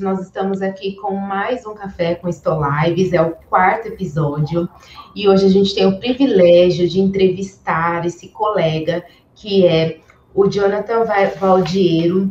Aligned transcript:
nós 0.00 0.20
estamos 0.20 0.62
aqui 0.62 0.96
com 0.96 1.14
mais 1.14 1.66
um 1.66 1.74
Café 1.74 2.14
com 2.14 2.28
Stolives, 2.28 3.12
é 3.12 3.20
o 3.20 3.32
quarto 3.48 3.88
episódio, 3.88 4.68
e 5.14 5.28
hoje 5.28 5.46
a 5.46 5.48
gente 5.48 5.74
tem 5.74 5.86
o 5.86 5.98
privilégio 5.98 6.88
de 6.88 7.00
entrevistar 7.00 8.06
esse 8.06 8.28
colega, 8.28 9.04
que 9.34 9.66
é 9.66 9.98
o 10.34 10.48
Jonathan 10.48 11.04
Valdiero, 11.38 12.30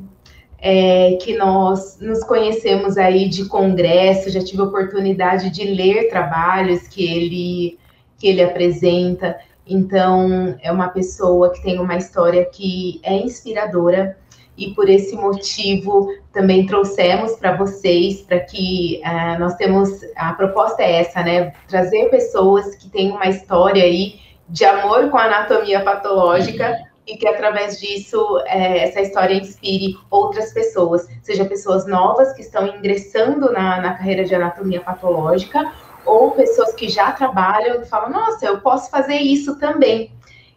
é, 0.58 1.18
que 1.22 1.38
nós 1.38 2.00
nos 2.02 2.24
conhecemos 2.24 2.98
aí 2.98 3.30
de 3.30 3.46
congresso, 3.46 4.30
já 4.30 4.44
tive 4.44 4.62
a 4.62 4.66
oportunidade 4.66 5.50
de 5.52 5.64
ler 5.64 6.10
trabalhos 6.10 6.88
que 6.88 7.04
ele, 7.04 7.80
que 8.18 8.28
ele 8.28 8.42
apresenta, 8.42 9.38
então 9.66 10.58
é 10.62 10.72
uma 10.72 10.90
pessoa 10.90 11.52
que 11.54 11.62
tem 11.62 11.80
uma 11.80 11.96
história 11.96 12.44
que 12.46 13.00
é 13.04 13.16
inspiradora, 13.16 14.18
e 14.60 14.74
por 14.74 14.90
esse 14.90 15.16
motivo 15.16 16.14
também 16.34 16.66
trouxemos 16.66 17.34
para 17.38 17.56
vocês, 17.56 18.22
para 18.22 18.40
que 18.42 19.02
uh, 19.04 19.40
nós 19.40 19.56
temos, 19.56 19.90
a 20.16 20.34
proposta 20.34 20.84
é 20.84 21.00
essa, 21.00 21.24
né, 21.24 21.54
trazer 21.68 22.10
pessoas 22.10 22.76
que 22.76 22.90
têm 22.90 23.12
uma 23.12 23.28
história 23.28 23.84
aí 23.84 24.20
de 24.48 24.66
amor 24.66 25.10
com 25.10 25.18
a 25.18 25.24
anatomia 25.24 25.82
patológica 25.82 26.78
e 27.08 27.18
que 27.18 27.28
através 27.28 27.80
disso 27.80 28.40
é, 28.46 28.84
essa 28.84 29.02
história 29.02 29.34
inspire 29.34 29.98
outras 30.12 30.54
pessoas, 30.54 31.08
seja 31.24 31.46
pessoas 31.46 31.88
novas 31.88 32.34
que 32.34 32.42
estão 32.42 32.68
ingressando 32.68 33.52
na, 33.52 33.82
na 33.82 33.94
carreira 33.94 34.24
de 34.24 34.36
anatomia 34.36 34.82
patológica 34.82 35.72
ou 36.06 36.32
pessoas 36.32 36.74
que 36.74 36.90
já 36.90 37.12
trabalham 37.12 37.82
e 37.82 37.86
falam, 37.86 38.12
nossa, 38.12 38.46
eu 38.46 38.60
posso 38.62 38.90
fazer 38.90 39.18
isso 39.18 39.58
também. 39.58 40.12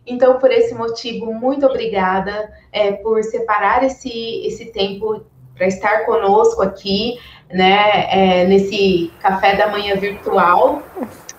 Então, 0.06 0.38
por 0.38 0.51
esse 0.51 0.74
motivo, 0.74 1.32
muito 1.32 1.66
obrigada 1.66 2.52
é, 2.73 2.93
por 2.93 3.23
separar 3.23 3.85
esse, 3.85 4.46
esse 4.46 4.66
tempo 4.66 5.24
para 5.54 5.66
estar 5.66 6.04
conosco 6.04 6.63
aqui, 6.63 7.18
né, 7.51 8.07
é, 8.10 8.46
nesse 8.46 9.12
café 9.21 9.54
da 9.54 9.68
manhã 9.68 9.95
virtual. 9.96 10.82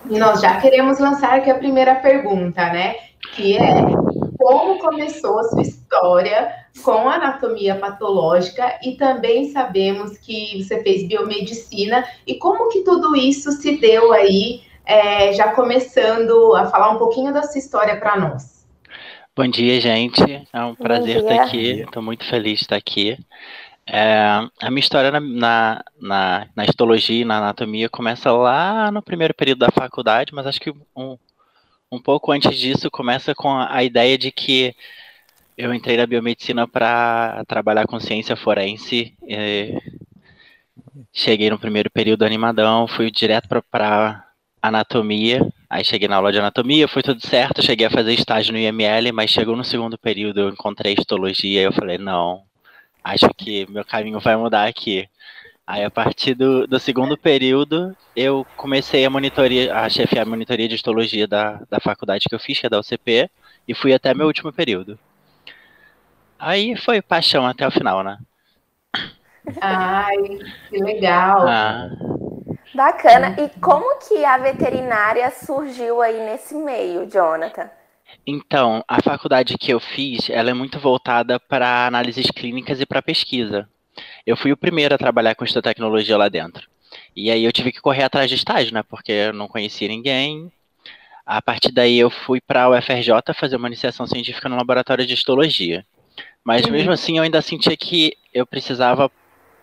E 0.08 0.18
nós 0.18 0.40
já 0.40 0.60
queremos 0.60 0.98
lançar 0.98 1.38
aqui 1.38 1.50
a 1.50 1.56
primeira 1.56 1.96
pergunta, 1.96 2.72
né, 2.72 2.96
que 3.34 3.56
é 3.56 3.84
como 4.38 4.78
começou 4.78 5.38
a 5.38 5.44
sua 5.44 5.62
história 5.62 6.52
com 6.82 7.08
anatomia 7.08 7.76
patológica 7.76 8.78
e 8.82 8.96
também 8.96 9.50
sabemos 9.50 10.18
que 10.18 10.62
você 10.62 10.82
fez 10.82 11.06
biomedicina 11.06 12.04
e 12.26 12.34
como 12.34 12.68
que 12.68 12.82
tudo 12.82 13.16
isso 13.16 13.52
se 13.52 13.78
deu 13.78 14.12
aí, 14.12 14.62
é, 14.84 15.32
já 15.32 15.52
começando 15.52 16.54
a 16.54 16.66
falar 16.66 16.90
um 16.90 16.98
pouquinho 16.98 17.32
da 17.32 17.42
sua 17.42 17.58
história 17.58 17.96
para 17.96 18.16
nós. 18.16 18.66
Bom 19.36 19.48
dia, 19.48 19.80
gente. 19.80 20.22
É 20.52 20.64
um 20.64 20.74
prazer 20.74 21.18
estar 21.18 21.42
aqui. 21.42 21.80
Estou 21.80 22.02
muito 22.02 22.24
feliz 22.24 22.58
de 22.58 22.64
estar 22.64 22.76
aqui. 22.76 23.18
É, 23.86 24.16
a 24.62 24.70
minha 24.70 24.80
história 24.80 25.10
na, 25.10 25.20
na, 25.20 25.84
na, 26.00 26.46
na, 26.54 26.64
histologia 26.64 27.20
e 27.20 27.24
na 27.24 27.38
anatomia 27.38 27.88
começa 27.88 28.32
lá 28.32 28.90
no 28.90 29.02
primeiro 29.02 29.34
período 29.34 29.58
da 29.58 29.70
faculdade, 29.70 30.32
mas 30.32 30.46
acho 30.46 30.60
que 30.60 30.72
um, 30.96 31.18
um 31.92 32.00
pouco 32.00 32.32
antes 32.32 32.56
disso 32.56 32.90
começa 32.90 33.34
com 33.34 33.50
a, 33.50 33.74
a 33.74 33.84
ideia 33.84 34.16
de 34.16 34.30
que 34.30 34.74
eu 35.56 35.74
entrei 35.74 35.96
na 35.96 36.06
biomedicina 36.06 36.66
para 36.66 37.44
trabalhar 37.46 37.86
com 37.86 38.00
ciência 38.00 38.36
forense. 38.36 39.14
cheguei 41.12 41.50
no 41.50 41.58
primeiro 41.58 41.90
período 41.90 42.24
animadão, 42.24 42.86
fui 42.86 43.10
direto 43.10 43.48
para 43.48 44.23
anatomia 44.68 45.40
Aí 45.74 45.84
cheguei 45.84 46.06
na 46.06 46.14
aula 46.14 46.30
de 46.30 46.38
anatomia, 46.38 46.86
foi 46.86 47.02
tudo 47.02 47.20
certo, 47.26 47.60
cheguei 47.60 47.88
a 47.88 47.90
fazer 47.90 48.12
estágio 48.12 48.52
no 48.52 48.58
IML, 48.60 49.10
mas 49.12 49.28
chegou 49.28 49.56
no 49.56 49.64
segundo 49.64 49.98
período, 49.98 50.38
eu 50.38 50.48
encontrei 50.48 50.94
histologia 50.96 51.62
e 51.62 51.64
eu 51.64 51.72
falei, 51.72 51.98
não, 51.98 52.44
acho 53.02 53.28
que 53.36 53.68
meu 53.68 53.84
caminho 53.84 54.20
vai 54.20 54.36
mudar 54.36 54.68
aqui. 54.68 55.08
Aí 55.66 55.82
a 55.82 55.90
partir 55.90 56.34
do, 56.34 56.64
do 56.68 56.78
segundo 56.78 57.18
período, 57.18 57.92
eu 58.14 58.46
comecei 58.56 59.04
a 59.04 59.10
monitoria, 59.10 59.74
a 59.74 59.88
chefiar 59.88 60.22
a 60.22 60.30
monitoria 60.30 60.68
de 60.68 60.76
histologia 60.76 61.26
da, 61.26 61.60
da 61.68 61.80
faculdade 61.80 62.26
que 62.28 62.34
eu 62.36 62.38
fiz, 62.38 62.60
que 62.60 62.66
é 62.66 62.70
da 62.70 62.78
UCP, 62.78 63.28
e 63.66 63.74
fui 63.74 63.92
até 63.92 64.14
meu 64.14 64.28
último 64.28 64.52
período. 64.52 64.96
Aí 66.38 66.76
foi 66.76 67.02
paixão 67.02 67.44
até 67.44 67.66
o 67.66 67.72
final, 67.72 68.04
né? 68.04 68.16
Ai, 69.60 70.16
que 70.70 70.78
legal. 70.78 71.48
Ah, 71.48 71.90
Bacana. 72.74 73.36
E 73.38 73.48
como 73.60 73.98
que 74.00 74.24
a 74.24 74.36
veterinária 74.36 75.30
surgiu 75.30 76.02
aí 76.02 76.18
nesse 76.18 76.54
meio, 76.54 77.06
Jonathan? 77.06 77.70
Então, 78.26 78.84
a 78.88 79.00
faculdade 79.00 79.56
que 79.56 79.72
eu 79.72 79.78
fiz, 79.78 80.28
ela 80.28 80.50
é 80.50 80.54
muito 80.54 80.78
voltada 80.78 81.38
para 81.38 81.86
análises 81.86 82.26
clínicas 82.30 82.80
e 82.80 82.86
para 82.86 83.02
pesquisa. 83.02 83.68
Eu 84.26 84.36
fui 84.36 84.52
o 84.52 84.56
primeiro 84.56 84.94
a 84.94 84.98
trabalhar 84.98 85.34
com 85.34 85.44
tecnologia 85.44 86.16
lá 86.16 86.28
dentro. 86.28 86.68
E 87.14 87.30
aí 87.30 87.44
eu 87.44 87.52
tive 87.52 87.70
que 87.70 87.80
correr 87.80 88.02
atrás 88.02 88.28
de 88.28 88.36
estágio, 88.36 88.74
né? 88.74 88.82
Porque 88.82 89.12
eu 89.12 89.32
não 89.32 89.48
conhecia 89.48 89.88
ninguém. 89.88 90.50
A 91.24 91.40
partir 91.40 91.72
daí 91.72 91.98
eu 91.98 92.10
fui 92.10 92.40
para 92.40 92.64
a 92.64 92.70
UFRJ 92.70 93.32
fazer 93.34 93.56
uma 93.56 93.68
iniciação 93.68 94.06
científica 94.06 94.48
no 94.48 94.56
laboratório 94.56 95.06
de 95.06 95.14
histologia. 95.14 95.84
Mas 96.42 96.64
uhum. 96.64 96.72
mesmo 96.72 96.92
assim 96.92 97.18
eu 97.18 97.24
ainda 97.24 97.40
sentia 97.40 97.76
que 97.76 98.16
eu 98.32 98.46
precisava 98.46 99.10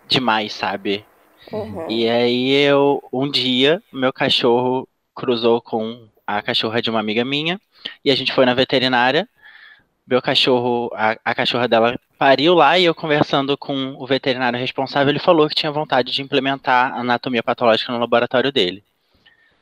de 0.07 0.19
mais, 0.19 0.53
sabe? 0.53 1.05
Uhum. 1.52 1.90
E 1.90 2.09
aí 2.09 2.52
eu, 2.52 3.03
um 3.12 3.29
dia, 3.29 3.81
meu 3.91 4.12
cachorro 4.12 4.88
cruzou 5.16 5.62
com 5.62 6.07
a 6.25 6.41
cachorra 6.41 6.81
de 6.81 6.90
uma 6.90 7.00
amiga 7.00 7.25
minha 7.25 7.59
e 8.03 8.12
a 8.12 8.16
gente 8.16 8.34
foi 8.34 8.46
na 8.46 8.53
veterinária. 8.53 9.28
Meu 10.07 10.22
cachorro, 10.22 10.91
a, 10.94 11.16
a 11.24 11.35
cachorra 11.35 11.68
dela 11.68 11.97
pariu 12.18 12.53
lá 12.53 12.78
e 12.78 12.85
eu 12.85 12.94
conversando 12.94 13.57
com 13.57 13.96
o 13.97 14.06
veterinário 14.06 14.59
responsável, 14.59 15.09
ele 15.09 15.19
falou 15.19 15.47
que 15.47 15.56
tinha 15.56 15.72
vontade 15.72 16.12
de 16.12 16.22
implementar 16.22 16.94
anatomia 16.96 17.41
patológica 17.41 17.91
no 17.91 18.00
laboratório 18.00 18.52
dele. 18.52 18.84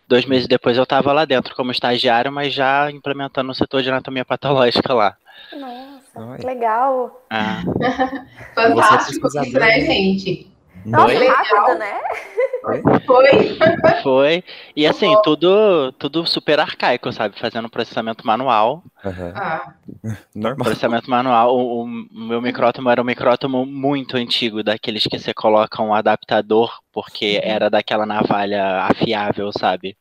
Dois 0.07 0.25
meses 0.25 0.47
depois 0.47 0.75
eu 0.75 0.83
estava 0.83 1.13
lá 1.13 1.23
dentro 1.23 1.55
como 1.55 1.71
estagiário, 1.71 2.31
mas 2.31 2.51
já 2.53 2.89
implementando 2.89 3.51
o 3.51 3.55
setor 3.55 3.83
de 3.83 3.89
anatomia 3.89 4.25
patológica 4.25 4.93
lá. 4.93 5.15
Nossa, 5.53 6.47
legal. 6.47 7.25
Ah. 7.29 7.61
Fantástico 8.55 9.27
né, 9.53 9.81
gente? 9.81 10.51
Nossa, 10.85 11.15
Foi? 11.15 11.27
rápido, 11.27 11.79
né? 11.79 11.99
Foi. 13.05 13.57
Foi. 14.03 14.43
E 14.75 14.85
assim, 14.85 15.13
tudo, 15.23 15.91
tudo 15.93 16.25
super 16.25 16.59
arcaico, 16.59 17.11
sabe? 17.11 17.39
Fazendo 17.39 17.69
processamento 17.69 18.25
manual. 18.25 18.83
Uhum. 19.03 19.33
Ah. 19.35 19.73
Normal. 20.35 20.65
Processamento 20.65 21.09
manual. 21.09 21.55
O, 21.55 21.83
o, 21.83 21.87
meu 21.87 22.41
micrótomo 22.41 22.89
era 22.89 23.01
um 23.01 23.05
micrótomo 23.05 23.65
muito 23.65 24.17
antigo, 24.17 24.63
daqueles 24.63 25.03
que 25.03 25.17
você 25.17 25.33
coloca 25.33 25.81
um 25.81 25.93
adaptador, 25.93 26.71
porque 26.91 27.39
era 27.43 27.69
daquela 27.69 28.05
navalha 28.05 28.83
afiável, 28.83 29.51
sabe? 29.51 29.97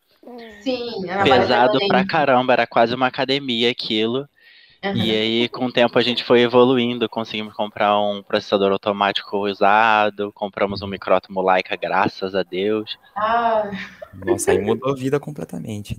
Sim, 0.61 0.91
Pesado 1.25 1.79
pra 1.87 2.05
caramba, 2.07 2.53
era 2.53 2.67
quase 2.67 2.95
uma 2.95 3.07
academia 3.07 3.71
aquilo. 3.71 4.29
Uhum. 4.85 4.95
E 4.95 5.11
aí, 5.11 5.49
com 5.49 5.67
o 5.67 5.73
tempo, 5.73 5.99
a 5.99 6.03
gente 6.03 6.23
foi 6.23 6.41
evoluindo, 6.41 7.09
conseguimos 7.09 7.53
comprar 7.55 7.99
um 7.99 8.23
processador 8.23 8.71
automático 8.71 9.37
usado, 9.39 10.33
compramos 10.33 10.83
um 10.83 10.87
micrótomo 10.87 11.43
Leica, 11.43 11.77
graças 11.77 12.35
a 12.35 12.45
Deus. 12.45 12.97
Ah. 13.17 13.71
Nossa, 14.15 14.53
aí 14.53 14.59
mudou 14.59 14.93
a 14.93 14.95
vida 14.95 15.19
completamente. 15.19 15.97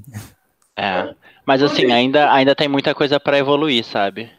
É, 0.77 1.13
mas 1.45 1.61
assim, 1.61 1.91
ainda, 1.91 2.31
ainda 2.31 2.55
tem 2.55 2.69
muita 2.69 2.95
coisa 2.95 3.19
para 3.19 3.37
evoluir, 3.37 3.83
sabe? 3.83 4.31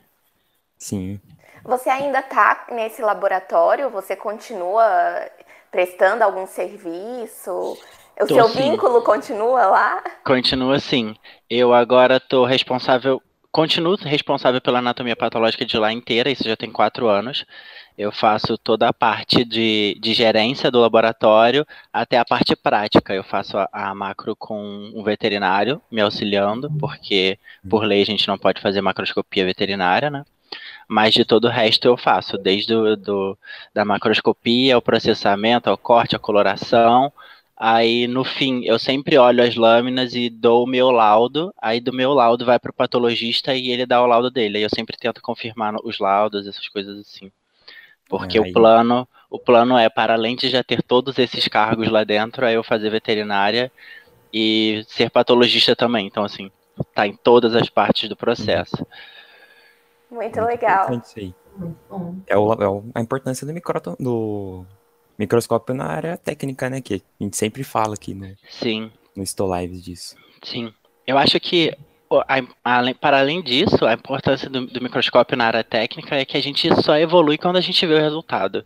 Sim. 0.78 1.21
Você 1.62 1.91
ainda 1.91 2.22
tá 2.22 2.67
nesse 2.72 3.03
laboratório? 3.03 3.91
Você 3.91 4.17
continua 4.17 4.83
prestando 5.71 6.25
algum 6.25 6.47
serviço? 6.47 7.77
O 8.19 8.27
tô, 8.27 8.34
seu 8.34 8.49
sim. 8.49 8.71
vínculo 8.71 9.03
continua 9.03 9.67
lá? 9.67 10.03
Continua 10.25 10.78
sim. 10.81 11.15
Eu 11.48 11.75
agora 11.75 12.16
estou 12.16 12.47
responsável 12.47 13.21
continuo 13.50 13.97
responsável 13.97 14.60
pela 14.60 14.78
anatomia 14.78 15.16
patológica 15.16 15.64
de 15.64 15.76
lá 15.76 15.92
inteira, 15.92 16.30
isso 16.30 16.44
já 16.44 16.56
tem 16.56 16.70
quatro 16.70 17.08
anos. 17.08 17.44
Eu 17.98 18.10
faço 18.10 18.56
toda 18.56 18.88
a 18.88 18.92
parte 18.92 19.44
de, 19.44 19.98
de 20.00 20.14
gerência 20.14 20.70
do 20.70 20.80
laboratório 20.80 21.66
até 21.92 22.18
a 22.18 22.24
parte 22.24 22.56
prática. 22.56 23.12
Eu 23.12 23.22
faço 23.22 23.58
a, 23.58 23.68
a, 23.72 23.94
macro 23.94 24.34
com 24.34 24.91
um 24.94 25.02
veterinário 25.02 25.82
me 25.91 26.00
auxiliando, 26.00 26.70
porque 26.78 27.38
por 27.68 27.84
lei 27.84 28.02
a 28.02 28.06
gente 28.06 28.26
não 28.26 28.38
pode 28.38 28.60
fazer 28.60 28.80
macroscopia 28.80 29.44
veterinária, 29.44 30.08
né? 30.08 30.24
Mas 30.88 31.14
de 31.14 31.24
todo 31.24 31.44
o 31.44 31.50
resto 31.50 31.86
eu 31.86 31.97
faço, 31.97 32.36
desde 32.36 32.74
do, 32.74 32.97
do 32.97 33.38
da 33.72 33.84
macroscopia, 33.84 34.78
o 34.78 34.82
processamento, 34.82 35.70
ao 35.70 35.78
corte, 35.78 36.16
a 36.16 36.18
coloração, 36.18 37.12
Aí 37.62 38.07
no 38.07 38.24
fim, 38.24 38.65
eu 38.65 38.78
sempre 38.78 39.18
olho 39.18 39.45
as 39.45 39.54
lâminas 39.54 40.15
e 40.15 40.30
dou 40.30 40.65
o 40.65 40.66
meu 40.66 40.91
laudo. 40.91 41.53
Aí 41.60 41.78
do 41.78 41.92
meu 41.92 42.15
laudo 42.15 42.47
vai 42.47 42.59
para 42.59 42.71
o 42.71 42.74
patologista 42.74 43.54
e 43.54 43.68
ele 43.68 43.84
dá 43.84 44.03
o 44.03 44.07
laudo 44.07 44.30
dele. 44.30 44.57
Aí 44.57 44.62
eu 44.62 44.71
sempre 44.74 44.97
tento 44.97 45.21
confirmar 45.21 45.74
os 45.84 45.98
laudos, 45.98 46.47
essas 46.47 46.66
coisas 46.68 46.98
assim. 46.98 47.30
Porque 48.09 48.41
o 48.41 48.51
plano, 48.51 49.07
o 49.28 49.39
plano 49.39 49.77
é 49.77 49.91
para 49.91 50.15
além 50.15 50.36
de 50.36 50.48
já 50.48 50.65
ter 50.65 50.83
todos 50.83 51.18
esses 51.18 51.47
cargos 51.48 51.91
lá 51.91 52.03
dentro, 52.03 52.47
é 52.47 52.57
eu 52.57 52.65
fazer 52.65 52.89
veterinária 52.89 53.71
e 54.33 54.83
ser 54.89 55.10
patologista 55.10 55.77
também. 55.77 56.07
Então 56.07 56.24
assim, 56.24 56.51
tá 56.95 57.07
em 57.07 57.15
todas 57.15 57.54
as 57.54 57.68
partes 57.68 58.09
do 58.09 58.16
processo. 58.16 58.86
Muito 60.10 60.41
legal. 60.41 60.89
Muito 60.89 61.09
É, 62.27 62.39
o, 62.39 62.53
é 62.54 62.83
a 62.95 63.03
importância 63.03 63.47
do 63.47 63.53
micrótomo, 63.53 63.98
do 64.01 64.65
microscópio 65.21 65.75
na 65.75 65.84
área 65.84 66.17
técnica, 66.17 66.71
né? 66.71 66.81
Que 66.81 66.95
a 66.95 67.22
gente 67.22 67.37
sempre 67.37 67.63
fala 67.63 67.95
aqui 67.95 68.15
no, 68.15 68.34
Sim. 68.49 68.91
no 69.15 69.22
Stolives 69.22 69.84
disso. 69.84 70.17
Sim. 70.43 70.72
Eu 71.07 71.19
acho 71.19 71.39
que, 71.39 71.77
para 73.01 73.19
além 73.19 73.43
disso, 73.43 73.84
a 73.84 73.93
importância 73.93 74.49
do, 74.49 74.67
do, 74.67 74.81
microscópio 74.81 75.37
na 75.37 75.45
área 75.45 75.63
técnica 75.63 76.17
é 76.17 76.25
que 76.25 76.39
a 76.39 76.43
gente 76.43 76.75
só 76.83 76.97
evolui 76.97 77.37
quando 77.37 77.57
a 77.57 77.61
gente 77.61 77.84
vê 77.87 77.95
o 77.95 78.01
resultado. 78.01 78.65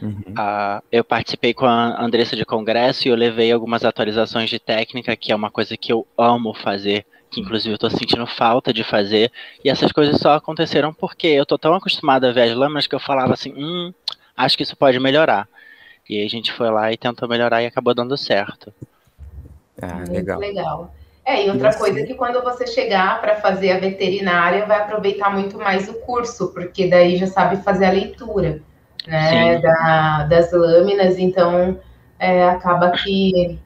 Uhum. 0.00 0.22
Uh, 0.30 0.82
eu 0.90 1.04
participei 1.04 1.52
com 1.52 1.66
a 1.66 2.02
Andressa 2.02 2.34
de 2.34 2.46
congresso 2.46 3.06
e 3.06 3.10
eu 3.10 3.16
levei 3.16 3.52
algumas 3.52 3.84
atualizações 3.84 4.48
de 4.48 4.58
técnica, 4.58 5.14
que 5.16 5.32
é 5.32 5.36
uma 5.36 5.50
coisa 5.50 5.76
que 5.76 5.92
eu 5.92 6.06
amo 6.16 6.54
fazer 6.54 7.04
que 7.30 7.40
inclusive 7.40 7.72
eu 7.72 7.78
tô 7.78 7.88
sentindo 7.88 8.26
falta 8.26 8.72
de 8.72 8.82
fazer, 8.82 9.30
e 9.64 9.70
essas 9.70 9.92
coisas 9.92 10.20
só 10.20 10.32
aconteceram 10.32 10.92
porque 10.92 11.28
eu 11.28 11.46
tô 11.46 11.56
tão 11.56 11.72
acostumado 11.74 12.24
a 12.24 12.32
ver 12.32 12.42
as 12.50 12.56
lâminas 12.56 12.88
que 12.88 12.94
eu 12.96 12.98
falava 12.98 13.34
assim, 13.34 13.54
hum, 13.56 13.94
acho 14.36 14.56
que 14.56 14.64
isso 14.64 14.76
pode 14.76 14.98
melhorar. 14.98 15.48
E 16.10 16.18
aí 16.18 16.26
a 16.26 16.28
gente 16.28 16.52
foi 16.52 16.68
lá 16.68 16.92
e 16.92 16.96
tentou 16.96 17.28
melhorar 17.28 17.62
e 17.62 17.66
acabou 17.66 17.94
dando 17.94 18.16
certo. 18.18 18.74
Ah, 19.80 19.98
Muito 19.98 20.12
legal. 20.12 20.40
legal. 20.40 20.94
É, 21.24 21.46
e 21.46 21.50
outra 21.50 21.72
coisa 21.72 22.00
é 22.00 22.02
que 22.02 22.14
quando 22.14 22.42
você 22.42 22.66
chegar 22.66 23.20
para 23.20 23.36
fazer 23.36 23.70
a 23.70 23.78
veterinária, 23.78 24.66
vai 24.66 24.80
aproveitar 24.80 25.30
muito 25.30 25.56
mais 25.56 25.88
o 25.88 25.94
curso, 26.00 26.48
porque 26.48 26.88
daí 26.88 27.16
já 27.16 27.28
sabe 27.28 27.62
fazer 27.62 27.84
a 27.84 27.92
leitura, 27.92 28.60
né, 29.06 29.60
da, 29.60 30.24
das 30.24 30.52
lâminas, 30.52 31.16
então 31.16 31.78
é, 32.18 32.42
acaba 32.42 32.90
que 32.90 33.56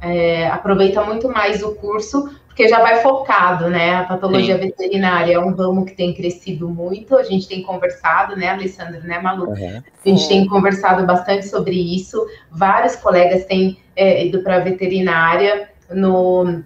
é, 0.00 0.48
aproveita 0.48 1.04
muito 1.04 1.28
mais 1.28 1.62
o 1.62 1.74
curso, 1.74 2.34
porque 2.56 2.70
já 2.70 2.80
vai 2.80 3.02
focado, 3.02 3.68
né? 3.68 3.96
A 3.96 4.04
patologia 4.04 4.54
Sim. 4.54 4.62
veterinária 4.62 5.34
é 5.34 5.38
um 5.38 5.54
ramo 5.54 5.84
que 5.84 5.94
tem 5.94 6.14
crescido 6.14 6.70
muito, 6.70 7.14
a 7.14 7.22
gente 7.22 7.46
tem 7.46 7.62
conversado, 7.62 8.34
né, 8.34 8.48
Alessandro, 8.48 9.02
né, 9.02 9.20
Malu? 9.20 9.50
Uhum. 9.50 9.82
A 9.84 10.08
gente 10.08 10.26
tem 10.26 10.46
conversado 10.46 11.04
bastante 11.04 11.46
sobre 11.46 11.74
isso, 11.74 12.26
vários 12.50 12.96
colegas 12.96 13.44
têm 13.44 13.78
é, 13.94 14.24
ido 14.24 14.40
para 14.40 14.56
a 14.56 14.60
veterinária. 14.60 15.68
No, 15.90 16.62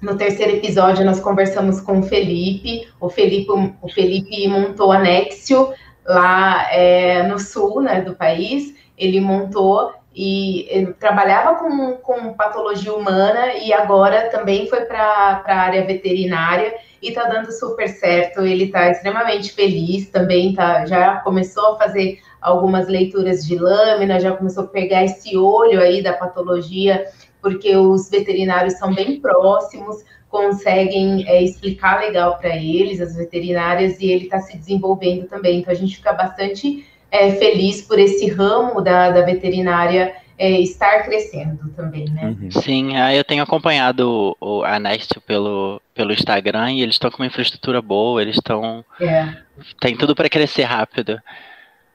no 0.00 0.16
terceiro 0.16 0.56
episódio, 0.56 1.04
nós 1.04 1.20
conversamos 1.20 1.78
com 1.78 1.98
o 1.98 2.02
Felipe, 2.04 2.88
o 2.98 3.10
Felipe, 3.10 3.52
o 3.82 3.88
Felipe 3.90 4.48
montou 4.48 4.90
a 4.90 4.98
Nexio 4.98 5.74
lá 6.06 6.72
é, 6.72 7.22
no 7.24 7.38
sul 7.38 7.82
né, 7.82 8.00
do 8.00 8.14
país, 8.14 8.74
ele 8.96 9.20
montou 9.20 9.92
e 10.20 10.96
trabalhava 10.98 11.60
com, 11.60 11.92
com 11.98 12.32
patologia 12.32 12.92
humana 12.92 13.54
e 13.54 13.72
agora 13.72 14.28
também 14.30 14.66
foi 14.66 14.80
para 14.80 15.44
a 15.46 15.54
área 15.54 15.86
veterinária 15.86 16.74
e 17.00 17.10
está 17.10 17.28
dando 17.28 17.52
super 17.52 17.86
certo. 17.88 18.40
Ele 18.40 18.64
está 18.64 18.90
extremamente 18.90 19.52
feliz 19.52 20.08
também, 20.10 20.52
tá, 20.54 20.84
já 20.86 21.18
começou 21.20 21.74
a 21.74 21.78
fazer 21.78 22.18
algumas 22.40 22.88
leituras 22.88 23.46
de 23.46 23.56
lâmina, 23.56 24.18
já 24.18 24.32
começou 24.32 24.64
a 24.64 24.66
pegar 24.66 25.04
esse 25.04 25.36
olho 25.36 25.80
aí 25.80 26.02
da 26.02 26.12
patologia, 26.12 27.06
porque 27.40 27.76
os 27.76 28.10
veterinários 28.10 28.74
são 28.74 28.92
bem 28.92 29.20
próximos, 29.20 30.04
conseguem 30.28 31.28
é, 31.28 31.40
explicar 31.44 32.00
legal 32.00 32.38
para 32.38 32.56
eles, 32.56 33.00
as 33.00 33.14
veterinárias, 33.14 34.00
e 34.00 34.10
ele 34.10 34.24
está 34.24 34.40
se 34.40 34.58
desenvolvendo 34.58 35.28
também. 35.28 35.60
Então 35.60 35.72
a 35.72 35.76
gente 35.76 35.94
fica 35.94 36.12
bastante 36.12 36.84
é, 37.10 37.32
feliz 37.32 37.82
por 37.82 37.98
esse 37.98 38.28
ramo 38.28 38.80
da, 38.80 39.10
da 39.10 39.22
veterinária 39.22 40.14
é, 40.38 40.60
estar 40.60 41.02
crescendo 41.02 41.68
também, 41.70 42.08
né? 42.10 42.36
Uhum. 42.40 42.50
Sim, 42.50 42.96
eu 42.96 43.24
tenho 43.24 43.42
acompanhado 43.42 44.36
o, 44.40 44.62
a 44.62 44.78
Nest 44.78 45.18
pelo, 45.26 45.82
pelo 45.94 46.12
Instagram 46.12 46.72
e 46.72 46.82
eles 46.82 46.94
estão 46.94 47.10
com 47.10 47.18
uma 47.18 47.26
infraestrutura 47.26 47.82
boa, 47.82 48.22
eles 48.22 48.36
estão. 48.36 48.84
É. 49.00 49.34
Tem 49.80 49.96
tudo 49.96 50.14
para 50.14 50.28
crescer 50.28 50.62
rápido. 50.62 51.20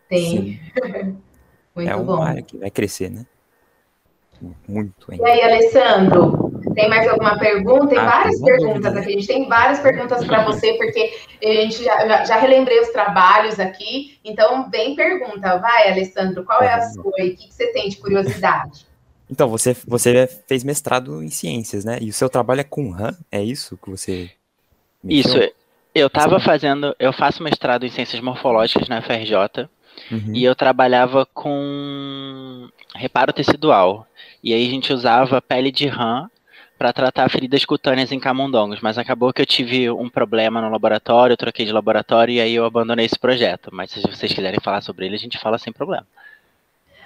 Tem. 0.09 0.59
Muito 1.75 1.89
é 1.89 1.95
uma 1.95 2.27
área 2.27 2.41
que 2.43 2.57
vai 2.57 2.69
crescer, 2.69 3.09
né? 3.09 3.25
Muito 4.67 5.11
ainda. 5.11 5.23
E 5.23 5.31
aí, 5.31 5.41
Alessandro, 5.41 6.52
tem 6.73 6.89
mais 6.89 7.07
alguma 7.07 7.37
pergunta? 7.37 7.87
Tem 7.87 7.97
ah, 7.97 8.05
várias 8.05 8.41
perguntas 8.41 8.95
aqui. 8.95 9.09
A 9.09 9.11
gente 9.11 9.27
tem 9.27 9.47
várias 9.47 9.79
perguntas 9.79 10.25
para 10.25 10.43
você, 10.43 10.73
porque 10.73 11.13
a 11.43 11.47
gente 11.47 11.83
já, 11.83 12.25
já, 12.25 12.37
relembrei 12.37 12.79
os 12.79 12.89
trabalhos 12.89 13.59
aqui. 13.59 14.17
Então, 14.23 14.69
vem 14.69 14.95
pergunta. 14.95 15.57
Vai, 15.57 15.91
Alessandro, 15.91 16.43
qual 16.43 16.61
é 16.61 16.73
a 16.73 16.81
sua? 16.81 17.13
E 17.19 17.29
o 17.29 17.35
que, 17.35 17.47
que 17.47 17.53
você 17.53 17.67
tem 17.67 17.89
de 17.89 17.97
curiosidade? 17.97 18.85
Então, 19.29 19.47
você, 19.47 19.75
você 19.87 20.27
fez 20.47 20.63
mestrado 20.63 21.23
em 21.23 21.29
ciências, 21.29 21.83
né? 21.83 21.97
E 22.01 22.09
o 22.09 22.13
seu 22.13 22.29
trabalho 22.29 22.61
é 22.61 22.65
com 22.65 22.91
RAM? 22.91 23.17
É 23.31 23.41
isso 23.41 23.77
que 23.77 23.89
você. 23.89 24.29
Mexeu? 25.03 25.43
Isso. 25.43 25.53
Eu 25.95 26.07
estava 26.07 26.39
fazendo. 26.39 26.95
Eu 26.99 27.13
faço 27.13 27.43
mestrado 27.43 27.85
em 27.85 27.89
ciências 27.89 28.21
morfológicas 28.21 28.87
na 28.87 29.01
FRJ. 29.01 29.69
Uhum. 30.11 30.33
E 30.33 30.43
eu 30.43 30.55
trabalhava 30.55 31.25
com 31.25 32.67
reparo 32.95 33.31
tecidual. 33.31 34.07
E 34.43 34.53
aí 34.53 34.67
a 34.67 34.69
gente 34.69 34.91
usava 34.91 35.41
pele 35.41 35.71
de 35.71 35.87
rã 35.87 36.29
para 36.77 36.91
tratar 36.91 37.29
feridas 37.29 37.63
cutâneas 37.65 38.11
em 38.11 38.19
camundongos, 38.19 38.81
mas 38.81 38.97
acabou 38.97 39.31
que 39.31 39.41
eu 39.41 39.45
tive 39.45 39.89
um 39.89 40.09
problema 40.09 40.61
no 40.61 40.69
laboratório, 40.69 41.33
eu 41.33 41.37
troquei 41.37 41.65
de 41.65 41.71
laboratório 41.71 42.33
e 42.33 42.41
aí 42.41 42.55
eu 42.55 42.65
abandonei 42.65 43.05
esse 43.05 43.17
projeto. 43.17 43.69
Mas 43.71 43.91
se 43.91 44.01
vocês 44.01 44.33
quiserem 44.33 44.59
falar 44.61 44.81
sobre 44.81 45.05
ele, 45.05 45.15
a 45.15 45.19
gente 45.19 45.39
fala 45.39 45.57
sem 45.57 45.71
problema. 45.71 46.05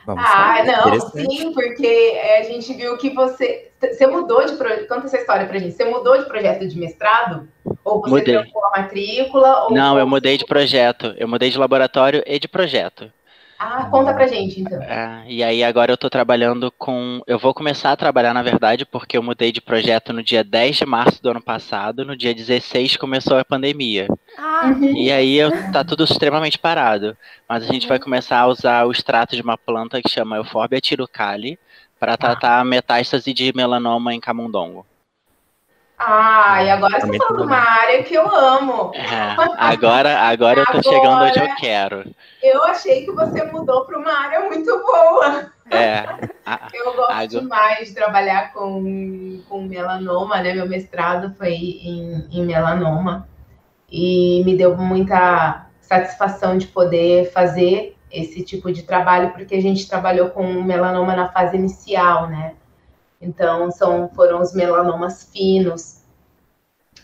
Vamos 0.07 0.23
ah, 0.25 0.63
não, 0.63 0.99
sim, 1.09 1.51
porque 1.51 2.17
a 2.39 2.43
gente 2.43 2.73
viu 2.73 2.97
que 2.97 3.09
você. 3.09 3.69
Você 3.77 4.07
mudou 4.07 4.45
de 4.45 4.55
projeto. 4.55 4.87
Conta 4.87 5.05
essa 5.05 5.17
história 5.17 5.45
pra 5.45 5.59
gente. 5.59 5.75
Você 5.75 5.83
mudou 5.83 6.17
de 6.17 6.25
projeto 6.25 6.65
de 6.65 6.79
mestrado? 6.79 7.45
Ou 7.83 7.99
você 7.99 8.09
Mudei. 8.11 8.41
trocou 8.41 8.65
a 8.67 8.79
matrícula? 8.79 9.67
não, 9.69 9.99
eu 9.99 10.07
mudei 10.07 10.37
de 10.37 10.45
projeto. 10.45 11.13
Eu 11.17 11.27
mudei 11.27 11.49
de 11.49 11.57
laboratório 11.57 12.23
e 12.25 12.39
de 12.39 12.47
projeto. 12.47 13.11
Ah, 13.59 13.85
conta 13.85 14.13
pra 14.13 14.27
gente, 14.27 14.61
então. 14.61 14.81
É, 14.83 15.23
e 15.27 15.43
aí 15.43 15.63
agora 15.63 15.91
eu 15.91 15.97
tô 15.97 16.09
trabalhando 16.09 16.71
com. 16.71 17.21
Eu 17.25 17.39
vou 17.39 17.53
começar 17.53 17.91
a 17.91 17.97
trabalhar, 17.97 18.33
na 18.33 18.43
verdade, 18.43 18.85
porque 18.85 19.17
eu 19.17 19.23
mudei 19.23 19.51
de 19.51 19.59
projeto 19.59 20.13
no 20.13 20.21
dia 20.21 20.43
10 20.43 20.77
de 20.77 20.85
março 20.85 21.21
do 21.23 21.31
ano 21.31 21.41
passado, 21.41 22.05
no 22.05 22.15
dia 22.15 22.35
16 22.35 22.97
começou 22.97 23.37
a 23.37 23.45
pandemia. 23.45 24.07
Ah. 24.37 24.67
Uhum. 24.67 24.95
E 24.95 25.11
aí 25.11 25.37
eu, 25.37 25.51
tá 25.71 25.83
tudo 25.83 26.03
extremamente 26.03 26.59
parado. 26.59 27.17
Mas 27.49 27.63
a 27.63 27.73
gente 27.73 27.83
uhum. 27.83 27.89
vai 27.89 27.99
começar 27.99 28.39
a 28.39 28.47
usar 28.47 28.85
o 28.85 28.91
extrato 28.91 29.35
de 29.35 29.41
uma 29.41 29.57
planta 29.57 30.01
que 30.01 30.09
chama 30.09 30.37
Euphorbia 30.37 30.79
tirucale 30.79 31.57
para 31.99 32.13
ah. 32.13 32.17
tratar 32.17 32.59
ah. 32.59 32.65
metástase 32.65 33.33
de 33.33 33.51
melanoma 33.55 34.13
em 34.13 34.19
camundongo. 34.19 34.85
Ah, 35.97 36.63
e 36.63 36.69
agora 36.69 36.99
você 36.99 37.17
falou 37.17 37.37
de 37.37 37.43
uma 37.43 37.57
área 37.57 38.03
que 38.03 38.13
eu 38.13 38.29
amo. 38.29 38.91
É, 38.93 39.35
agora, 39.57 40.19
agora 40.19 40.59
eu 40.59 40.65
tô 40.67 40.83
chegando 40.83 41.23
onde 41.23 41.39
eu 41.39 41.55
quero. 41.55 42.11
Eu 42.41 42.63
achei 42.65 43.03
que 43.03 43.11
você 43.11 43.43
mudou 43.45 43.83
para 43.83 43.97
uma 43.97 44.11
área 44.11 44.41
muito 44.41 44.71
boa. 44.83 45.51
É. 45.71 46.05
A, 46.45 46.69
eu 46.71 46.93
gosto 46.93 47.11
a, 47.11 47.25
demais 47.25 47.87
de 47.89 47.95
trabalhar 47.95 48.53
com, 48.53 49.41
com 49.49 49.63
melanoma, 49.63 50.39
né? 50.39 50.53
Meu 50.53 50.67
mestrado 50.67 51.33
foi 51.35 51.53
em, 51.53 52.27
em 52.31 52.45
melanoma. 52.45 53.27
E 53.91 54.43
me 54.45 54.55
deu 54.55 54.77
muita 54.77 55.67
satisfação 55.81 56.57
de 56.57 56.67
poder 56.67 57.31
fazer 57.31 57.97
esse 58.11 58.43
tipo 58.43 58.71
de 58.71 58.83
trabalho, 58.83 59.31
porque 59.31 59.55
a 59.55 59.61
gente 59.61 59.89
trabalhou 59.89 60.29
com 60.29 60.61
melanoma 60.61 61.15
na 61.15 61.29
fase 61.29 61.57
inicial, 61.57 62.27
né? 62.27 62.53
Então, 63.21 63.71
são, 63.71 64.09
foram 64.09 64.41
os 64.41 64.53
melanomas 64.53 65.29
finos, 65.31 65.97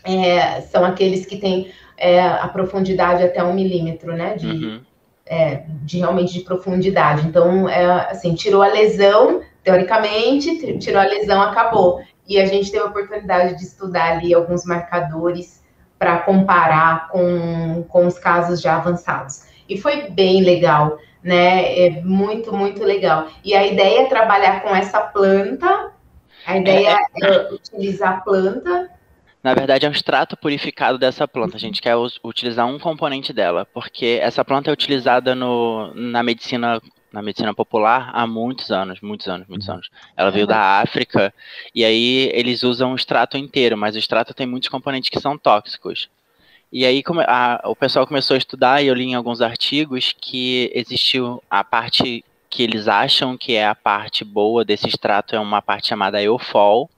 é, 0.04 0.60
são 0.60 0.84
aqueles 0.84 1.24
que 1.24 1.36
têm 1.36 1.72
é, 1.96 2.20
a 2.20 2.46
profundidade 2.48 3.22
até 3.22 3.42
um 3.42 3.54
milímetro, 3.54 4.14
né? 4.14 4.36
De, 4.36 4.46
uhum. 4.46 4.80
é, 5.26 5.64
de 5.82 5.98
realmente 5.98 6.34
de 6.34 6.40
profundidade. 6.40 7.26
Então, 7.26 7.68
é, 7.68 8.10
assim, 8.10 8.34
tirou 8.34 8.62
a 8.62 8.68
lesão, 8.68 9.40
teoricamente, 9.62 10.78
tirou 10.78 11.00
a 11.00 11.06
lesão, 11.06 11.40
acabou. 11.40 12.02
E 12.28 12.38
a 12.38 12.46
gente 12.46 12.70
teve 12.70 12.84
a 12.84 12.88
oportunidade 12.88 13.56
de 13.56 13.64
estudar 13.64 14.12
ali 14.12 14.34
alguns 14.34 14.64
marcadores 14.64 15.62
para 15.98 16.18
comparar 16.18 17.08
com, 17.08 17.84
com 17.88 18.06
os 18.06 18.18
casos 18.18 18.60
já 18.60 18.76
avançados. 18.76 19.46
E 19.66 19.78
foi 19.78 20.10
bem 20.10 20.42
legal, 20.42 20.98
né? 21.22 21.86
É 21.86 22.02
muito, 22.02 22.54
muito 22.54 22.82
legal. 22.84 23.28
E 23.42 23.54
a 23.54 23.66
ideia 23.66 24.02
é 24.02 24.06
trabalhar 24.06 24.62
com 24.62 24.74
essa 24.74 25.00
planta 25.00 25.93
a 26.46 26.58
ideia 26.58 26.98
é, 27.22 27.26
é 27.26 27.52
utilizar 27.52 28.18
a 28.18 28.20
planta. 28.20 28.90
Na 29.42 29.52
verdade, 29.52 29.84
é 29.84 29.88
um 29.88 29.92
extrato 29.92 30.36
purificado 30.36 30.96
dessa 30.96 31.28
planta. 31.28 31.56
A 31.56 31.60
gente 31.60 31.82
quer 31.82 31.94
utilizar 32.22 32.66
um 32.66 32.78
componente 32.78 33.32
dela, 33.32 33.66
porque 33.74 34.18
essa 34.22 34.42
planta 34.44 34.70
é 34.70 34.72
utilizada 34.72 35.34
no, 35.34 35.92
na 35.94 36.22
medicina 36.22 36.80
na 37.12 37.22
medicina 37.22 37.54
popular 37.54 38.10
há 38.12 38.26
muitos 38.26 38.72
anos, 38.72 39.00
muitos 39.00 39.28
anos, 39.28 39.46
muitos 39.46 39.68
anos. 39.68 39.88
Ela 40.16 40.30
veio 40.30 40.48
da 40.48 40.80
África 40.80 41.32
e 41.72 41.84
aí 41.84 42.28
eles 42.32 42.64
usam 42.64 42.92
o 42.92 42.96
extrato 42.96 43.38
inteiro, 43.38 43.76
mas 43.78 43.94
o 43.94 43.98
extrato 44.00 44.34
tem 44.34 44.48
muitos 44.48 44.68
componentes 44.68 45.10
que 45.10 45.20
são 45.20 45.38
tóxicos. 45.38 46.08
E 46.72 46.84
aí 46.84 47.04
a, 47.28 47.62
o 47.66 47.76
pessoal 47.76 48.04
começou 48.04 48.34
a 48.34 48.38
estudar 48.38 48.82
e 48.82 48.88
eu 48.88 48.94
li 48.94 49.04
em 49.04 49.14
alguns 49.14 49.40
artigos 49.40 50.12
que 50.20 50.72
existiu 50.74 51.40
a 51.48 51.62
parte 51.62 52.24
que 52.54 52.62
eles 52.62 52.86
acham 52.86 53.36
que 53.36 53.56
é 53.56 53.66
a 53.66 53.74
parte 53.74 54.24
boa 54.24 54.64
desse 54.64 54.86
extrato 54.86 55.34
é 55.34 55.40
uma 55.40 55.60
parte 55.60 55.88
chamada 55.88 56.22
eufol. 56.22 56.88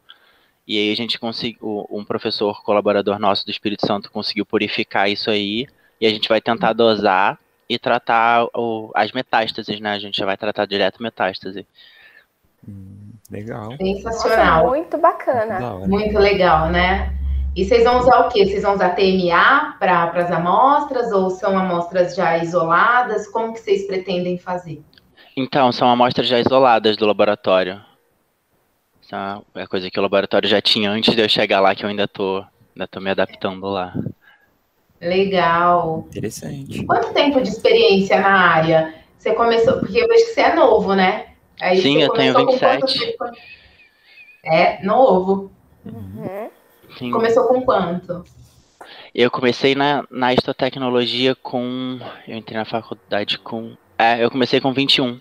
E 0.69 0.79
aí 0.79 0.93
a 0.93 0.95
gente 0.95 1.19
conseguiu, 1.19 1.87
um 1.91 2.05
professor 2.05 2.63
colaborador 2.63 3.19
nosso 3.19 3.47
do 3.47 3.51
Espírito 3.51 3.87
Santo 3.87 4.11
conseguiu 4.11 4.45
purificar 4.45 5.09
isso 5.09 5.31
aí. 5.31 5.67
E 5.99 6.07
a 6.07 6.11
gente 6.11 6.29
vai 6.29 6.43
tentar 6.43 6.75
dosar 6.75 7.39
e 7.71 7.79
tratar 7.79 8.45
o, 8.55 8.91
as 8.95 9.13
metástases, 9.13 9.81
né? 9.81 9.93
A 9.93 9.99
gente 9.99 10.19
já 10.19 10.27
vai 10.27 10.37
tratar 10.37 10.67
direto 10.67 11.03
metástase. 11.03 11.67
Hum, 12.69 13.13
legal. 13.31 13.75
Sensacional. 13.79 14.65
Nossa, 14.65 14.77
muito 14.77 14.99
bacana. 14.99 15.87
Muito 15.87 16.19
legal, 16.19 16.69
né? 16.69 17.17
E 17.57 17.65
vocês 17.65 17.83
vão 17.83 18.01
usar 18.01 18.27
o 18.27 18.29
quê? 18.29 18.45
Vocês 18.45 18.63
vão 18.63 18.75
usar 18.75 18.91
TMA 18.91 19.77
para 19.79 20.05
as 20.05 20.31
amostras 20.31 21.11
ou 21.13 21.31
são 21.31 21.57
amostras 21.57 22.15
já 22.15 22.37
isoladas? 22.37 23.27
Como 23.27 23.55
que 23.55 23.61
vocês 23.61 23.87
pretendem 23.87 24.37
fazer? 24.37 24.85
Então, 25.37 25.71
são 25.71 25.89
amostras 25.89 26.27
já 26.27 26.41
isoladas 26.41 26.97
do 26.97 27.05
laboratório. 27.07 27.81
Essa 29.05 29.43
é 29.55 29.63
a 29.63 29.67
coisa 29.69 29.91
que 29.91 29.99
o 29.99 30.03
laboratório 30.03 30.49
já 30.49 30.61
tinha 30.63 30.91
antes 30.91 31.15
de 31.15 31.21
eu 31.21 31.29
chegar 31.29 31.61
lá, 31.61 31.75
que 31.75 31.85
eu 31.85 31.89
ainda 31.89 32.09
tô, 32.09 32.45
ainda 32.75 32.89
tô 32.89 33.01
me 33.01 33.11
adaptando 33.11 33.67
lá. 33.67 33.93
Legal. 35.01 36.07
Interessante. 36.09 36.85
Quanto 36.87 37.13
tempo 37.13 37.43
de 37.43 37.51
experiência 37.51 38.19
na 38.21 38.51
área? 38.51 38.95
Você 39.19 39.35
começou, 39.35 39.79
porque 39.79 39.99
eu 39.99 40.09
vejo 40.09 40.25
que 40.25 40.33
você 40.33 40.41
é 40.41 40.55
novo, 40.55 40.95
né? 40.95 41.27
Aí 41.61 41.81
Sim, 41.81 42.03
eu 42.03 42.13
tenho 42.15 42.35
27. 42.35 43.17
É, 44.45 44.83
novo. 44.85 45.53
Uhum. 45.85 46.51
Sim. 46.99 47.11
Começou 47.11 47.47
com 47.49 47.61
quanto? 47.63 48.25
Eu 49.15 49.31
comecei 49.31 49.75
na, 49.75 50.05
na 50.11 50.33
histotecnologia 50.33 51.35
com. 51.35 51.99
Eu 52.27 52.37
entrei 52.37 52.57
na 52.57 52.65
faculdade 52.65 53.39
com. 53.39 53.77
É, 53.99 54.23
eu 54.23 54.31
comecei 54.31 54.61
com 54.61 54.73
21. 54.73 55.21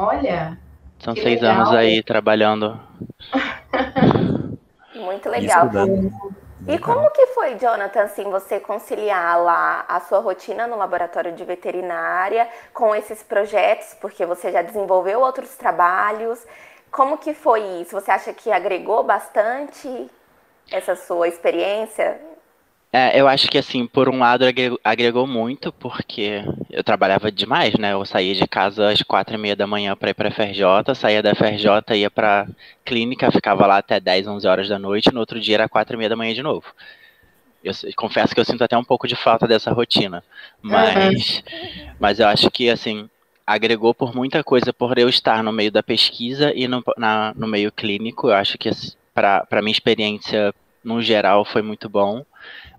Olha. 0.00 0.58
São 0.98 1.14
seis 1.14 1.42
legal. 1.42 1.56
anos 1.56 1.74
aí 1.74 2.02
trabalhando. 2.02 2.80
Muito 4.96 5.28
legal. 5.28 5.68
E 6.66 6.78
como 6.78 7.10
que 7.10 7.26
foi, 7.28 7.56
Jonathan, 7.58 8.02
assim, 8.02 8.24
você 8.24 8.60
conciliar 8.60 9.38
lá 9.42 9.84
a 9.88 10.00
sua 10.00 10.20
rotina 10.20 10.66
no 10.66 10.76
laboratório 10.76 11.32
de 11.32 11.44
veterinária 11.44 12.48
com 12.72 12.94
esses 12.94 13.22
projetos, 13.22 13.94
porque 14.00 14.24
você 14.24 14.52
já 14.52 14.62
desenvolveu 14.62 15.20
outros 15.20 15.54
trabalhos? 15.56 16.46
Como 16.90 17.18
que 17.18 17.34
foi 17.34 17.60
isso? 17.80 17.92
Você 17.92 18.10
acha 18.10 18.32
que 18.32 18.50
agregou 18.50 19.02
bastante 19.02 20.10
essa 20.70 20.96
sua 20.96 21.28
experiência? 21.28 22.20
É, 22.92 23.20
eu 23.20 23.28
acho 23.28 23.48
que 23.48 23.56
assim, 23.56 23.86
por 23.86 24.08
um 24.08 24.18
lado 24.18 24.44
agregou, 24.82 25.24
muito, 25.24 25.72
porque 25.72 26.42
eu 26.68 26.82
trabalhava 26.82 27.30
demais, 27.30 27.74
né? 27.74 27.92
Eu 27.92 28.04
saía 28.04 28.34
de 28.34 28.48
casa 28.48 28.90
às 28.90 29.00
quatro 29.02 29.34
e 29.34 29.38
meia 29.38 29.54
da 29.54 29.66
manhã 29.66 29.94
para 29.94 30.10
ir 30.10 30.14
para 30.14 30.28
a 30.28 30.32
FRJ, 30.32 30.94
saía 30.96 31.22
da 31.22 31.34
FRJ, 31.34 31.96
ia 31.96 32.10
para 32.10 32.48
clínica, 32.84 33.30
ficava 33.30 33.64
lá 33.64 33.78
até 33.78 34.00
10, 34.00 34.26
11 34.26 34.48
horas 34.48 34.68
da 34.68 34.78
noite, 34.78 35.14
no 35.14 35.20
outro 35.20 35.38
dia 35.38 35.54
era 35.54 35.68
quatro 35.68 35.94
e 35.94 35.98
meia 35.98 36.08
da 36.08 36.16
manhã 36.16 36.34
de 36.34 36.42
novo. 36.42 36.66
Eu 37.62 37.72
confesso 37.94 38.34
que 38.34 38.40
eu 38.40 38.44
sinto 38.44 38.64
até 38.64 38.76
um 38.76 38.82
pouco 38.82 39.06
de 39.06 39.14
falta 39.14 39.46
dessa 39.46 39.70
rotina, 39.70 40.24
mas, 40.60 41.38
uhum. 41.38 41.90
mas 42.00 42.18
eu 42.18 42.26
acho 42.26 42.50
que 42.50 42.68
assim 42.70 43.08
agregou 43.46 43.94
por 43.94 44.14
muita 44.14 44.42
coisa 44.42 44.72
por 44.72 44.98
eu 44.98 45.08
estar 45.08 45.44
no 45.44 45.52
meio 45.52 45.70
da 45.70 45.82
pesquisa 45.82 46.52
e 46.54 46.66
no, 46.66 46.82
na, 46.96 47.32
no 47.36 47.46
meio 47.46 47.70
clínico. 47.70 48.28
Eu 48.28 48.34
acho 48.34 48.58
que 48.58 48.68
assim, 48.68 48.92
para 49.14 49.62
minha 49.62 49.72
experiência 49.72 50.52
no 50.82 51.00
geral 51.02 51.44
foi 51.44 51.62
muito 51.62 51.88
bom 51.88 52.24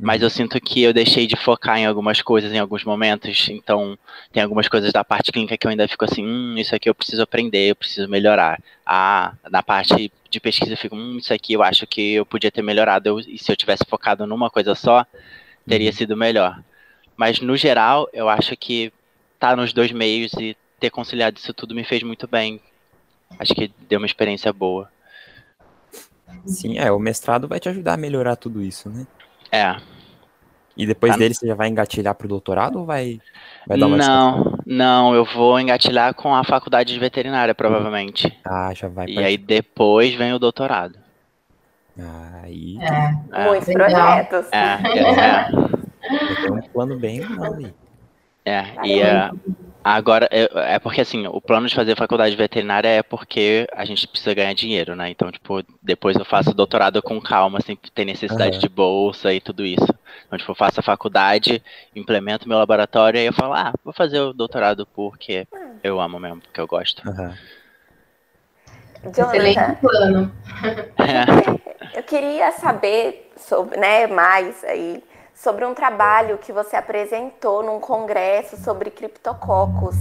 mas 0.02 0.24
eu 0.24 0.30
sinto 0.32 0.60
que 0.60 0.82
eu 0.82 0.92
deixei 0.92 1.28
de 1.28 1.36
focar 1.36 1.78
em 1.78 1.86
algumas 1.86 2.24
coisas 2.24 2.52
em 2.52 2.58
alguns 2.58 2.84
momentos. 2.84 3.48
Então, 3.50 3.96
tem 4.32 4.42
algumas 4.42 4.68
coisas 4.68 4.92
da 4.92 5.04
parte 5.04 5.32
clínica 5.32 5.56
que 5.56 5.68
eu 5.68 5.70
ainda 5.70 5.88
fico 5.88 6.04
assim, 6.04 6.26
hum, 6.26 6.58
isso 6.58 6.76
aqui 6.76 6.90
eu 6.90 6.96
preciso 6.96 7.22
aprender, 7.22 7.70
eu 7.70 7.76
preciso 7.76 8.10
melhorar. 8.10 8.60
Ah, 8.84 9.34
na 9.50 9.62
parte 9.62 10.12
de 10.28 10.40
pesquisa 10.40 10.74
eu 10.74 10.78
fico, 10.78 10.96
hum, 10.96 11.18
isso 11.20 11.32
aqui 11.32 11.54
eu 11.54 11.62
acho 11.62 11.86
que 11.86 12.14
eu 12.16 12.26
podia 12.26 12.52
ter 12.52 12.64
melhorado. 12.64 13.08
Eu, 13.10 13.20
e 13.20 13.38
se 13.38 13.52
eu 13.52 13.56
tivesse 13.56 13.86
focado 13.88 14.26
numa 14.26 14.50
coisa 14.50 14.74
só, 14.74 15.06
teria 15.68 15.92
uhum. 15.92 15.96
sido 15.96 16.18
melhor. 16.18 16.60
Mas 17.16 17.40
no 17.40 17.56
geral, 17.56 18.10
eu 18.12 18.28
acho 18.28 18.58
que 18.58 18.92
tá 19.38 19.56
nos 19.56 19.72
dois 19.72 19.92
meios 19.92 20.34
e 20.34 20.58
ter 20.80 20.90
conciliado 20.90 21.38
isso 21.38 21.54
tudo 21.54 21.76
me 21.76 21.84
fez 21.84 22.02
muito 22.02 22.28
bem. 22.28 22.60
Acho 23.38 23.54
que 23.54 23.72
deu 23.88 24.00
uma 24.00 24.08
experiência 24.08 24.52
boa. 24.52 24.90
Sim, 26.48 26.80
é, 26.80 26.92
o 26.92 26.98
mestrado 26.98 27.48
vai 27.48 27.60
te 27.60 27.70
ajudar 27.70 27.94
a 27.94 27.98
melhorar 27.98 28.36
tudo 28.36 28.64
isso, 28.64 28.90
né? 28.90 29.06
É. 29.52 29.91
E 30.82 30.86
depois 30.88 31.12
tá. 31.12 31.18
dele 31.20 31.34
você 31.36 31.46
já 31.46 31.54
vai 31.54 31.68
engatilhar 31.68 32.16
para 32.16 32.26
o 32.26 32.30
doutorado 32.30 32.80
ou 32.80 32.86
vai, 32.86 33.20
vai 33.68 33.78
dar 33.78 33.86
uma 33.86 33.98
Não, 33.98 34.58
não, 34.66 35.14
eu 35.14 35.24
vou 35.24 35.60
engatilhar 35.60 36.16
com 36.16 36.34
a 36.34 36.44
faculdade 36.44 36.92
de 36.92 37.00
veterinária, 37.00 37.54
provavelmente. 37.54 38.36
Ah, 38.44 38.72
já 38.74 38.88
vai. 38.88 39.08
E 39.08 39.20
aí 39.20 39.38
depois 39.38 40.16
vem 40.16 40.34
o 40.34 40.40
doutorado. 40.40 40.98
Aí. 42.42 42.80
É, 42.82 43.42
é. 43.44 43.48
Muitos 43.48 43.72
projetos. 43.72 44.48
É, 44.52 44.58
é, 44.58 45.20
é. 45.20 45.52
Tem 46.42 46.52
um 46.52 46.62
plano 46.62 46.98
bem 46.98 47.20
grande 47.20 47.66
aí. 47.66 47.74
É, 48.44 48.66
e 48.84 49.00
é, 49.00 49.30
Agora, 49.84 50.28
é, 50.32 50.76
é, 50.76 50.80
porque 50.80 51.02
assim, 51.02 51.26
o 51.28 51.42
plano 51.42 51.68
de 51.68 51.74
fazer 51.74 51.96
faculdade 51.96 52.36
veterinária 52.36 52.88
é 52.88 53.02
porque 53.02 53.68
a 53.74 53.84
gente 53.84 54.08
precisa 54.08 54.34
ganhar 54.34 54.54
dinheiro, 54.54 54.96
né? 54.96 55.10
Então, 55.10 55.32
tipo, 55.32 55.64
depois 55.82 56.16
eu 56.16 56.24
faço 56.24 56.54
doutorado 56.54 57.02
com 57.02 57.20
calma, 57.20 57.60
sem 57.62 57.76
ter 57.76 58.06
necessidade 58.06 58.58
uhum. 58.58 58.62
de 58.62 58.70
bolsa 58.70 59.34
e 59.34 59.42
tudo 59.42 59.66
isso. 59.66 59.88
Então, 60.28 60.38
tipo, 60.38 60.52
eu 60.52 60.56
faço 60.56 60.80
a 60.80 60.84
faculdade, 60.84 61.64
implemento 61.96 62.48
meu 62.48 62.60
laboratório 62.60 63.20
e 63.20 63.26
eu 63.26 63.34
falo, 63.34 63.54
ah, 63.54 63.74
vou 63.84 63.94
fazer 63.94 64.20
o 64.20 64.34
doutorado 64.34 64.86
porque 64.86 65.48
eu 65.84 66.00
amo 66.00 66.20
mesmo, 66.20 66.42
porque 66.42 66.62
eu 66.62 66.68
gosto. 66.68 67.02
Uhum. 67.08 67.34
Excelente 69.04 69.76
plano. 69.82 70.32
É. 71.02 71.98
Eu 71.98 72.04
queria 72.04 72.52
saber 72.52 73.32
sobre, 73.36 73.80
né, 73.80 74.06
mais 74.06 74.64
aí 74.64 75.04
sobre 75.42 75.66
um 75.66 75.74
trabalho 75.74 76.38
que 76.38 76.52
você 76.52 76.76
apresentou 76.76 77.64
num 77.64 77.80
congresso 77.80 78.58
sobre 78.58 78.92
criptococos. 78.92 79.96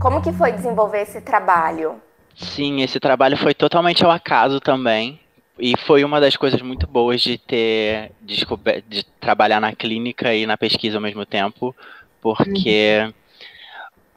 Como 0.00 0.22
que 0.22 0.32
foi 0.32 0.52
desenvolver 0.52 1.02
esse 1.02 1.20
trabalho? 1.20 2.00
Sim, 2.36 2.80
esse 2.80 3.00
trabalho 3.00 3.36
foi 3.36 3.54
totalmente 3.54 4.04
ao 4.04 4.10
acaso 4.10 4.60
também. 4.60 5.18
E 5.58 5.74
foi 5.84 6.04
uma 6.04 6.20
das 6.20 6.36
coisas 6.36 6.62
muito 6.62 6.86
boas 6.86 7.20
de 7.20 7.38
ter 7.38 8.12
descoberto, 8.20 8.84
de 8.88 9.04
trabalhar 9.20 9.60
na 9.60 9.74
clínica 9.74 10.32
e 10.32 10.46
na 10.46 10.56
pesquisa 10.56 10.96
ao 10.96 11.02
mesmo 11.02 11.26
tempo, 11.26 11.74
porque 12.20 13.02
uhum. 13.04 13.12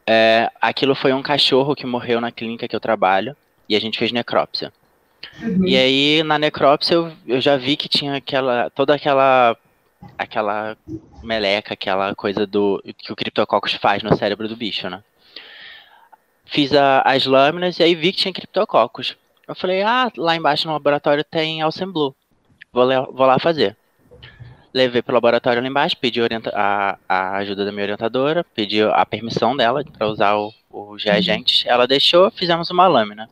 é, 0.07 0.49
aquilo 0.61 0.95
foi 0.95 1.11
um 1.11 1.23
cachorro 1.23 1.75
que 1.75 1.85
morreu 1.85 2.21
na 2.21 2.31
clínica 2.31 2.67
que 2.67 2.75
eu 2.75 2.79
trabalho 2.79 3.35
e 3.67 3.75
a 3.75 3.81
gente 3.81 3.97
fez 3.97 4.11
necrópsia. 4.11 4.71
Uhum. 5.41 5.67
E 5.67 5.75
aí 5.75 6.23
na 6.23 6.39
necrópsia 6.39 6.95
eu, 6.95 7.11
eu 7.27 7.41
já 7.41 7.57
vi 7.57 7.75
que 7.75 7.89
tinha 7.89 8.15
aquela 8.15 8.69
toda 8.69 8.95
aquela 8.95 9.57
aquela 10.17 10.77
meleca, 11.23 11.73
aquela 11.73 12.13
coisa 12.15 12.45
do 12.45 12.81
que 12.97 13.11
o 13.11 13.15
Cryptococcus 13.15 13.73
faz 13.73 14.03
no 14.03 14.15
cérebro 14.15 14.47
do 14.47 14.55
bicho, 14.55 14.89
né? 14.89 15.03
Fiz 16.45 16.73
a, 16.73 17.01
as 17.01 17.25
lâminas 17.25 17.79
e 17.79 17.83
aí 17.83 17.95
vi 17.95 18.11
que 18.11 18.19
tinha 18.19 18.33
Cryptococcus. 18.33 19.17
Eu 19.47 19.55
falei, 19.55 19.81
ah, 19.83 20.11
lá 20.17 20.35
embaixo 20.35 20.67
no 20.67 20.73
laboratório 20.73 21.23
tem 21.23 21.61
Alcemblu. 21.61 22.15
Vou, 22.71 22.87
vou 23.13 23.25
lá 23.25 23.39
fazer. 23.39 23.75
Levei 24.73 25.01
pro 25.01 25.13
laboratório 25.13 25.61
lá 25.61 25.67
embaixo, 25.67 25.97
pedi 25.97 26.19
a, 26.53 26.97
a 27.07 27.37
ajuda 27.37 27.63
da 27.63 27.71
minha 27.71 27.83
orientadora, 27.83 28.43
pedi 28.43 28.81
a 28.81 29.05
permissão 29.05 29.55
dela 29.55 29.83
para 29.83 30.07
usar 30.07 30.35
o, 30.35 30.53
os 30.69 31.03
reagentes. 31.03 31.63
Ela 31.65 31.87
deixou, 31.87 32.29
fizemos 32.31 32.69
uma 32.69 32.87
lâmina. 32.87 33.29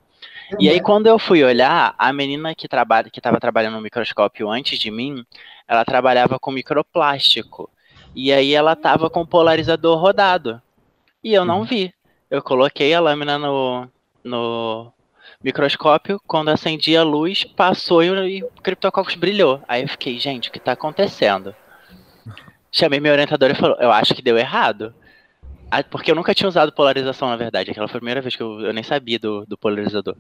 E 0.59 0.69
aí, 0.69 0.79
quando 0.79 1.07
eu 1.07 1.17
fui 1.17 1.43
olhar, 1.43 1.95
a 1.97 2.13
menina 2.13 2.53
que 2.53 2.67
trabalha, 2.67 3.09
que 3.09 3.19
estava 3.19 3.39
trabalhando 3.39 3.75
no 3.75 3.81
microscópio 3.81 4.50
antes 4.50 4.77
de 4.77 4.91
mim, 4.91 5.25
ela 5.67 5.83
trabalhava 5.85 6.39
com 6.39 6.51
microplástico. 6.51 7.69
E 8.15 8.31
aí 8.31 8.53
ela 8.53 8.75
tava 8.75 9.09
com 9.09 9.21
o 9.21 9.27
polarizador 9.27 9.97
rodado. 9.97 10.62
E 11.23 11.33
eu 11.33 11.45
não 11.45 11.59
uhum. 11.59 11.65
vi. 11.65 11.93
Eu 12.29 12.41
coloquei 12.41 12.93
a 12.93 13.00
lâmina 13.00 13.38
no, 13.38 13.88
no 14.23 14.91
microscópio, 15.43 16.21
quando 16.25 16.50
acendi 16.50 16.95
a 16.95 17.03
luz, 17.03 17.43
passou 17.43 18.03
e 18.03 18.43
o 18.43 18.50
Cryptococcus 18.62 19.15
brilhou. 19.15 19.62
Aí 19.67 19.81
eu 19.81 19.88
fiquei, 19.88 20.17
gente, 20.19 20.50
o 20.50 20.51
que 20.51 20.59
tá 20.59 20.71
acontecendo? 20.71 21.55
Chamei 22.71 23.00
meu 23.00 23.12
orientador 23.12 23.51
e 23.51 23.55
falou, 23.55 23.77
eu 23.79 23.91
acho 23.91 24.15
que 24.15 24.21
deu 24.21 24.38
errado. 24.38 24.93
Porque 25.89 26.12
eu 26.12 26.15
nunca 26.15 26.34
tinha 26.34 26.48
usado 26.48 26.72
polarização, 26.72 27.29
na 27.29 27.36
verdade. 27.36 27.72
Aquela 27.72 27.88
foi 27.88 27.98
a 27.98 28.00
primeira 28.00 28.22
vez 28.22 28.36
que 28.36 28.43
eu, 28.43 28.62
eu 28.62 28.74
nem 28.74 28.84
sabia 28.84 29.17
do, 29.17 29.46
do 29.46 29.58
polarizador. 29.58 30.15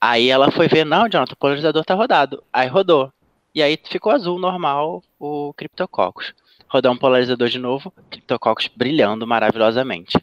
Aí 0.00 0.28
ela 0.28 0.50
foi 0.50 0.68
ver, 0.68 0.84
não, 0.84 1.08
Jonathan, 1.08 1.32
o 1.32 1.36
polarizador 1.36 1.84
tá 1.84 1.94
rodado. 1.94 2.42
Aí 2.52 2.68
rodou. 2.68 3.12
E 3.54 3.62
aí 3.62 3.78
ficou 3.82 4.12
azul 4.12 4.38
normal 4.38 5.02
o 5.18 5.54
Cryptococcus. 5.54 6.34
Rodar 6.68 6.92
um 6.92 6.96
polarizador 6.96 7.48
de 7.48 7.58
novo, 7.58 7.92
Cryptococcus 8.10 8.68
brilhando 8.74 9.26
maravilhosamente. 9.26 10.18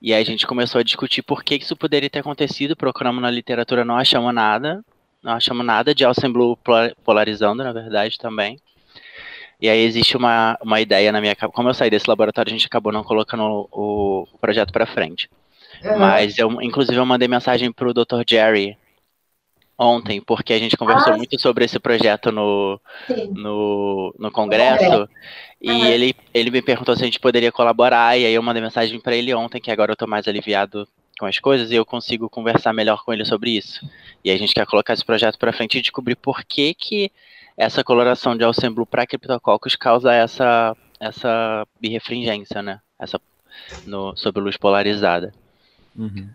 E 0.00 0.12
aí 0.12 0.22
a 0.22 0.24
gente 0.24 0.46
começou 0.46 0.78
a 0.80 0.84
discutir 0.84 1.22
por 1.22 1.44
que 1.44 1.56
isso 1.56 1.76
poderia 1.76 2.08
ter 2.10 2.20
acontecido. 2.20 2.76
Procuramos 2.76 3.20
na 3.20 3.30
literatura, 3.30 3.84
não 3.84 3.96
achamos 3.96 4.34
nada. 4.34 4.84
Não 5.22 5.32
achamos 5.32 5.64
nada 5.66 5.94
de 5.94 6.04
Alcemblu 6.04 6.58
polarizando, 7.04 7.62
na 7.62 7.72
verdade, 7.72 8.16
também. 8.18 8.58
E 9.60 9.68
aí 9.68 9.80
existe 9.80 10.16
uma, 10.16 10.56
uma 10.62 10.80
ideia 10.80 11.10
na 11.10 11.20
minha 11.20 11.34
cabeça. 11.34 11.54
Como 11.54 11.68
eu 11.68 11.74
saí 11.74 11.90
desse 11.90 12.08
laboratório, 12.08 12.50
a 12.50 12.56
gente 12.56 12.66
acabou 12.66 12.92
não 12.92 13.02
colocando 13.02 13.68
o, 13.72 14.26
o 14.32 14.38
projeto 14.38 14.72
para 14.72 14.86
frente. 14.86 15.28
Uhum. 15.82 15.98
Mas 15.98 16.38
eu, 16.38 16.62
inclusive, 16.62 16.96
eu 16.96 17.06
mandei 17.06 17.28
mensagem 17.28 17.72
pro 17.72 17.92
Dr. 17.92 18.22
Jerry 18.28 18.76
ontem, 19.78 20.20
porque 20.20 20.52
a 20.52 20.58
gente 20.58 20.76
conversou 20.76 21.12
ah, 21.12 21.16
muito 21.16 21.40
sobre 21.40 21.64
esse 21.64 21.78
projeto 21.78 22.32
no, 22.32 22.80
no, 23.30 24.14
no 24.18 24.30
congresso. 24.30 25.08
E 25.60 25.70
uhum. 25.70 25.86
ele, 25.86 26.14
ele 26.34 26.50
me 26.50 26.62
perguntou 26.62 26.96
se 26.96 27.02
a 27.02 27.06
gente 27.06 27.20
poderia 27.20 27.52
colaborar, 27.52 28.18
e 28.18 28.26
aí 28.26 28.34
eu 28.34 28.42
mandei 28.42 28.62
mensagem 28.62 29.00
para 29.00 29.14
ele 29.14 29.34
ontem, 29.34 29.60
que 29.60 29.70
agora 29.70 29.92
eu 29.92 29.96
tô 29.96 30.06
mais 30.06 30.26
aliviado 30.26 30.86
com 31.18 31.26
as 31.26 31.38
coisas, 31.38 31.70
e 31.70 31.74
eu 31.74 31.84
consigo 31.84 32.28
conversar 32.28 32.72
melhor 32.72 33.04
com 33.04 33.12
ele 33.12 33.24
sobre 33.24 33.50
isso. 33.50 33.80
E 34.24 34.30
a 34.30 34.36
gente 34.36 34.54
quer 34.54 34.66
colocar 34.66 34.92
esse 34.92 35.04
projeto 35.04 35.38
para 35.38 35.52
frente 35.52 35.78
e 35.78 35.80
descobrir 35.80 36.16
por 36.16 36.44
que, 36.44 36.74
que 36.74 37.12
essa 37.58 37.82
coloração 37.82 38.36
de 38.36 38.44
Alcem 38.44 38.72
Blue 38.72 38.86
para 38.86 39.04
criptococcus 39.04 39.74
causa 39.74 40.14
essa, 40.14 40.76
essa 41.00 41.66
birrefringência, 41.80 42.62
né? 42.62 42.78
Essa, 42.96 43.20
no, 43.84 44.16
sobre 44.16 44.40
luz 44.40 44.56
polarizada. 44.56 45.34
Uhum. 45.96 46.28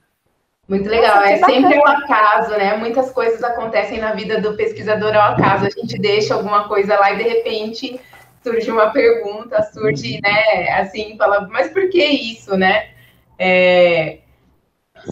Muito 0.67 0.89
legal, 0.89 1.15
Nossa, 1.15 1.29
é 1.29 1.37
sempre 1.37 1.79
um 1.79 1.87
acaso, 1.87 2.51
né? 2.51 2.75
Muitas 2.75 3.11
coisas 3.11 3.41
acontecem 3.41 3.99
na 3.99 4.13
vida 4.13 4.41
do 4.41 4.57
pesquisador 4.57 5.15
ao 5.15 5.31
acaso. 5.33 5.65
A 5.65 5.69
gente 5.69 5.97
deixa 5.97 6.33
alguma 6.33 6.67
coisa 6.67 6.99
lá 6.99 7.13
e 7.13 7.17
de 7.17 7.23
repente 7.23 7.99
surge 8.43 8.69
uma 8.69 8.89
pergunta, 8.91 9.63
surge, 9.73 10.15
uhum. 10.15 10.19
né, 10.21 10.73
assim, 10.73 11.15
fala, 11.17 11.47
mas 11.49 11.71
por 11.71 11.89
que 11.89 12.03
isso, 12.03 12.57
né? 12.57 12.89
É, 13.39 14.19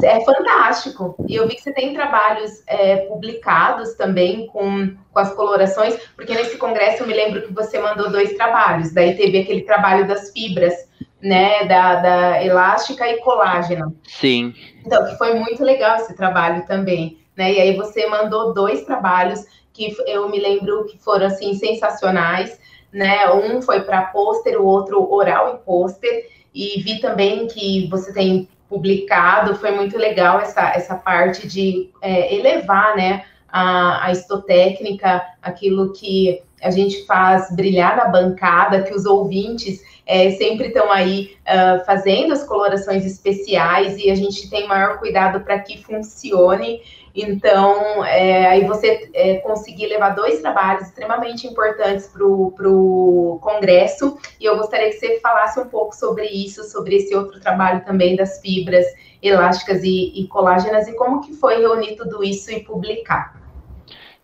é 0.03 0.23
fantástico. 0.23 1.15
E 1.27 1.35
eu 1.35 1.47
vi 1.47 1.55
que 1.55 1.61
você 1.61 1.73
tem 1.73 1.93
trabalhos 1.93 2.63
é, 2.67 2.97
publicados 3.07 3.93
também 3.95 4.47
com, 4.47 4.95
com 5.11 5.19
as 5.19 5.33
colorações, 5.33 5.97
porque 6.15 6.33
nesse 6.33 6.57
congresso 6.57 7.03
eu 7.03 7.07
me 7.07 7.13
lembro 7.13 7.41
que 7.41 7.53
você 7.53 7.79
mandou 7.79 8.09
dois 8.09 8.33
trabalhos. 8.33 8.93
Daí 8.93 9.15
teve 9.15 9.39
aquele 9.39 9.61
trabalho 9.61 10.07
das 10.07 10.31
fibras, 10.31 10.73
né, 11.21 11.65
da, 11.65 11.95
da 11.95 12.43
elástica 12.43 13.07
e 13.07 13.17
colágeno. 13.17 13.95
Sim. 14.07 14.53
Então, 14.85 15.05
que 15.05 15.17
foi 15.17 15.35
muito 15.35 15.63
legal 15.63 15.97
esse 15.97 16.15
trabalho 16.15 16.65
também, 16.65 17.19
né? 17.35 17.53
E 17.53 17.59
aí 17.59 17.75
você 17.75 18.07
mandou 18.07 18.53
dois 18.53 18.83
trabalhos 18.83 19.45
que 19.73 19.95
eu 20.07 20.29
me 20.29 20.39
lembro 20.39 20.85
que 20.85 20.97
foram 20.97 21.27
assim 21.27 21.53
sensacionais, 21.53 22.59
né? 22.91 23.31
Um 23.31 23.61
foi 23.61 23.81
para 23.81 24.07
pôster, 24.07 24.59
o 24.59 24.65
outro 24.65 25.11
oral 25.11 25.55
e 25.55 25.65
pôster. 25.65 26.27
E 26.53 26.81
vi 26.81 26.99
também 26.99 27.47
que 27.47 27.87
você 27.89 28.11
tem 28.11 28.49
publicado, 28.71 29.57
foi 29.57 29.71
muito 29.71 29.97
legal 29.97 30.39
essa, 30.39 30.71
essa 30.73 30.95
parte 30.95 31.45
de 31.45 31.89
é, 32.01 32.33
elevar, 32.33 32.95
né, 32.95 33.25
a, 33.49 34.05
a 34.05 34.11
estotécnica, 34.13 35.21
aquilo 35.41 35.91
que 35.91 36.41
a 36.63 36.71
gente 36.71 37.05
faz 37.05 37.53
brilhar 37.53 37.97
na 37.97 38.05
bancada, 38.05 38.83
que 38.83 38.93
os 38.93 39.05
ouvintes 39.05 39.83
é, 40.05 40.31
sempre 40.31 40.67
estão 40.67 40.89
aí 40.89 41.35
uh, 41.41 41.83
fazendo 41.85 42.31
as 42.31 42.43
colorações 42.43 43.05
especiais 43.05 43.97
e 43.97 44.09
a 44.09 44.15
gente 44.15 44.49
tem 44.49 44.67
maior 44.67 44.99
cuidado 44.99 45.41
para 45.41 45.59
que 45.59 45.83
funcione. 45.83 46.81
Então, 47.13 48.03
é, 48.05 48.47
aí 48.47 48.65
você 48.65 49.09
é, 49.13 49.37
conseguir 49.37 49.87
levar 49.87 50.11
dois 50.11 50.41
trabalhos 50.41 50.87
extremamente 50.87 51.45
importantes 51.45 52.07
para 52.07 52.23
o 52.25 53.39
Congresso, 53.41 54.17
e 54.39 54.45
eu 54.45 54.57
gostaria 54.57 54.89
que 54.89 54.97
você 54.97 55.19
falasse 55.19 55.59
um 55.59 55.67
pouco 55.67 55.95
sobre 55.95 56.25
isso, 56.25 56.63
sobre 56.63 56.95
esse 56.95 57.13
outro 57.15 57.39
trabalho 57.39 57.83
também 57.83 58.15
das 58.15 58.39
fibras 58.39 58.85
elásticas 59.21 59.83
e, 59.83 60.13
e 60.15 60.27
colágenas, 60.27 60.87
e 60.87 60.95
como 60.95 61.21
que 61.21 61.33
foi 61.33 61.59
reunir 61.59 61.95
tudo 61.95 62.23
isso 62.23 62.51
e 62.51 62.63
publicar. 62.63 63.39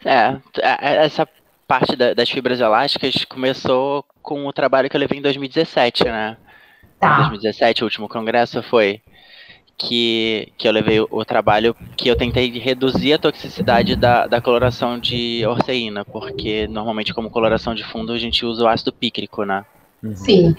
É, 0.06 0.38
é 0.62 1.06
essa 1.06 1.28
parte 1.68 1.96
da, 1.96 2.14
das 2.14 2.30
fibras 2.30 2.62
elásticas 2.62 3.26
começou 3.26 4.06
com 4.22 4.46
o 4.46 4.54
trabalho 4.54 4.90
que 4.90 4.96
eu 4.96 5.00
levei 5.00 5.20
em 5.20 5.22
2017, 5.22 6.06
né? 6.06 6.38
Tá. 7.00 7.14
Em 7.14 7.18
2017, 7.18 7.84
o 7.84 7.86
último 7.86 8.08
congresso 8.08 8.64
foi 8.64 9.02
que, 9.78 10.52
que 10.58 10.68
eu 10.68 10.72
levei 10.72 11.00
o, 11.00 11.08
o, 11.12 11.24
trabalho 11.24 11.76
que 11.96 12.10
eu 12.10 12.16
tentei 12.16 12.50
reduzir 12.58 13.14
a 13.14 13.20
toxicidade 13.20 13.96
da, 13.96 14.26
da 14.26 14.42
coloração 14.42 15.00
de 15.00 15.46
orceína, 15.46 16.04
porque 16.04 16.68
normalmente 16.68 17.14
como 17.14 17.30
coloração 17.30 17.76
de 17.76 17.84
fundo 17.84 18.12
a 18.12 18.18
gente 18.18 18.46
usa 18.46 18.64
o 18.64 18.68
ácido 18.68 18.92
pícrico, 18.92 19.44
né? 19.44 19.64
Uhum. 20.04 20.16
Sim. 20.16 20.56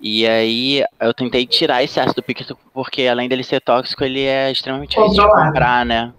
E 0.00 0.26
aí 0.26 0.84
eu 1.00 1.12
tentei 1.12 1.44
tirar 1.46 1.82
esse 1.82 2.00
ácido 2.00 2.22
pícrico 2.22 2.58
porque 2.72 3.06
além 3.06 3.28
dele 3.28 3.42
ser 3.42 3.60
tóxico, 3.60 4.02
ele 4.02 4.22
é 4.22 4.50
extremamente 4.50 4.96
difícil 4.96 5.24
de 5.24 5.30
comprar, 5.30 5.84
né? 5.84 6.12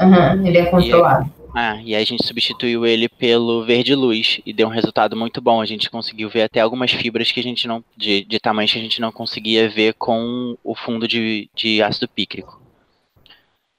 Uhum, 0.00 0.46
ele 0.46 0.58
é 0.58 0.66
controlado. 0.66 1.30
Ah, 1.58 1.80
e 1.82 1.94
aí 1.94 2.02
a 2.02 2.04
gente 2.04 2.22
substituiu 2.22 2.84
ele 2.84 3.08
pelo 3.08 3.64
verde 3.64 3.94
luz 3.94 4.42
e 4.44 4.52
deu 4.52 4.68
um 4.68 4.70
resultado 4.70 5.16
muito 5.16 5.40
bom. 5.40 5.62
A 5.62 5.64
gente 5.64 5.88
conseguiu 5.88 6.28
ver 6.28 6.42
até 6.42 6.60
algumas 6.60 6.92
fibras 6.92 7.32
que 7.32 7.40
a 7.40 7.42
gente 7.42 7.66
não. 7.66 7.82
de, 7.96 8.26
de 8.26 8.38
tamanhos 8.38 8.70
que 8.70 8.78
a 8.78 8.82
gente 8.82 9.00
não 9.00 9.10
conseguia 9.10 9.66
ver 9.66 9.94
com 9.94 10.54
o 10.62 10.74
fundo 10.74 11.08
de, 11.08 11.48
de 11.54 11.82
ácido 11.82 12.08
pícrico. 12.08 12.60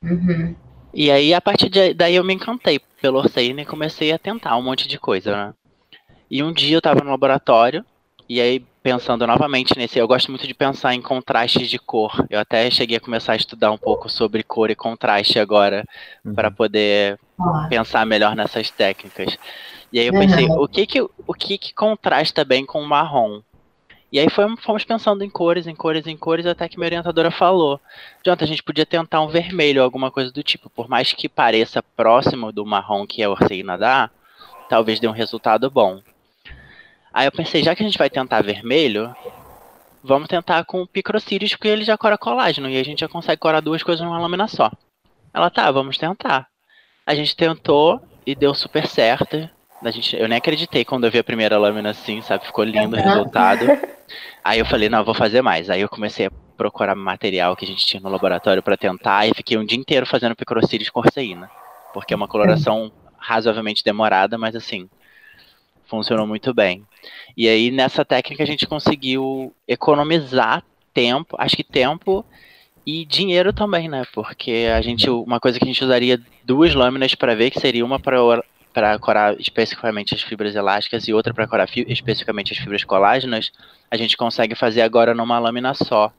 Uhum. 0.01 0.55
E 0.91 1.11
aí, 1.11 1.35
a 1.35 1.39
partir 1.39 1.69
de, 1.69 1.93
daí, 1.93 2.15
eu 2.15 2.23
me 2.23 2.33
encantei 2.33 2.79
pelo 2.99 3.19
Orseina 3.19 3.61
e 3.61 3.65
comecei 3.65 4.11
a 4.11 4.17
tentar 4.17 4.57
um 4.57 4.63
monte 4.63 4.87
de 4.87 4.97
coisa, 4.97 5.31
né? 5.31 5.53
E 6.31 6.41
um 6.41 6.51
dia 6.51 6.77
eu 6.77 6.81
tava 6.81 7.03
no 7.03 7.11
laboratório, 7.11 7.85
e 8.27 8.41
aí, 8.41 8.65
pensando 8.87 9.27
novamente 9.27 9.77
nesse, 9.77 9.99
eu 9.99 10.07
gosto 10.07 10.31
muito 10.31 10.47
de 10.47 10.53
pensar 10.53 10.95
em 10.95 11.01
contrastes 11.01 11.69
de 11.69 11.77
cor. 11.77 12.25
Eu 12.29 12.39
até 12.39 12.71
cheguei 12.71 12.95
a 12.95 13.01
começar 13.01 13.33
a 13.33 13.35
estudar 13.35 13.69
um 13.69 13.77
pouco 13.77 14.07
sobre 14.07 14.43
cor 14.43 14.69
e 14.69 14.75
contraste 14.75 15.37
agora, 15.39 15.83
uhum. 16.23 16.33
para 16.33 16.49
poder 16.49 17.19
pensar 17.67 18.05
melhor 18.05 18.33
nessas 18.33 18.71
técnicas. 18.71 19.37
E 19.91 19.99
aí 19.99 20.07
eu 20.07 20.13
pensei, 20.13 20.45
uhum. 20.45 20.61
o 20.61 20.69
que 20.69 20.85
que, 20.85 21.01
o 21.01 21.33
que 21.37 21.57
que 21.57 21.73
contrasta 21.73 22.45
bem 22.45 22.65
com 22.65 22.81
o 22.81 22.87
marrom? 22.87 23.41
E 24.09 24.19
aí 24.19 24.29
fomos, 24.29 24.63
fomos 24.63 24.85
pensando 24.85 25.21
em 25.21 25.29
cores, 25.29 25.67
em 25.67 25.75
cores, 25.75 26.07
em 26.07 26.15
cores, 26.15 26.45
até 26.45 26.69
que 26.69 26.77
minha 26.77 26.87
orientadora 26.87 27.29
falou, 27.29 27.81
Jonathan, 28.25 28.45
a 28.45 28.47
gente 28.47 28.63
podia 28.63 28.85
tentar 28.85 29.19
um 29.19 29.27
vermelho, 29.27 29.83
alguma 29.83 30.09
coisa 30.09 30.31
do 30.31 30.41
tipo. 30.41 30.69
Por 30.69 30.87
mais 30.87 31.11
que 31.11 31.27
pareça 31.27 31.83
próximo 31.83 32.53
do 32.53 32.65
marrom 32.65 33.05
que 33.05 33.21
a 33.21 33.29
Orseina 33.29 33.77
dá, 33.77 34.09
talvez 34.69 34.97
dê 34.97 35.09
um 35.09 35.11
resultado 35.11 35.69
bom. 35.69 35.99
Aí 37.17 37.25
eu 37.25 37.31
pensei, 37.31 37.63
já 37.63 37.73
que 37.73 37.81
a 37.81 37.85
gente 37.85 37.97
vai 37.97 38.11
tentar 38.11 38.43
vermelho, 38.43 39.11
vamos 40.03 40.27
tentar 40.27 40.63
com 40.65 40.83
o 40.83 40.87
Picrocírios, 40.87 41.49
porque 41.55 41.67
ele 41.67 41.83
já 41.83 41.97
cora 41.97 42.15
colágeno, 42.15 42.69
e 42.69 42.77
a 42.77 42.83
gente 42.83 42.99
já 42.99 43.07
consegue 43.07 43.41
corar 43.41 43.59
duas 43.59 43.81
coisas 43.81 44.05
numa 44.05 44.19
lâmina 44.19 44.47
só. 44.47 44.71
Ela, 45.33 45.49
tá, 45.49 45.71
vamos 45.71 45.97
tentar. 45.97 46.45
A 47.03 47.15
gente 47.15 47.35
tentou 47.35 47.99
e 48.23 48.35
deu 48.35 48.53
super 48.53 48.85
certo. 48.85 49.49
A 49.83 49.89
gente, 49.89 50.15
eu 50.15 50.27
nem 50.27 50.37
acreditei 50.37 50.85
quando 50.85 51.05
eu 51.05 51.11
vi 51.11 51.17
a 51.17 51.23
primeira 51.23 51.57
lâmina 51.57 51.89
assim, 51.89 52.21
sabe? 52.21 52.45
Ficou 52.45 52.63
lindo 52.63 52.95
o 52.95 52.99
resultado. 52.99 53.65
Aí 54.45 54.59
eu 54.59 54.65
falei, 54.67 54.87
não, 54.87 55.03
vou 55.03 55.15
fazer 55.15 55.41
mais. 55.41 55.71
Aí 55.71 55.81
eu 55.81 55.89
comecei 55.89 56.27
a 56.27 56.31
procurar 56.55 56.93
material 56.93 57.55
que 57.55 57.65
a 57.65 57.67
gente 57.67 57.83
tinha 57.83 57.99
no 57.99 58.09
laboratório 58.09 58.61
para 58.61 58.77
tentar 58.77 59.25
e 59.25 59.33
fiquei 59.33 59.57
um 59.57 59.65
dia 59.65 59.79
inteiro 59.79 60.05
fazendo 60.05 60.35
picrocílios 60.35 60.91
com 60.91 60.99
orceína. 60.99 61.49
Porque 61.95 62.13
é 62.13 62.15
uma 62.15 62.27
coloração 62.27 62.91
razoavelmente 63.17 63.83
demorada, 63.83 64.37
mas 64.37 64.55
assim, 64.55 64.87
funcionou 65.87 66.27
muito 66.27 66.53
bem. 66.53 66.83
E 67.35 67.47
aí 67.47 67.71
nessa 67.71 68.03
técnica 68.05 68.43
a 68.43 68.47
gente 68.47 68.67
conseguiu 68.67 69.53
economizar 69.67 70.63
tempo, 70.93 71.35
acho 71.39 71.55
que 71.55 71.63
tempo 71.63 72.25
e 72.85 73.05
dinheiro 73.05 73.51
também, 73.51 73.89
né? 73.89 74.03
Porque 74.13 74.69
a 74.73 74.81
gente, 74.81 75.09
uma 75.09 75.39
coisa 75.39 75.59
que 75.59 75.65
a 75.65 75.67
gente 75.67 75.83
usaria 75.83 76.19
duas 76.43 76.73
lâminas 76.73 77.13
para 77.15 77.35
ver, 77.35 77.51
que 77.51 77.59
seria 77.59 77.85
uma 77.85 77.99
para 77.99 78.17
para 78.73 78.99
corar 78.99 79.35
especificamente 79.39 80.13
as 80.13 80.21
fibras 80.21 80.53
elásticas 80.53 81.07
e 81.07 81.13
outra 81.13 81.33
para 81.33 81.47
corar 81.47 81.67
especificamente 81.87 82.53
as 82.53 82.59
fibras 82.59 82.83
colágenas, 82.83 83.51
a 83.89 83.97
gente 83.97 84.15
consegue 84.15 84.53
fazer 84.53 84.83
agora 84.83 85.15
numa 85.15 85.39
lâmina 85.39 85.73
só. 85.73 86.13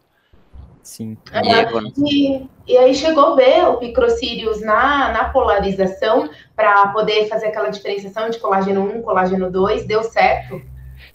Sim. 0.88 1.18
E, 1.98 2.38
e, 2.38 2.48
e 2.66 2.78
aí 2.78 2.94
chegou 2.94 3.34
a 3.34 3.36
ver 3.36 3.68
o 3.68 3.76
Picrocírios 3.76 4.62
na, 4.62 5.12
na 5.12 5.24
polarização 5.26 6.30
para 6.56 6.88
poder 6.88 7.28
fazer 7.28 7.48
aquela 7.48 7.68
diferenciação 7.68 8.30
de 8.30 8.38
colágeno 8.38 8.80
1, 8.96 9.02
colágeno 9.02 9.50
2, 9.50 9.86
deu 9.86 10.02
certo? 10.02 10.62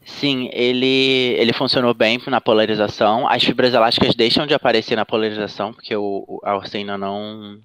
Sim, 0.06 0.48
ele, 0.54 1.36
ele 1.40 1.52
funcionou 1.54 1.92
bem 1.92 2.22
na 2.28 2.40
polarização. 2.40 3.28
As 3.28 3.44
fibras 3.44 3.74
elásticas 3.74 4.14
deixam 4.14 4.46
de 4.46 4.54
aparecer 4.54 4.96
na 4.96 5.06
polarização, 5.06 5.74
porque 5.74 5.96
o, 5.96 6.40
a 6.44 6.56
orcina 6.56 6.96
não, 6.96 7.58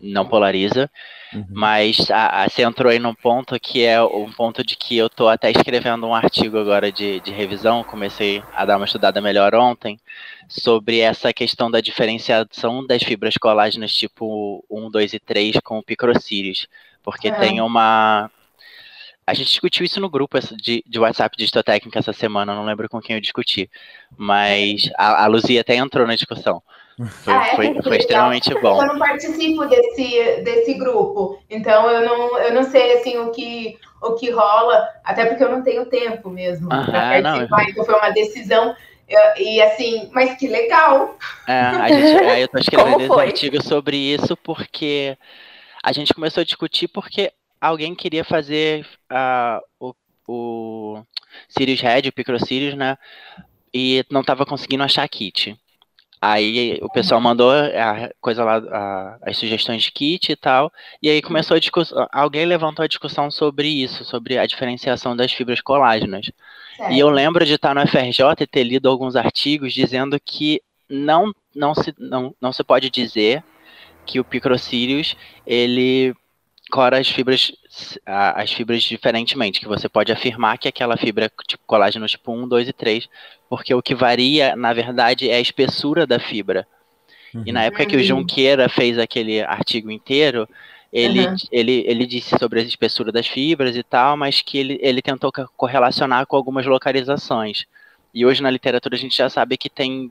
não 0.00 0.26
polariza. 0.26 0.90
Uhum. 1.32 1.46
Mas 1.50 2.10
a, 2.10 2.42
a, 2.42 2.48
você 2.48 2.62
entrou 2.62 2.90
aí 2.90 2.98
num 2.98 3.14
ponto 3.14 3.58
que 3.58 3.84
é 3.84 4.02
um 4.02 4.30
ponto 4.32 4.64
de 4.64 4.76
que 4.76 4.96
eu 4.96 5.06
estou 5.06 5.28
até 5.28 5.50
escrevendo 5.50 6.06
um 6.06 6.14
artigo 6.14 6.58
agora 6.58 6.90
de, 6.90 7.20
de 7.20 7.30
revisão, 7.30 7.84
comecei 7.84 8.42
a 8.54 8.64
dar 8.64 8.76
uma 8.76 8.86
estudada 8.86 9.20
melhor 9.20 9.54
ontem, 9.54 9.98
sobre 10.48 10.98
essa 10.98 11.32
questão 11.32 11.70
da 11.70 11.80
diferenciação 11.80 12.86
das 12.86 13.02
fibras 13.02 13.36
colágenas 13.36 13.92
tipo 13.92 14.64
1, 14.70 14.90
2 14.90 15.14
e 15.14 15.18
3 15.20 15.56
com 15.62 15.78
o 15.78 15.82
picrocírios. 15.82 16.66
Porque 17.02 17.30
uhum. 17.30 17.38
tem 17.38 17.60
uma 17.60 18.30
a 19.24 19.34
gente 19.34 19.48
discutiu 19.48 19.84
isso 19.86 20.00
no 20.00 20.10
grupo 20.10 20.38
de, 20.56 20.82
de 20.84 20.98
WhatsApp 20.98 21.36
de 21.36 21.44
Histotécnica 21.44 22.00
essa 22.00 22.12
semana, 22.12 22.54
não 22.54 22.64
lembro 22.64 22.88
com 22.88 23.00
quem 23.00 23.14
eu 23.14 23.20
discuti. 23.20 23.70
Mas 24.16 24.90
a, 24.96 25.24
a 25.24 25.26
Luzia 25.28 25.60
até 25.60 25.76
entrou 25.76 26.06
na 26.06 26.16
discussão. 26.16 26.60
Foi, 26.98 27.32
ah, 27.32 27.46
é? 27.46 27.56
foi, 27.56 27.82
foi 27.82 27.96
extremamente 27.96 28.54
bom. 28.60 28.80
Eu 28.82 28.88
não 28.88 28.98
participo 28.98 29.64
desse, 29.66 30.42
desse 30.42 30.74
grupo, 30.74 31.42
então 31.48 31.90
eu 31.90 32.06
não, 32.06 32.38
eu 32.38 32.54
não 32.54 32.62
sei 32.64 32.98
assim, 32.98 33.18
o, 33.18 33.30
que, 33.30 33.78
o 34.02 34.14
que 34.14 34.30
rola, 34.30 34.88
até 35.02 35.24
porque 35.26 35.42
eu 35.42 35.50
não 35.50 35.62
tenho 35.62 35.86
tempo 35.86 36.28
mesmo 36.28 36.68
para 36.68 36.84
participar, 36.84 37.62
não. 37.62 37.70
então 37.70 37.84
foi 37.84 37.94
uma 37.94 38.10
decisão. 38.10 38.74
E 39.36 39.60
assim, 39.60 40.10
mas 40.12 40.38
que 40.38 40.48
legal! 40.48 41.18
É, 41.46 41.52
a 41.52 41.88
gente, 41.88 42.40
eu 42.40 42.48
tô 42.48 42.58
escrevendo 42.58 43.02
esse 43.02 43.20
artigo 43.20 43.62
sobre 43.62 43.96
isso 43.96 44.36
porque 44.38 45.18
a 45.82 45.92
gente 45.92 46.14
começou 46.14 46.40
a 46.40 46.44
discutir 46.44 46.88
porque 46.88 47.30
alguém 47.60 47.94
queria 47.94 48.24
fazer 48.24 48.86
uh, 49.10 49.60
o, 49.78 49.94
o 50.26 51.04
Sirius 51.48 51.80
Red, 51.80 52.08
o 52.08 52.12
Picro 52.12 52.38
Sirius, 52.38 52.74
né? 52.74 52.96
E 53.74 54.04
não 54.10 54.20
estava 54.20 54.46
conseguindo 54.46 54.82
achar 54.82 55.06
kit. 55.08 55.58
Aí 56.24 56.78
o 56.80 56.88
pessoal 56.88 57.20
mandou 57.20 57.50
a 57.50 58.08
coisa 58.20 58.44
lá, 58.44 58.58
a, 58.58 59.18
as 59.22 59.36
sugestões 59.36 59.82
de 59.82 59.90
kit 59.90 60.30
e 60.30 60.36
tal, 60.36 60.72
e 61.02 61.10
aí 61.10 61.20
começou 61.20 61.56
a 61.56 61.58
discussão, 61.58 62.06
alguém 62.12 62.46
levantou 62.46 62.84
a 62.84 62.86
discussão 62.86 63.28
sobre 63.28 63.66
isso, 63.66 64.04
sobre 64.04 64.38
a 64.38 64.46
diferenciação 64.46 65.16
das 65.16 65.32
fibras 65.32 65.60
colágenas. 65.60 66.30
E 66.90 66.98
eu 67.00 67.10
lembro 67.10 67.44
de 67.44 67.54
estar 67.54 67.74
no 67.74 67.84
FRJ 67.88 68.24
e 68.40 68.46
ter 68.46 68.62
lido 68.62 68.88
alguns 68.88 69.16
artigos 69.16 69.72
dizendo 69.72 70.16
que 70.24 70.62
não, 70.88 71.32
não, 71.52 71.74
se, 71.74 71.92
não, 71.98 72.32
não 72.40 72.52
se 72.52 72.62
pode 72.62 72.88
dizer 72.88 73.42
que 74.06 74.20
o 74.20 74.24
Picrocírios, 74.24 75.16
ele 75.44 76.14
cora 76.72 76.98
as 76.98 77.06
fibras, 77.06 77.52
as 78.06 78.50
fibras 78.50 78.82
diferentemente, 78.82 79.60
que 79.60 79.68
você 79.68 79.90
pode 79.90 80.10
afirmar 80.10 80.56
que 80.56 80.66
aquela 80.66 80.96
fibra 80.96 81.30
tipo 81.46 81.62
colágeno 81.66 82.06
tipo 82.06 82.32
1, 82.32 82.48
2 82.48 82.68
e 82.68 82.72
3, 82.72 83.08
porque 83.46 83.74
o 83.74 83.82
que 83.82 83.94
varia, 83.94 84.56
na 84.56 84.72
verdade, 84.72 85.28
é 85.28 85.34
a 85.34 85.40
espessura 85.40 86.06
da 86.06 86.18
fibra. 86.18 86.66
Uhum. 87.34 87.42
E 87.44 87.52
na 87.52 87.64
época 87.64 87.84
que 87.84 87.94
o 87.94 88.02
Junqueira 88.02 88.70
fez 88.70 88.98
aquele 88.98 89.42
artigo 89.42 89.90
inteiro, 89.90 90.48
ele, 90.90 91.26
uhum. 91.26 91.36
ele, 91.52 91.84
ele 91.86 92.06
disse 92.06 92.38
sobre 92.38 92.60
a 92.60 92.62
espessura 92.62 93.12
das 93.12 93.26
fibras 93.26 93.76
e 93.76 93.82
tal, 93.82 94.16
mas 94.16 94.40
que 94.40 94.56
ele, 94.56 94.78
ele 94.80 95.02
tentou 95.02 95.30
correlacionar 95.54 96.26
com 96.26 96.36
algumas 96.36 96.64
localizações. 96.64 97.66
E 98.14 98.24
hoje 98.24 98.42
na 98.42 98.50
literatura 98.50 98.96
a 98.96 98.98
gente 98.98 99.14
já 99.14 99.28
sabe 99.28 99.58
que 99.58 99.68
tem 99.68 100.10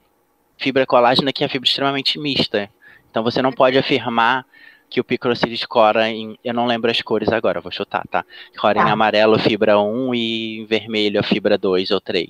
fibra 0.59 0.85
colágena 0.85 1.33
que 1.33 1.43
é 1.43 1.47
fibra 1.47 1.67
extremamente 1.67 2.19
mista. 2.19 2.69
Então 3.09 3.23
você 3.23 3.41
não 3.41 3.51
pode 3.51 3.79
afirmar 3.79 4.45
que 4.91 4.99
o 4.99 5.03
Picrocílios 5.05 5.65
cora 5.65 6.09
em. 6.09 6.37
Eu 6.43 6.53
não 6.53 6.65
lembro 6.65 6.91
as 6.91 7.01
cores 7.01 7.29
agora, 7.29 7.61
vou 7.61 7.71
chutar, 7.71 8.05
tá? 8.11 8.25
Cora 8.59 8.81
tá. 8.81 8.87
em 8.87 8.91
amarelo 8.91 9.39
fibra 9.39 9.79
1 9.79 10.13
e 10.13 10.59
em 10.59 10.65
vermelho 10.65 11.17
a 11.17 11.23
fibra 11.23 11.57
2 11.57 11.91
ou 11.91 12.01
3. 12.01 12.29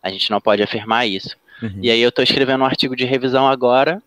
A 0.00 0.08
gente 0.08 0.30
não 0.30 0.40
pode 0.40 0.62
afirmar 0.62 1.08
isso. 1.08 1.36
Uhum. 1.60 1.80
E 1.82 1.90
aí 1.90 2.00
eu 2.00 2.10
estou 2.10 2.22
escrevendo 2.22 2.62
um 2.62 2.66
artigo 2.66 2.94
de 2.94 3.04
revisão 3.04 3.48
agora, 3.48 4.00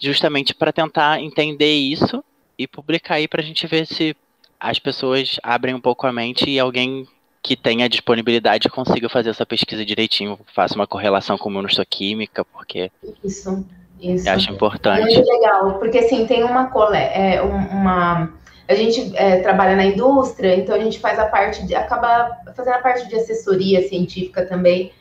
justamente 0.00 0.54
para 0.54 0.72
tentar 0.72 1.20
entender 1.20 1.74
isso 1.74 2.24
e 2.58 2.66
publicar 2.66 3.16
aí 3.16 3.28
para 3.28 3.42
a 3.42 3.44
gente 3.44 3.66
ver 3.66 3.86
se 3.86 4.16
as 4.58 4.78
pessoas 4.78 5.38
abrem 5.42 5.74
um 5.74 5.80
pouco 5.80 6.06
a 6.06 6.12
mente 6.12 6.48
e 6.48 6.58
alguém 6.58 7.06
que 7.42 7.54
tenha 7.54 7.86
disponibilidade 7.86 8.70
consiga 8.70 9.10
fazer 9.10 9.28
essa 9.28 9.44
pesquisa 9.44 9.84
direitinho, 9.84 10.38
faça 10.54 10.74
uma 10.74 10.86
correlação 10.86 11.36
com 11.36 11.50
imunohistoquímica, 11.50 12.42
porque 12.46 12.90
isso 13.22 13.66
isso. 14.12 14.28
Eu 14.28 14.34
acho 14.34 14.52
importante. 14.52 15.02
Muito 15.02 15.28
legal, 15.30 15.78
porque 15.78 15.98
assim, 15.98 16.26
tem 16.26 16.42
uma, 16.44 16.70
é, 16.94 17.40
uma 17.40 18.30
a 18.66 18.74
gente 18.74 19.12
é, 19.16 19.40
trabalha 19.40 19.76
na 19.76 19.84
indústria, 19.84 20.56
então 20.56 20.74
a 20.74 20.78
gente 20.78 20.98
faz 20.98 21.18
a 21.18 21.26
parte 21.26 21.66
de, 21.66 21.74
acaba 21.74 22.30
fazendo 22.56 22.74
a 22.74 22.78
parte 22.78 23.08
de 23.08 23.14
assessoria 23.14 23.86
científica 23.86 24.44
também. 24.46 24.92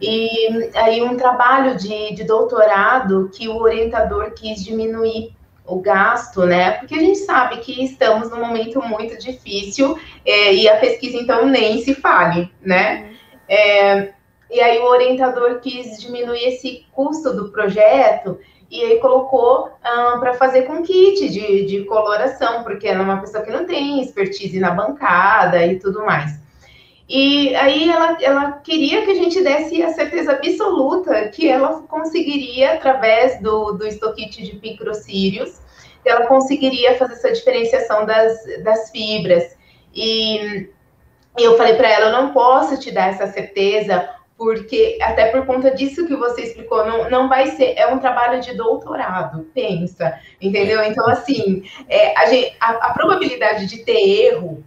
E 0.00 0.70
aí 0.74 1.02
um 1.02 1.16
trabalho 1.16 1.76
de, 1.76 2.14
de 2.14 2.24
doutorado 2.24 3.30
que 3.34 3.48
o 3.48 3.56
orientador 3.56 4.32
quis 4.32 4.62
diminuir 4.62 5.32
o 5.66 5.80
gasto, 5.80 6.44
né? 6.46 6.72
Porque 6.72 6.94
a 6.94 7.00
gente 7.00 7.18
sabe 7.18 7.58
que 7.58 7.84
estamos 7.84 8.30
num 8.30 8.40
momento 8.40 8.80
muito 8.82 9.18
difícil 9.18 9.98
é, 10.24 10.54
e 10.54 10.68
a 10.68 10.76
pesquisa 10.76 11.16
então 11.16 11.46
nem 11.46 11.82
se 11.82 11.94
fale, 11.94 12.50
né? 12.62 13.10
É, 13.48 14.12
e 14.50 14.60
aí 14.60 14.78
o 14.78 14.86
orientador 14.86 15.60
quis 15.60 16.00
diminuir 16.00 16.44
esse 16.44 16.86
custo 16.92 17.34
do 17.34 17.50
projeto 17.50 18.38
e 18.70 18.82
aí 18.82 18.98
colocou 18.98 19.68
um, 19.68 20.20
para 20.20 20.34
fazer 20.34 20.62
com 20.62 20.82
kit 20.82 21.28
de, 21.28 21.64
de 21.64 21.84
coloração, 21.84 22.62
porque 22.62 22.86
ela 22.86 23.00
é 23.00 23.02
uma 23.02 23.20
pessoa 23.20 23.42
que 23.42 23.50
não 23.50 23.64
tem 23.64 24.02
expertise 24.02 24.60
na 24.60 24.70
bancada 24.70 25.64
e 25.64 25.78
tudo 25.78 26.04
mais. 26.04 26.38
E 27.08 27.54
aí 27.56 27.88
ela, 27.88 28.18
ela 28.20 28.52
queria 28.52 29.02
que 29.02 29.10
a 29.10 29.14
gente 29.14 29.42
desse 29.42 29.82
a 29.82 29.92
certeza 29.94 30.32
absoluta 30.32 31.28
que 31.28 31.48
ela 31.48 31.80
conseguiria, 31.82 32.74
através 32.74 33.40
do, 33.40 33.72
do 33.72 33.86
estoquite 33.86 34.42
de 34.42 34.60
microcírios, 34.60 35.58
ela 36.04 36.26
conseguiria 36.26 36.96
fazer 36.96 37.14
essa 37.14 37.32
diferenciação 37.32 38.04
das, 38.04 38.38
das 38.62 38.90
fibras. 38.90 39.56
E, 39.94 40.68
e 41.38 41.42
eu 41.42 41.56
falei 41.56 41.74
para 41.76 41.88
ela, 41.88 42.06
eu 42.06 42.12
não 42.12 42.32
posso 42.32 42.78
te 42.78 42.90
dar 42.90 43.08
essa 43.08 43.26
certeza, 43.28 44.08
porque 44.38 44.96
até 45.02 45.32
por 45.32 45.44
conta 45.44 45.72
disso 45.72 46.06
que 46.06 46.14
você 46.14 46.42
explicou, 46.42 46.86
não, 46.86 47.10
não 47.10 47.28
vai 47.28 47.48
ser, 47.48 47.74
é 47.76 47.92
um 47.92 47.98
trabalho 47.98 48.40
de 48.40 48.54
doutorado, 48.56 49.50
pensa, 49.52 50.16
entendeu? 50.40 50.80
Então, 50.84 51.06
assim, 51.08 51.64
é, 51.88 52.16
a, 52.16 52.26
gente, 52.26 52.56
a, 52.60 52.70
a, 52.70 52.94
probabilidade 52.94 53.66
de 53.66 53.84
ter 53.84 53.98
erro, 53.98 54.64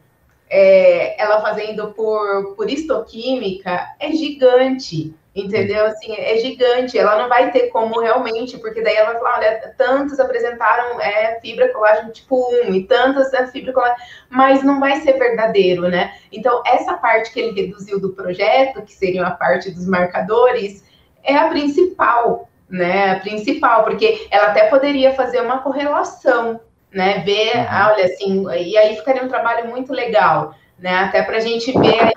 é, 0.49 1.19
ela 1.19 1.41
fazendo 1.41 1.93
por, 1.93 2.53
por 2.55 2.69
histoquímica, 2.69 3.87
é 3.97 4.11
gigante. 4.11 5.15
Entendeu? 5.33 5.85
Assim, 5.85 6.13
é 6.13 6.37
gigante. 6.37 6.97
Ela 6.97 7.17
não 7.17 7.29
vai 7.29 7.51
ter 7.51 7.69
como 7.69 8.01
realmente, 8.01 8.57
porque 8.57 8.81
daí 8.81 8.95
ela 8.95 9.13
vai 9.13 9.21
falar: 9.21 9.37
olha, 9.37 9.73
tantos 9.77 10.19
apresentaram 10.19 10.99
é, 10.99 11.39
fibra 11.39 11.69
colágeno 11.69 12.11
tipo 12.11 12.53
1 12.67 12.73
e 12.73 12.83
tantas 12.83 13.33
é 13.33 13.47
fibra 13.47 13.71
colágeno, 13.71 13.99
mas 14.29 14.61
não 14.61 14.79
vai 14.79 14.97
ser 14.97 15.13
verdadeiro, 15.13 15.87
né? 15.87 16.13
Então, 16.31 16.61
essa 16.65 16.95
parte 16.95 17.31
que 17.31 17.39
ele 17.39 17.61
reduziu 17.61 17.97
do 17.99 18.09
projeto, 18.09 18.81
que 18.81 18.93
seria 18.93 19.25
a 19.25 19.31
parte 19.31 19.71
dos 19.71 19.87
marcadores, 19.87 20.83
é 21.23 21.37
a 21.37 21.47
principal, 21.47 22.49
né? 22.69 23.11
A 23.11 23.19
principal, 23.21 23.85
porque 23.85 24.27
ela 24.29 24.47
até 24.47 24.67
poderia 24.67 25.13
fazer 25.13 25.39
uma 25.39 25.59
correlação, 25.59 26.59
né? 26.91 27.19
Ver, 27.19 27.55
uhum. 27.55 27.65
ah, 27.69 27.93
olha, 27.93 28.03
assim, 28.03 28.45
e 28.51 28.77
aí 28.77 28.97
ficaria 28.97 29.23
um 29.23 29.29
trabalho 29.29 29.69
muito 29.69 29.93
legal, 29.93 30.53
né? 30.77 30.93
Até 31.05 31.23
para 31.23 31.37
a 31.37 31.41
gente 31.41 31.71
ver 31.71 32.11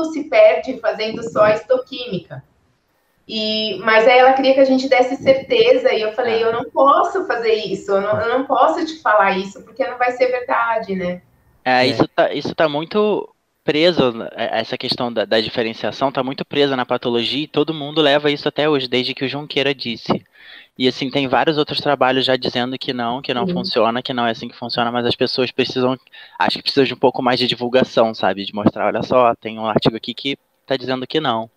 quanto 0.00 0.12
se 0.12 0.24
perde 0.24 0.80
fazendo 0.80 1.22
só 1.30 1.48
estoquímica. 1.48 2.42
E, 3.28 3.78
mas 3.84 4.08
aí 4.08 4.18
ela 4.18 4.32
queria 4.32 4.54
que 4.54 4.60
a 4.60 4.64
gente 4.64 4.88
desse 4.88 5.16
certeza, 5.22 5.92
e 5.94 6.00
eu 6.00 6.12
falei, 6.12 6.42
eu 6.42 6.52
não 6.52 6.64
posso 6.64 7.26
fazer 7.26 7.54
isso, 7.54 7.92
eu 7.92 8.00
não, 8.00 8.20
eu 8.20 8.38
não 8.38 8.44
posso 8.44 8.84
te 8.84 9.00
falar 9.00 9.38
isso, 9.38 9.62
porque 9.62 9.86
não 9.86 9.98
vai 9.98 10.10
ser 10.12 10.26
verdade, 10.28 10.96
né? 10.96 11.22
É, 11.64 11.86
isso 11.86 12.08
tá, 12.08 12.32
isso 12.32 12.54
tá 12.54 12.68
muito 12.68 13.28
preso, 13.62 14.20
é, 14.34 14.60
essa 14.60 14.76
questão 14.76 15.12
da, 15.12 15.24
da 15.24 15.40
diferenciação 15.40 16.10
tá 16.10 16.24
muito 16.24 16.44
presa 16.44 16.74
na 16.74 16.84
patologia, 16.84 17.44
e 17.44 17.48
todo 17.48 17.74
mundo 17.74 18.00
leva 18.00 18.32
isso 18.32 18.48
até 18.48 18.68
hoje, 18.68 18.88
desde 18.88 19.14
que 19.14 19.24
o 19.24 19.28
Junqueira 19.28 19.72
disse. 19.72 20.24
E 20.78 20.88
assim, 20.88 21.10
tem 21.10 21.28
vários 21.28 21.58
outros 21.58 21.80
trabalhos 21.80 22.24
já 22.24 22.36
dizendo 22.36 22.78
que 22.78 22.92
não, 22.92 23.20
que 23.20 23.34
não 23.34 23.42
uhum. 23.42 23.52
funciona, 23.52 24.02
que 24.02 24.14
não 24.14 24.26
é 24.26 24.30
assim 24.30 24.48
que 24.48 24.56
funciona, 24.56 24.90
mas 24.90 25.04
as 25.04 25.14
pessoas 25.14 25.50
precisam, 25.50 25.98
acho 26.38 26.56
que 26.56 26.62
precisam 26.62 26.84
de 26.84 26.94
um 26.94 26.98
pouco 26.98 27.22
mais 27.22 27.38
de 27.38 27.46
divulgação, 27.46 28.14
sabe? 28.14 28.44
De 28.44 28.54
mostrar, 28.54 28.86
olha 28.86 29.02
só, 29.02 29.34
tem 29.34 29.58
um 29.58 29.66
artigo 29.66 29.96
aqui 29.96 30.14
que 30.14 30.38
está 30.62 30.76
dizendo 30.76 31.06
que 31.06 31.20
não. 31.20 31.50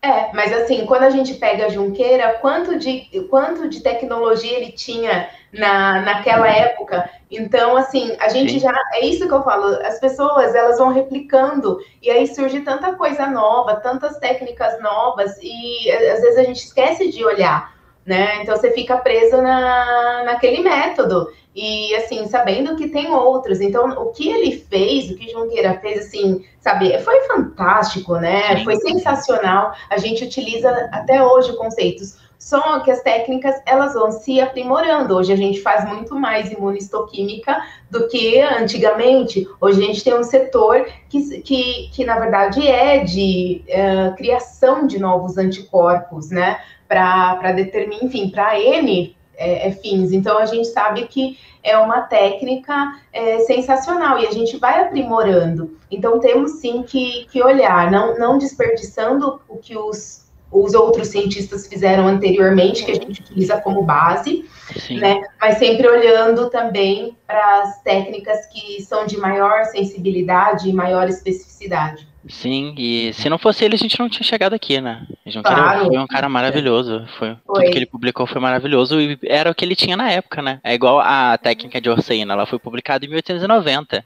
É, 0.00 0.32
mas 0.32 0.52
assim, 0.52 0.86
quando 0.86 1.02
a 1.02 1.10
gente 1.10 1.34
pega 1.34 1.66
a 1.66 1.68
Junqueira, 1.68 2.38
quanto 2.40 2.78
de, 2.78 3.08
quanto 3.28 3.68
de 3.68 3.80
tecnologia 3.80 4.56
ele 4.56 4.70
tinha 4.70 5.28
na, 5.52 6.02
naquela 6.02 6.48
época? 6.48 7.10
Então, 7.28 7.76
assim, 7.76 8.16
a 8.20 8.28
gente 8.28 8.52
Sim. 8.52 8.60
já. 8.60 8.72
É 8.94 9.04
isso 9.04 9.26
que 9.26 9.34
eu 9.34 9.42
falo, 9.42 9.66
as 9.84 9.98
pessoas 9.98 10.54
elas 10.54 10.78
vão 10.78 10.92
replicando, 10.92 11.78
e 12.00 12.10
aí 12.10 12.28
surge 12.28 12.60
tanta 12.60 12.92
coisa 12.94 13.26
nova, 13.26 13.74
tantas 13.76 14.16
técnicas 14.18 14.80
novas, 14.80 15.36
e 15.42 15.90
às 15.90 16.20
vezes 16.20 16.38
a 16.38 16.44
gente 16.44 16.64
esquece 16.64 17.10
de 17.10 17.24
olhar 17.24 17.76
né? 18.08 18.42
Então 18.42 18.56
você 18.56 18.70
fica 18.70 18.96
preso 18.96 19.36
na, 19.42 20.22
naquele 20.24 20.62
método 20.62 21.28
e 21.54 21.94
assim 21.94 22.26
sabendo 22.26 22.74
que 22.74 22.88
tem 22.88 23.10
outros. 23.10 23.60
Então 23.60 23.90
o 24.02 24.12
que 24.12 24.30
ele 24.30 24.56
fez, 24.56 25.10
o 25.10 25.14
que 25.14 25.30
Junqueira 25.30 25.78
fez, 25.78 26.06
assim, 26.06 26.42
sabe, 26.58 26.98
foi 27.00 27.20
fantástico, 27.26 28.14
né? 28.14 28.64
Foi 28.64 28.76
sensacional. 28.76 29.74
A 29.90 29.98
gente 29.98 30.24
utiliza 30.24 30.70
até 30.90 31.22
hoje 31.22 31.54
conceitos. 31.56 32.16
Só 32.38 32.80
que 32.80 32.90
as 32.90 33.02
técnicas 33.02 33.60
elas 33.66 33.92
vão 33.92 34.10
se 34.12 34.40
aprimorando. 34.40 35.16
Hoje 35.16 35.32
a 35.32 35.36
gente 35.36 35.60
faz 35.60 35.86
muito 35.86 36.14
mais 36.14 36.50
imunistoquímica 36.50 37.60
do 37.90 38.08
que 38.08 38.40
antigamente. 38.40 39.46
Hoje 39.60 39.82
a 39.82 39.86
gente 39.86 40.04
tem 40.04 40.14
um 40.14 40.22
setor 40.22 40.86
que, 41.10 41.42
que, 41.42 41.90
que 41.92 42.04
na 42.04 42.18
verdade 42.18 42.66
é 42.66 43.04
de 43.04 43.64
uh, 43.68 44.16
criação 44.16 44.86
de 44.86 44.98
novos 44.98 45.36
anticorpos, 45.36 46.30
né? 46.30 46.58
Para 46.88 47.52
determinar, 47.52 48.02
enfim, 48.02 48.30
para 48.30 48.58
N 48.58 49.14
é, 49.36 49.68
é, 49.68 49.72
fins. 49.72 50.10
Então 50.10 50.38
a 50.38 50.46
gente 50.46 50.66
sabe 50.68 51.06
que 51.06 51.38
é 51.62 51.76
uma 51.78 52.00
técnica 52.00 52.98
é, 53.12 53.40
sensacional 53.40 54.18
e 54.18 54.26
a 54.26 54.32
gente 54.32 54.56
vai 54.56 54.80
aprimorando. 54.80 55.76
Então 55.90 56.18
temos 56.18 56.60
sim 56.60 56.82
que, 56.82 57.26
que 57.30 57.42
olhar, 57.42 57.90
não, 57.90 58.18
não 58.18 58.38
desperdiçando 58.38 59.40
o 59.48 59.58
que 59.58 59.76
os, 59.76 60.28
os 60.50 60.74
outros 60.74 61.08
cientistas 61.08 61.66
fizeram 61.66 62.08
anteriormente, 62.08 62.84
que 62.84 62.90
a 62.90 62.94
gente 62.94 63.20
utiliza 63.20 63.60
como 63.60 63.82
base, 63.82 64.44
né? 64.90 65.22
Mas 65.40 65.58
sempre 65.58 65.86
olhando 65.86 66.48
também 66.48 67.16
para 67.26 67.62
as 67.62 67.82
técnicas 67.82 68.46
que 68.46 68.82
são 68.82 69.06
de 69.06 69.18
maior 69.18 69.64
sensibilidade 69.66 70.68
e 70.68 70.72
maior 70.72 71.08
especificidade. 71.08 72.08
Sim, 72.28 72.74
e 72.76 73.12
se 73.14 73.28
não 73.28 73.38
fosse 73.38 73.64
ele, 73.64 73.74
a 73.74 73.78
gente 73.78 73.98
não 73.98 74.08
tinha 74.08 74.22
chegado 74.22 74.52
aqui, 74.52 74.80
né? 74.80 75.06
João 75.26 75.42
Claro. 75.42 75.86
foi 75.86 75.98
um 75.98 76.06
cara 76.06 76.28
maravilhoso. 76.28 77.06
Foi, 77.18 77.36
Foi. 77.46 77.54
Tudo 77.62 77.70
que 77.72 77.78
ele 77.78 77.86
publicou 77.86 78.26
foi 78.26 78.40
maravilhoso 78.40 79.00
e 79.00 79.18
era 79.24 79.50
o 79.50 79.54
que 79.54 79.64
ele 79.64 79.74
tinha 79.74 79.96
na 79.96 80.10
época, 80.10 80.42
né? 80.42 80.60
É 80.62 80.74
igual 80.74 81.00
a 81.00 81.38
técnica 81.38 81.80
de 81.80 81.88
Orseína, 81.88 82.34
ela 82.34 82.46
foi 82.46 82.58
publicada 82.58 83.04
em 83.04 83.08
1890. 83.08 84.04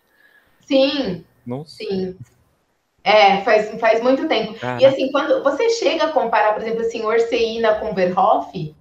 Sim, 0.61 1.25
Nossa. 1.47 1.71
sim. 1.77 2.17
É, 3.05 3.41
faz, 3.41 3.81
faz 3.81 4.01
muito 4.01 4.29
tempo. 4.29 4.53
E 4.53 4.59
Caraca. 4.61 4.89
assim, 4.89 5.11
quando 5.11 5.43
você 5.43 5.69
chega 5.71 6.05
a 6.05 6.13
comparar, 6.13 6.53
por 6.53 6.63
exemplo, 6.63 6.83
assim, 6.83 7.03
Orseína 7.03 7.75
com 7.75 7.93
Verhoff, 7.95 8.73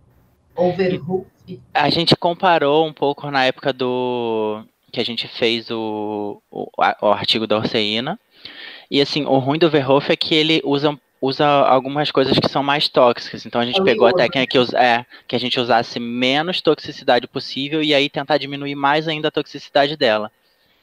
ou 0.56 0.74
Verhoff, 0.74 1.26
A 1.74 1.90
gente 1.90 2.16
comparou 2.16 2.86
um 2.86 2.94
pouco 2.94 3.32
na 3.32 3.46
época 3.46 3.74
do. 3.74 4.64
que 4.92 5.00
a 5.00 5.04
gente 5.04 5.28
fez 5.28 5.72
o, 5.72 6.40
o, 6.52 6.68
o 7.02 7.08
artigo 7.08 7.48
da 7.48 7.58
Orseína. 7.58 8.20
E 8.92 9.00
assim, 9.02 9.26
o 9.26 9.38
ruim 9.40 9.58
do 9.58 9.70
Verhoff 9.70 10.12
é 10.12 10.18
que 10.18 10.36
ele 10.36 10.62
usa, 10.66 11.00
usa 11.22 11.48
algumas 11.48 12.12
coisas 12.12 12.38
que 12.38 12.50
são 12.50 12.62
mais 12.62 12.90
tóxicas. 12.90 13.46
Então 13.46 13.62
a 13.62 13.66
gente 13.66 13.80
É 13.80 13.84
pegou 13.86 14.06
a 14.06 14.12
técnica 14.14 14.46
que, 14.46 14.76
é, 14.76 15.06
que 15.26 15.34
a 15.36 15.40
gente 15.40 15.58
usasse 15.58 15.98
menos 15.98 16.60
toxicidade 16.60 17.26
possível 17.26 17.82
e 17.82 17.94
aí 17.94 18.10
tentar 18.10 18.38
diminuir 18.38 18.76
mais 18.76 19.08
ainda 19.08 19.30
a 19.30 19.32
toxicidade 19.32 19.96
dela. 19.96 20.30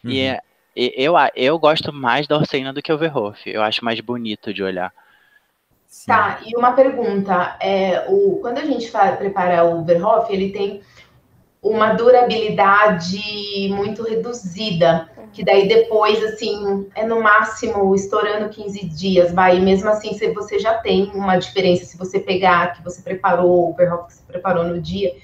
E, 0.03 0.21
Uhum. 0.21 0.25
é- 0.25 0.41
e 0.75 0.95
eu, 0.97 1.17
a- 1.19 1.31
eu 1.37 1.59
gosto 1.59 1.93
mais 1.93 2.27
da 2.27 2.39
Orseína 2.39 2.73
do 2.73 2.81
que 2.81 2.91
o 2.91 2.97
Verhoff. 2.97 3.43
Eu 3.45 3.61
acho 3.63 3.85
mais 3.85 4.01
bonito 4.01 4.55
de 4.55 4.63
olhar. 4.63 4.91
Sim. 5.87 6.07
Tá, 6.07 6.41
e 6.47 6.57
uma 6.57 6.73
pergunta. 6.73 7.57
É, 7.61 8.07
o, 8.09 8.39
quando 8.41 8.59
a 8.59 8.65
gente 8.65 8.91
fa- 8.91 9.13
prepara 9.17 9.65
o 9.65 9.85
Verhoff, 9.85 10.33
ele 10.33 10.51
tem 10.51 10.81
uma 11.63 11.93
durabilidade 11.95 13.69
muito 13.71 14.03
reduzida, 14.03 15.11
que 15.39 15.45
daí 15.45 15.69
depois, 15.69 16.21
assim, 16.25 16.89
é 16.97 17.07
no 17.07 17.23
máximo 17.23 17.95
estourando 17.95 18.49
15 18.49 18.85
dias, 18.87 19.33
vai, 19.33 19.57
e 19.57 19.61
mesmo 19.61 19.89
assim 19.89 20.13
se 20.15 20.33
você 20.33 20.59
já 20.59 20.75
tem 20.75 21.13
uma 21.15 21.37
diferença, 21.37 21.85
se 21.85 21.97
você 21.97 22.19
pegar 22.19 22.73
que 22.73 22.83
você 22.83 23.01
preparou, 23.01 23.71
o 23.71 23.73
Verhoff 23.73 24.09
que 24.09 24.15
você 24.15 24.23
preparou 24.27 24.65
no 24.65 24.81
dia, 24.81 25.15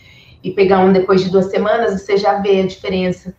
e 0.41 0.53
pegar 0.53 0.79
um 0.79 0.93
depois 0.93 1.21
de 1.21 1.31
duas 1.31 1.47
semanas, 1.47 2.01
você 2.01 2.17
já 2.17 2.39
vê 2.39 2.61
a 2.61 2.67
diferença, 2.67 3.35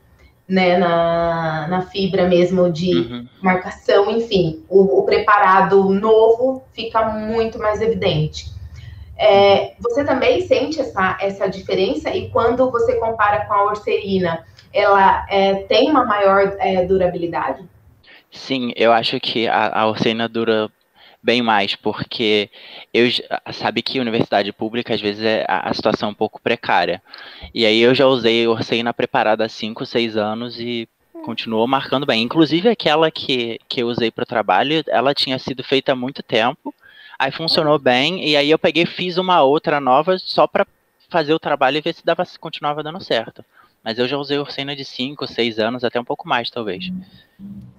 né, 0.50 0.78
na, 0.78 1.66
na 1.70 1.82
fibra 1.84 2.28
mesmo 2.28 2.70
de 2.70 2.94
Uhum. 2.94 3.26
marcação, 3.42 4.12
enfim, 4.12 4.62
o, 4.68 5.00
o 5.00 5.04
preparado 5.04 5.82
novo 5.90 6.62
fica 6.74 7.06
muito 7.06 7.58
mais 7.58 7.80
evidente. 7.80 8.52
É, 9.18 9.74
você 9.80 10.04
também 10.04 10.42
sente 10.42 10.80
essa, 10.80 11.18
essa 11.22 11.48
diferença 11.48 12.10
e 12.14 12.30
quando 12.30 12.70
você 12.70 12.96
compara 12.98 13.46
com 13.46 13.54
a 13.54 13.64
orcerina, 13.66 14.46
ela 14.74 15.26
é, 15.30 15.56
tem 15.64 15.90
uma 15.90 16.06
maior 16.06 16.56
é, 16.60 16.86
durabilidade? 16.86 17.64
Sim, 18.30 18.74
eu 18.76 18.92
acho 18.92 19.20
que 19.20 19.48
a, 19.48 19.82
a 19.82 19.88
Orseína 19.88 20.28
dura 20.28 20.70
bem 21.24 21.42
mais, 21.42 21.76
porque 21.76 22.50
eu 22.94 23.08
sabe 23.52 23.82
que 23.82 24.00
universidade 24.00 24.52
pública 24.52 24.94
às 24.94 25.02
vezes 25.02 25.24
é, 25.24 25.46
a, 25.48 25.70
a 25.70 25.74
situação 25.74 26.10
é 26.10 26.12
um 26.12 26.16
pouco 26.16 26.42
precária. 26.42 27.02
E 27.54 27.66
aí 27.66 27.82
eu 27.82 27.96
já 27.96 28.06
usei 28.06 28.48
Orseína 28.48 28.94
preparada 28.94 29.46
há 29.46 29.50
5, 29.50 29.86
6 29.86 30.18
anos 30.18 30.60
e 30.60 30.88
continuou 31.24 31.66
marcando 31.68 32.06
bem. 32.06 32.22
Inclusive 32.22 32.70
aquela 32.70 33.10
que, 33.10 33.60
que 33.68 33.82
eu 33.82 33.88
usei 33.88 34.12
para 34.12 34.24
o 34.24 34.28
trabalho, 34.28 34.84
ela 34.88 35.16
tinha 35.16 35.40
sido 35.40 35.64
feita 35.64 35.94
há 35.94 35.96
muito 35.96 36.22
tempo, 36.22 36.76
aí 37.18 37.32
funcionou 37.32 37.80
bem, 37.80 38.28
e 38.28 38.36
aí 38.36 38.50
eu 38.50 38.60
peguei 38.60 38.84
e 38.84 38.88
fiz 38.88 39.18
uma 39.18 39.42
outra 39.42 39.80
nova 39.80 40.18
só 40.20 40.48
para 40.48 40.66
fazer 41.10 41.34
o 41.34 41.40
trabalho 41.40 41.78
e 41.78 41.82
ver 41.82 41.94
se 41.94 42.06
dava, 42.06 42.26
se 42.26 42.38
continuava 42.38 42.84
dando 42.84 43.04
certo. 43.04 43.44
Mas 43.84 44.00
eu 44.00 44.08
já 44.08 44.18
usei 44.18 44.38
Orseína 44.40 44.76
de 44.76 44.84
5, 44.84 45.28
6 45.28 45.60
anos, 45.60 45.84
até 45.84 46.00
um 46.00 46.04
pouco 46.04 46.28
mais, 46.28 46.50
talvez. 46.50 46.92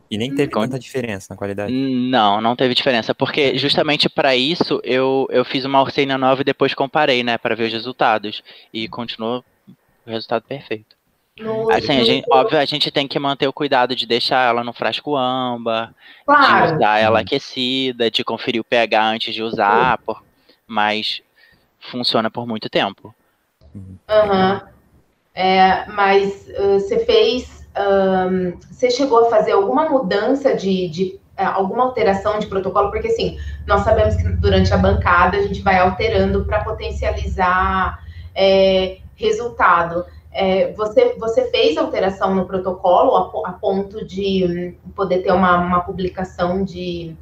E 0.09 0.17
nem 0.17 0.33
teve 0.35 0.53
Con- 0.53 0.61
tanta 0.61 0.79
diferença 0.79 1.27
na 1.31 1.37
qualidade. 1.37 1.73
Não, 1.73 2.41
não 2.41 2.55
teve 2.55 2.75
diferença, 2.75 3.13
porque 3.15 3.59
justamente 3.59 4.09
para 4.09 4.37
isso 4.37 4.81
eu, 4.85 5.27
eu 5.31 5.45
fiz 5.45 5.65
uma 5.65 5.83
Orseina 5.83 6.17
nova 6.17 6.43
e 6.43 6.45
depois 6.45 6.75
comparei, 6.75 7.25
né, 7.25 7.37
para 7.37 7.57
ver 7.57 7.67
os 7.67 7.73
resultados 7.73 8.43
e 8.73 8.87
continuou 8.89 9.45
o 10.07 10.11
resultado 10.11 10.45
perfeito. 10.45 10.96
No, 11.39 11.65
Assim, 11.71 11.93
a 11.99 12.01
no- 12.01 12.05
gente, 12.05 12.27
óbvio, 12.31 12.59
a 12.59 12.65
gente 12.65 12.91
tem 12.91 13.07
que 13.09 13.19
manter 13.19 13.47
o 13.47 13.53
cuidado 13.53 13.95
de 13.95 14.07
deixar 14.07 14.49
ela 14.49 14.65
no 14.65 14.73
frasco 14.73 15.17
âmbar, 15.17 15.95
de 16.39 16.57
claro, 16.57 16.77
usar 16.77 16.99
ela 16.99 17.21
aquecida, 17.21 18.11
de 18.11 18.25
conferir 18.25 18.61
o 18.61 18.65
pH 18.65 19.05
antes 19.11 19.35
de 19.35 19.43
usar, 19.43 19.99
por- 20.05 20.23
mas 20.67 21.21
funciona 21.81 22.31
por 22.31 22.47
muito 22.47 22.69
tempo. 22.71 23.15
aham. 24.09 24.63
É, 25.35 25.87
mas 25.87 26.49
uh, 26.59 26.81
você 26.81 27.05
fez, 27.07 27.69
ahn, 27.77 28.53
você 28.71 28.91
chegou 28.91 29.27
a 29.27 29.31
fazer 29.31 29.53
alguma 29.53 29.89
mudança 29.89 30.55
de, 30.57 30.89
de 30.89 31.21
é, 31.37 31.45
alguma 31.45 31.85
alteração 31.85 32.39
de 32.39 32.47
protocolo? 32.49 32.91
Porque 32.91 33.09
assim, 33.09 33.39
nós 33.67 33.83
sabemos 33.83 34.17
que 34.17 34.29
durante 34.37 34.73
a 34.75 34.79
bancada 34.79 35.39
a 35.39 35.43
gente 35.43 35.63
vai 35.63 35.79
alterando 35.79 36.45
para 36.45 36.65
potencializar 36.65 38.03
é, 38.35 38.99
resultado. 39.17 40.07
É, 40.39 40.73
você, 40.75 41.15
você 41.19 41.51
fez 41.51 41.79
alteração 41.79 42.35
no 42.35 42.47
protocolo 42.47 43.17
a, 43.17 43.49
a 43.49 43.53
ponto 43.53 44.05
de 44.05 44.77
hum, 44.85 44.91
poder 44.95 45.23
ter 45.23 45.33
uma, 45.33 45.57
uma 45.57 45.81
publicação 45.81 46.63
de 46.63 47.17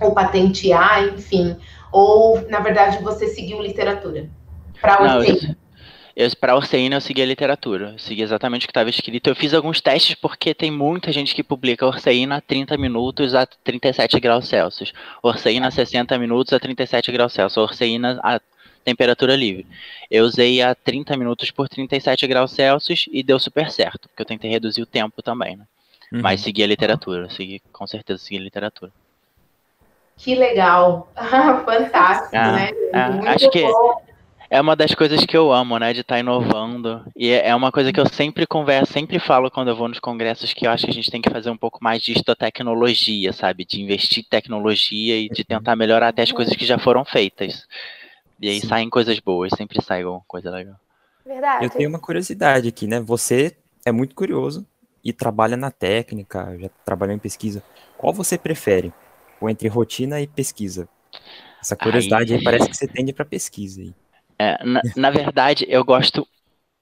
ou 0.00 0.12
patentear, 0.12 1.04
enfim, 1.04 1.56
ou 1.92 2.40
na 2.50 2.58
verdade 2.60 3.02
você 3.02 3.28
seguiu 3.28 3.62
literatura? 3.62 4.28
Para 4.80 5.24
eu, 5.24 5.54
eu, 6.16 6.30
para 6.40 6.56
Orseína 6.56 6.96
eu 6.96 7.00
segui 7.00 7.22
a 7.22 7.26
literatura, 7.26 7.92
eu 7.92 7.98
segui 7.98 8.22
exatamente 8.22 8.64
o 8.64 8.66
que 8.66 8.72
estava 8.72 8.90
escrito. 8.90 9.28
Eu 9.28 9.36
fiz 9.36 9.54
alguns 9.54 9.80
testes 9.80 10.14
porque 10.14 10.52
tem 10.52 10.70
muita 10.70 11.12
gente 11.12 11.34
que 11.34 11.42
publica 11.42 11.86
Orseína 11.86 12.38
a 12.38 12.40
30 12.40 12.76
minutos 12.76 13.34
a 13.34 13.46
37 13.46 14.18
graus 14.18 14.48
Celsius, 14.48 14.92
Orseína 15.22 15.68
a 15.68 15.70
60 15.70 16.18
minutos 16.18 16.52
a 16.52 16.58
37 16.58 17.12
graus 17.12 17.32
Celsius, 17.32 17.70
Orseína 17.70 18.18
a 18.22 18.40
temperatura 18.90 19.34
livre. 19.34 19.66
Eu 20.08 20.24
usei 20.24 20.62
a 20.62 20.74
30 20.74 21.16
minutos 21.16 21.50
por 21.50 21.68
37 21.68 22.24
graus 22.26 22.52
Celsius 22.52 23.06
e 23.10 23.20
deu 23.22 23.38
super 23.40 23.68
certo, 23.70 24.08
porque 24.08 24.22
eu 24.22 24.26
tentei 24.26 24.48
reduzir 24.48 24.80
o 24.80 24.86
tempo 24.86 25.20
também, 25.22 25.56
né? 25.56 25.64
Uhum. 26.12 26.20
Mas 26.22 26.40
segui 26.40 26.62
a 26.62 26.66
literatura, 26.68 27.28
segui, 27.28 27.60
com 27.72 27.84
certeza 27.86 28.22
segui 28.22 28.38
a 28.38 28.42
literatura. 28.44 28.92
Que 30.16 30.34
legal, 30.36 31.12
fantástico, 31.66 32.34
Ah, 32.36 32.52
né? 32.52 32.70
ah, 32.94 33.10
Muito 33.10 33.28
acho 33.28 33.50
que- 33.50 33.62
bom. 33.62 34.06
É 34.48 34.60
uma 34.60 34.76
das 34.76 34.94
coisas 34.94 35.26
que 35.26 35.36
eu 35.36 35.52
amo, 35.52 35.76
né? 35.76 35.92
De 35.92 36.02
estar 36.02 36.20
inovando. 36.20 37.04
E 37.16 37.30
é 37.30 37.48
é 37.48 37.54
uma 37.56 37.72
coisa 37.72 37.92
que 37.92 37.98
eu 37.98 38.06
sempre 38.06 38.46
converso, 38.46 38.92
sempre 38.92 39.18
falo 39.18 39.50
quando 39.50 39.66
eu 39.68 39.74
vou 39.74 39.88
nos 39.88 39.98
congressos, 39.98 40.54
que 40.54 40.64
eu 40.68 40.70
acho 40.70 40.84
que 40.84 40.92
a 40.92 40.94
gente 40.94 41.10
tem 41.10 41.20
que 41.20 41.28
fazer 41.28 41.50
um 41.50 41.56
pouco 41.56 41.82
mais 41.82 42.00
disso 42.00 42.22
da 42.24 42.36
tecnologia, 42.36 43.32
sabe? 43.32 43.64
De 43.64 43.82
investir 43.82 44.20
em 44.20 44.28
tecnologia 44.28 45.18
e 45.18 45.28
de 45.28 45.42
tentar 45.42 45.74
melhorar 45.74 46.06
até 46.10 46.22
as 46.22 46.30
coisas 46.30 46.54
que 46.54 46.64
já 46.64 46.78
foram 46.78 47.04
feitas. 47.04 47.66
E 48.40 48.48
aí 48.48 48.60
Sim. 48.60 48.68
saem 48.68 48.90
coisas 48.90 49.18
boas, 49.20 49.52
sempre 49.56 49.82
sai 49.82 50.02
alguma 50.02 50.22
coisa 50.26 50.50
legal. 50.50 50.76
Verdade. 51.24 51.64
Eu 51.64 51.70
tenho 51.70 51.88
uma 51.88 51.98
curiosidade 51.98 52.68
aqui, 52.68 52.86
né? 52.86 53.00
Você 53.00 53.56
é 53.84 53.90
muito 53.90 54.14
curioso 54.14 54.66
e 55.02 55.12
trabalha 55.12 55.56
na 55.56 55.70
técnica, 55.70 56.56
já 56.58 56.68
trabalhou 56.84 57.14
em 57.14 57.18
pesquisa. 57.18 57.62
Qual 57.96 58.12
você 58.12 58.36
prefere? 58.36 58.92
Ou 59.40 59.48
entre 59.48 59.68
rotina 59.68 60.20
e 60.20 60.26
pesquisa? 60.26 60.88
Essa 61.60 61.76
curiosidade 61.76 62.32
aí, 62.32 62.38
Aí- 62.38 62.44
parece 62.44 62.68
que 62.68 62.76
você 62.76 62.86
tende 62.86 63.12
para 63.12 63.24
pesquisa 63.24 63.80
aí. 63.80 63.94
É, 64.38 64.62
na, 64.64 64.82
na 64.96 65.10
verdade, 65.10 65.66
eu 65.68 65.82
gosto 65.82 66.26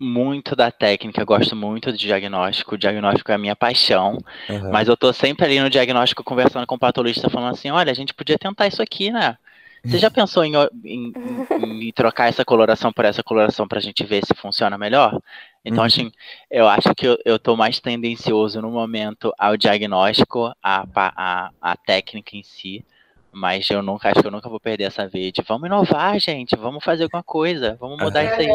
muito 0.00 0.56
da 0.56 0.70
técnica, 0.70 1.20
eu 1.22 1.26
gosto 1.26 1.54
muito 1.54 1.92
do 1.92 1.96
diagnóstico. 1.96 2.74
O 2.74 2.78
diagnóstico 2.78 3.30
é 3.30 3.34
a 3.34 3.38
minha 3.38 3.54
paixão. 3.54 4.18
Aham. 4.50 4.70
Mas 4.72 4.88
eu 4.88 4.96
tô 4.96 5.12
sempre 5.12 5.44
ali 5.46 5.60
no 5.60 5.70
diagnóstico 5.70 6.24
conversando 6.24 6.66
com 6.66 6.74
o 6.74 6.78
patologista, 6.78 7.30
falando 7.30 7.54
assim: 7.54 7.70
olha, 7.70 7.90
a 7.92 7.94
gente 7.94 8.12
podia 8.12 8.38
tentar 8.38 8.66
isso 8.66 8.82
aqui, 8.82 9.10
né? 9.10 9.38
Você 9.86 9.98
já 9.98 10.10
pensou 10.10 10.44
em, 10.44 10.54
em- 10.84 11.14
em- 11.58 11.88
em 11.88 11.92
trocar 11.92 12.28
essa 12.28 12.44
coloração 12.44 12.92
por 12.92 13.04
essa 13.04 13.22
coloração 13.22 13.68
pra 13.68 13.80
gente 13.80 14.02
ver 14.04 14.24
se 14.24 14.34
funciona 14.34 14.78
melhor? 14.78 15.18
Então, 15.64 15.80
Uhum. 15.80 15.86
assim, 15.86 16.12
eu 16.50 16.66
acho 16.68 16.94
que 16.94 17.06
eu, 17.06 17.18
eu 17.24 17.38
tô 17.38 17.56
mais 17.56 17.80
tendencioso 17.80 18.60
no 18.62 18.70
momento 18.70 19.32
ao 19.38 19.56
diagnóstico, 19.56 20.52
à, 20.62 20.86
pa- 20.86 21.12
à, 21.16 21.50
à 21.60 21.76
técnica 21.76 22.36
em 22.36 22.42
si. 22.42 22.84
Mas 23.32 23.68
eu 23.68 23.82
nunca 23.82 24.10
acho 24.10 24.20
que 24.20 24.26
eu 24.26 24.30
nunca 24.30 24.48
vou 24.48 24.60
perder 24.60 24.84
essa 24.84 25.08
vez 25.08 25.32
de 25.32 25.42
vamos 25.42 25.66
inovar, 25.66 26.18
gente, 26.20 26.54
vamos 26.56 26.84
fazer 26.84 27.02
alguma 27.04 27.22
coisa, 27.22 27.76
vamos 27.80 27.98
mudar 27.98 28.22
Aham. 28.24 28.32
isso 28.32 28.40
aí. 28.40 28.48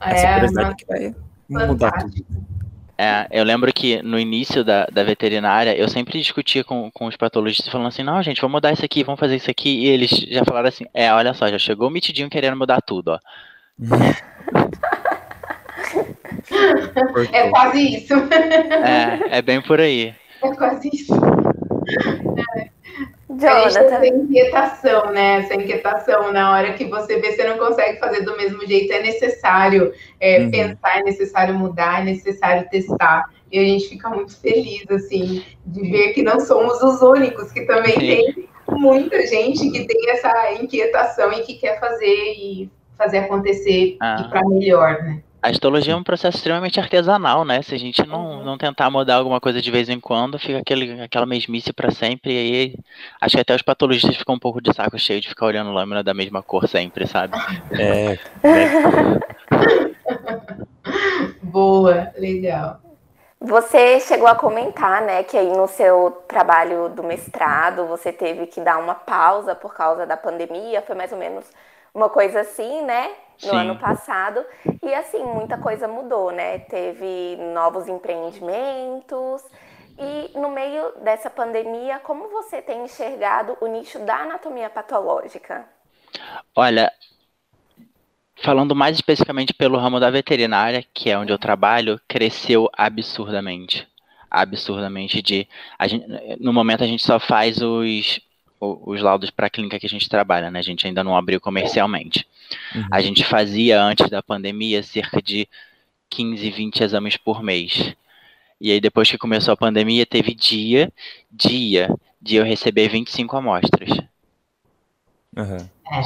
Essa 0.00 0.26
É, 0.26 0.34
curiosidade 0.34 0.74
que 0.76 0.84
vai 0.86 1.66
mudar 1.66 1.92
fantástico. 1.92 2.24
tudo. 2.24 2.71
É, 2.96 3.26
eu 3.30 3.44
lembro 3.44 3.72
que 3.72 4.02
no 4.02 4.18
início 4.18 4.62
da, 4.62 4.86
da 4.86 5.02
veterinária, 5.02 5.76
eu 5.76 5.88
sempre 5.88 6.18
discutia 6.18 6.62
com, 6.62 6.90
com 6.90 7.06
os 7.06 7.16
patologistas, 7.16 7.68
falando 7.68 7.88
assim, 7.88 8.02
não, 8.02 8.22
gente, 8.22 8.40
vamos 8.40 8.54
mudar 8.54 8.72
isso 8.72 8.84
aqui, 8.84 9.02
vamos 9.02 9.18
fazer 9.18 9.36
isso 9.36 9.50
aqui, 9.50 9.84
e 9.84 9.88
eles 9.88 10.10
já 10.10 10.44
falaram 10.44 10.68
assim, 10.68 10.84
é, 10.94 11.12
olha 11.12 11.34
só, 11.34 11.48
já 11.48 11.58
chegou 11.58 11.88
o 11.88 11.90
mitidinho 11.90 12.30
querendo 12.30 12.56
mudar 12.56 12.80
tudo, 12.80 13.12
ó. 13.12 13.18
É 17.32 17.48
quase 17.50 17.96
isso. 17.96 18.14
É, 18.14 19.38
é 19.38 19.42
bem 19.42 19.60
por 19.60 19.80
aí. 19.80 20.14
É 20.42 20.54
quase 20.54 20.90
isso. 20.92 21.14
A 21.14 22.68
gente 23.50 23.72
tem 23.74 23.82
Jonathan, 23.82 23.96
essa 23.96 24.06
inquietação, 24.06 25.12
né? 25.12 25.40
Essa 25.40 25.54
inquietação 25.54 26.32
na 26.32 26.52
hora 26.52 26.72
que 26.74 26.84
você 26.86 27.18
vê, 27.18 27.32
você 27.32 27.44
não 27.44 27.58
consegue 27.58 27.98
fazer 27.98 28.22
do 28.22 28.36
mesmo 28.36 28.66
jeito. 28.66 28.92
É 28.92 29.02
necessário 29.02 29.92
é, 30.20 30.40
Uhum. 30.40 30.50
pensar, 30.50 30.98
é 30.98 31.02
necessário 31.02 31.54
mudar, 31.54 32.00
é 32.00 32.04
necessário 32.04 32.68
testar. 32.70 33.24
e 33.50 33.58
a 33.58 33.62
gente 33.62 33.88
fica 33.88 34.08
muito 34.08 34.40
feliz, 34.40 34.90
assim, 34.90 35.44
de 35.66 35.90
ver 35.90 36.14
que 36.14 36.22
não 36.22 36.40
somos 36.40 36.82
os 36.82 37.02
únicos, 37.02 37.52
que 37.52 37.66
também 37.66 37.94
tem 37.98 38.48
muita 38.70 39.26
gente 39.26 39.70
que 39.70 39.86
tem 39.86 40.10
essa 40.10 40.52
inquietação 40.54 41.30
e 41.32 41.42
que 41.42 41.54
quer 41.58 41.78
fazer 41.78 42.06
e 42.06 42.70
fazer 42.96 43.18
acontecer 43.18 43.96
ah. 44.00 44.24
e 44.24 44.30
para 44.30 44.48
melhor, 44.48 45.02
né? 45.02 45.22
A 45.42 45.50
histologia 45.50 45.92
é 45.92 45.96
um 45.96 46.04
processo 46.04 46.36
extremamente 46.36 46.78
artesanal, 46.78 47.44
né? 47.44 47.60
Se 47.62 47.74
a 47.74 47.78
gente 47.78 48.06
não, 48.06 48.38
uhum. 48.38 48.44
não 48.44 48.56
tentar 48.56 48.88
mudar 48.90 49.16
alguma 49.16 49.40
coisa 49.40 49.60
de 49.60 49.70
vez 49.72 49.88
em 49.88 49.98
quando, 49.98 50.38
fica 50.38 50.58
aquele, 50.58 51.02
aquela 51.02 51.26
mesmice 51.26 51.72
para 51.72 51.90
sempre. 51.90 52.32
E 52.32 52.38
aí, 52.38 52.76
acho 53.20 53.34
que 53.34 53.40
até 53.40 53.52
os 53.52 53.62
patologistas 53.62 54.16
ficam 54.16 54.36
um 54.36 54.38
pouco 54.38 54.60
de 54.60 54.72
saco 54.72 54.96
cheio 54.96 55.20
de 55.20 55.28
ficar 55.28 55.46
olhando 55.46 55.72
lâmina 55.72 56.04
da 56.04 56.14
mesma 56.14 56.44
cor 56.44 56.68
sempre, 56.68 57.08
sabe? 57.08 57.36
É. 57.72 58.12
é. 58.12 58.72
Boa, 61.42 62.12
legal. 62.16 62.80
Você 63.40 63.98
chegou 63.98 64.28
a 64.28 64.36
comentar, 64.36 65.02
né, 65.02 65.24
que 65.24 65.36
aí 65.36 65.48
no 65.48 65.66
seu 65.66 66.22
trabalho 66.28 66.88
do 66.90 67.02
mestrado 67.02 67.84
você 67.86 68.12
teve 68.12 68.46
que 68.46 68.60
dar 68.60 68.78
uma 68.78 68.94
pausa 68.94 69.52
por 69.52 69.74
causa 69.74 70.06
da 70.06 70.16
pandemia, 70.16 70.80
foi 70.82 70.94
mais 70.94 71.10
ou 71.10 71.18
menos 71.18 71.44
uma 71.94 72.08
coisa 72.08 72.40
assim, 72.40 72.82
né, 72.82 73.08
no 73.42 73.50
Sim. 73.50 73.56
ano 73.56 73.78
passado. 73.78 74.44
E 74.82 74.94
assim, 74.94 75.22
muita 75.22 75.58
coisa 75.58 75.86
mudou, 75.86 76.30
né? 76.30 76.58
Teve 76.60 77.36
novos 77.52 77.88
empreendimentos. 77.88 79.42
E 79.98 80.38
no 80.38 80.50
meio 80.50 80.92
dessa 81.02 81.28
pandemia, 81.28 81.98
como 82.00 82.28
você 82.28 82.62
tem 82.62 82.84
enxergado 82.84 83.56
o 83.60 83.66
nicho 83.66 83.98
da 84.00 84.16
anatomia 84.16 84.70
patológica? 84.70 85.68
Olha, 86.56 86.90
falando 88.42 88.74
mais 88.74 88.96
especificamente 88.96 89.52
pelo 89.52 89.78
ramo 89.78 90.00
da 90.00 90.10
veterinária, 90.10 90.84
que 90.94 91.10
é 91.10 91.18
onde 91.18 91.32
eu 91.32 91.38
trabalho, 91.38 92.00
cresceu 92.08 92.68
absurdamente. 92.72 93.86
Absurdamente 94.30 95.20
de. 95.20 95.46
Gente, 95.86 96.06
no 96.40 96.52
momento 96.52 96.82
a 96.82 96.86
gente 96.86 97.02
só 97.02 97.20
faz 97.20 97.60
os, 97.60 98.18
os 98.62 99.00
laudos 99.00 99.30
para 99.30 99.48
a 99.48 99.50
clínica 99.50 99.78
que 99.78 99.86
a 99.86 99.88
gente 99.88 100.08
trabalha, 100.08 100.50
né? 100.50 100.60
A 100.60 100.62
gente 100.62 100.86
ainda 100.86 101.02
não 101.02 101.16
abriu 101.16 101.40
comercialmente. 101.40 102.26
Uhum. 102.74 102.86
A 102.92 103.00
gente 103.00 103.24
fazia 103.24 103.82
antes 103.82 104.08
da 104.08 104.22
pandemia 104.22 104.82
cerca 104.82 105.20
de 105.20 105.48
15, 106.08 106.50
20 106.50 106.80
exames 106.82 107.16
por 107.16 107.42
mês. 107.42 107.94
E 108.60 108.70
aí 108.70 108.80
depois 108.80 109.10
que 109.10 109.18
começou 109.18 109.52
a 109.52 109.56
pandemia, 109.56 110.06
teve 110.06 110.32
dia, 110.34 110.92
dia, 111.30 111.92
de 112.20 112.36
eu 112.36 112.44
receber 112.44 112.88
25 112.88 113.36
amostras. 113.36 113.90
Uhum. 115.36 115.68
É. 115.90 116.02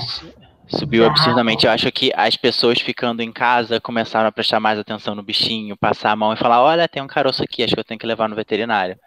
Subiu 0.69 1.07
absurdamente. 1.07 1.67
Eu 1.67 1.73
acho 1.73 1.93
que 1.93 2.11
as 2.17 2.37
pessoas 2.37 2.81
ficando 2.81 3.23
em 3.23 3.31
casa 3.31 3.81
começaram 3.81 4.29
a 4.29 4.33
prestar 4.33 4.59
mais 4.59 4.79
atenção 4.79 5.15
no 5.15 5.23
bichinho, 5.23 5.77
passar 5.77 6.11
a 6.11 6.17
mão 6.17 6.33
e 6.33 6.37
falar: 6.37 6.63
olha, 6.63 6.89
tem 6.89 7.03
um 7.03 7.07
caroço 7.07 7.43
aqui, 7.43 7.63
acho 7.63 7.75
que 7.75 7.81
eu 7.81 7.85
tenho 7.85 8.01
que 8.01 8.07
levar 8.07 8.29
no 8.29 8.35
veterinário. 8.35 8.99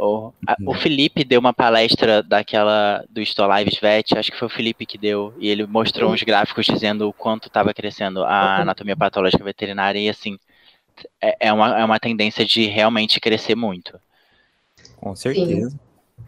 O, 0.00 0.32
a, 0.46 0.56
o 0.66 0.74
Felipe 0.74 1.24
deu 1.24 1.38
uma 1.38 1.52
palestra 1.52 2.22
daquela 2.22 3.04
do 3.08 3.20
Stolives 3.20 3.78
Vet, 3.78 4.16
acho 4.16 4.32
que 4.32 4.38
foi 4.38 4.46
o 4.46 4.50
Felipe 4.50 4.86
que 4.86 4.96
deu, 4.96 5.34
e 5.38 5.48
ele 5.48 5.66
mostrou 5.66 6.10
uns 6.10 6.22
gráficos 6.22 6.66
dizendo 6.66 7.08
o 7.08 7.12
quanto 7.12 7.48
estava 7.48 7.74
crescendo 7.74 8.24
a 8.24 8.60
anatomia 8.60 8.96
patológica 8.96 9.44
veterinária, 9.44 9.98
e 9.98 10.08
assim, 10.08 10.38
é, 11.20 11.48
é, 11.48 11.52
uma, 11.52 11.78
é 11.78 11.84
uma 11.84 12.00
tendência 12.00 12.44
de 12.44 12.66
realmente 12.66 13.20
crescer 13.20 13.54
muito. 13.54 14.00
Com 14.96 15.14
certeza. 15.14 15.70
Sim. 15.70 15.78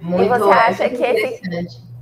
Muito, 0.00 0.24
e 0.24 0.28
você 0.28 0.50
acha 0.50 0.88
que 0.88 1.02
esse 1.02 1.92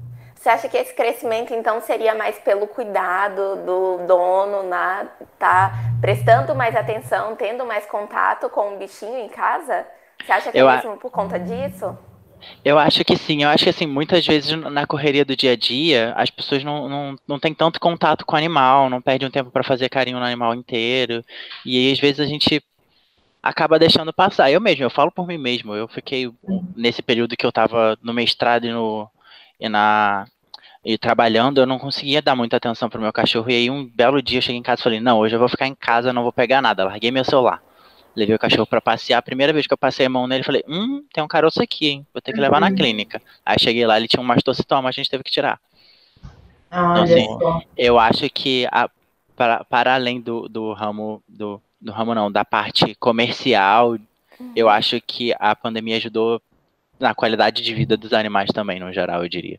você 0.40 0.48
acha 0.48 0.68
que 0.70 0.76
esse 0.78 0.94
crescimento, 0.94 1.52
então, 1.52 1.83
seria 1.83 2.14
mais 2.14 2.38
pelo 2.38 2.66
cuidado 2.66 3.56
do 3.56 4.06
dono, 4.06 4.62
né? 4.62 5.06
tá 5.38 5.70
prestando 6.00 6.54
mais 6.54 6.74
atenção, 6.74 7.37
tendo 7.37 7.66
mais 7.66 7.85
contato 7.85 8.48
com 8.48 8.74
o 8.74 8.78
bichinho 8.78 9.18
em 9.18 9.28
casa? 9.28 9.85
Você 10.24 10.33
acha 10.33 10.52
que 10.52 10.59
é 10.59 10.62
eu 10.62 10.68
é 10.68 10.76
mesmo 10.76 10.96
por 10.96 11.11
conta 11.11 11.38
disso? 11.38 11.96
Eu 12.64 12.78
acho 12.78 13.04
que 13.04 13.16
sim, 13.16 13.42
eu 13.42 13.48
acho 13.48 13.64
que 13.64 13.70
assim, 13.70 13.87
muitas 13.87 14.26
vezes 14.26 14.50
na 14.52 14.87
correria 14.87 15.24
do 15.24 15.37
dia 15.37 15.52
a 15.52 15.56
dia, 15.56 16.14
as 16.16 16.30
pessoas 16.30 16.64
não, 16.64 16.88
não, 16.88 17.16
não 17.26 17.38
têm 17.38 17.52
tanto 17.54 17.78
contato 17.78 18.24
com 18.24 18.35
o 18.35 18.38
animal, 18.38 18.88
não 18.88 19.00
perdem 19.00 19.28
um 19.28 19.30
tempo 19.30 19.50
para 19.50 19.62
fazer 19.62 19.88
carinho 19.88 20.18
no 20.18 20.24
animal 20.24 20.54
inteiro. 20.54 21.24
E 21.64 21.76
aí, 21.76 21.92
às 21.92 22.00
vezes, 22.00 22.20
a 22.20 22.26
gente 22.26 22.62
acaba 23.42 23.78
deixando 23.78 24.12
passar. 24.12 24.50
Eu 24.50 24.61
mesmo, 24.61 24.85
eu 24.85 24.90
falo 24.90 25.11
por 25.11 25.26
mim 25.26 25.38
mesmo. 25.38 25.74
Eu 25.74 25.88
fiquei 25.88 26.30
nesse 26.76 27.02
período 27.02 27.37
que 27.37 27.44
eu 27.44 27.50
estava 27.50 27.96
no 28.02 28.12
mestrado 28.12 28.66
e 28.66 28.72
no, 28.72 29.09
e 29.59 29.68
na 29.68 30.26
e 30.83 30.96
trabalhando, 30.96 31.61
eu 31.61 31.66
não 31.66 31.78
conseguia 31.78 32.22
dar 32.22 32.35
muita 32.35 32.56
atenção 32.56 32.88
pro 32.88 33.00
meu 33.00 33.12
cachorro. 33.12 33.50
E 33.50 33.54
aí 33.54 33.70
um 33.70 33.87
belo 33.87 34.22
dia 34.22 34.38
eu 34.38 34.42
cheguei 34.42 34.59
em 34.59 34.62
casa 34.62 34.80
e 34.80 34.85
falei, 34.85 34.98
não, 35.00 35.18
hoje 35.18 35.37
eu 35.37 35.38
vou 35.38 35.48
ficar 35.48 35.66
em 35.66 35.74
casa, 35.74 36.12
não 36.12 36.22
vou 36.22 36.33
pegar 36.33 36.62
nada. 36.62 36.85
Larguei 36.85 37.11
meu 37.11 37.24
celular. 37.24 37.62
Levei 38.14 38.35
o 38.35 38.38
cachorro 38.38 38.66
para 38.66 38.81
passear. 38.81 39.18
A 39.18 39.23
primeira 39.23 39.53
vez 39.53 39.66
que 39.66 39.73
eu 39.73 39.79
passei 39.79 40.07
a 40.07 40.11
mão 40.11 40.27
nele, 40.27 40.42
falei, 40.42 40.64
hum, 40.68 41.05
tem 41.12 41.23
um 41.23 41.29
caroço 41.29 41.62
aqui, 41.62 41.88
hein? 41.88 42.07
Vou 42.12 42.20
ter 42.20 42.33
que 42.33 42.40
levar 42.40 42.61
na 42.61 42.68
uhum. 42.68 42.75
clínica. 42.75 43.23
Aí 43.44 43.57
cheguei 43.59 43.87
lá, 43.87 43.96
ele 43.96 44.09
tinha 44.09 44.20
um 44.20 44.27
mastocitoma, 44.27 44.88
a 44.88 44.92
gente 44.92 45.09
teve 45.09 45.23
que 45.23 45.31
tirar. 45.31 45.61
Ah, 46.70 46.92
então, 46.92 47.05
assim, 47.05 47.27
eu 47.77 47.99
acho 47.99 48.29
que 48.31 48.66
a, 48.70 48.88
para, 49.37 49.64
para 49.64 49.94
além 49.94 50.20
do, 50.20 50.49
do 50.49 50.73
ramo, 50.73 51.23
do, 51.29 51.61
do 51.81 51.92
ramo 51.92 52.14
não, 52.14 52.31
da 52.31 52.44
parte 52.44 52.94
comercial, 52.96 53.96
eu 54.55 54.66
uhum. 54.66 54.73
acho 54.73 55.01
que 55.01 55.35
a 55.38 55.55
pandemia 55.55 55.96
ajudou 55.96 56.40
na 56.99 57.14
qualidade 57.14 57.62
de 57.62 57.75
vida 57.75 57.96
dos 57.96 58.12
animais 58.12 58.51
também, 58.53 58.79
no 58.79 58.92
geral, 58.92 59.23
eu 59.23 59.29
diria. 59.29 59.59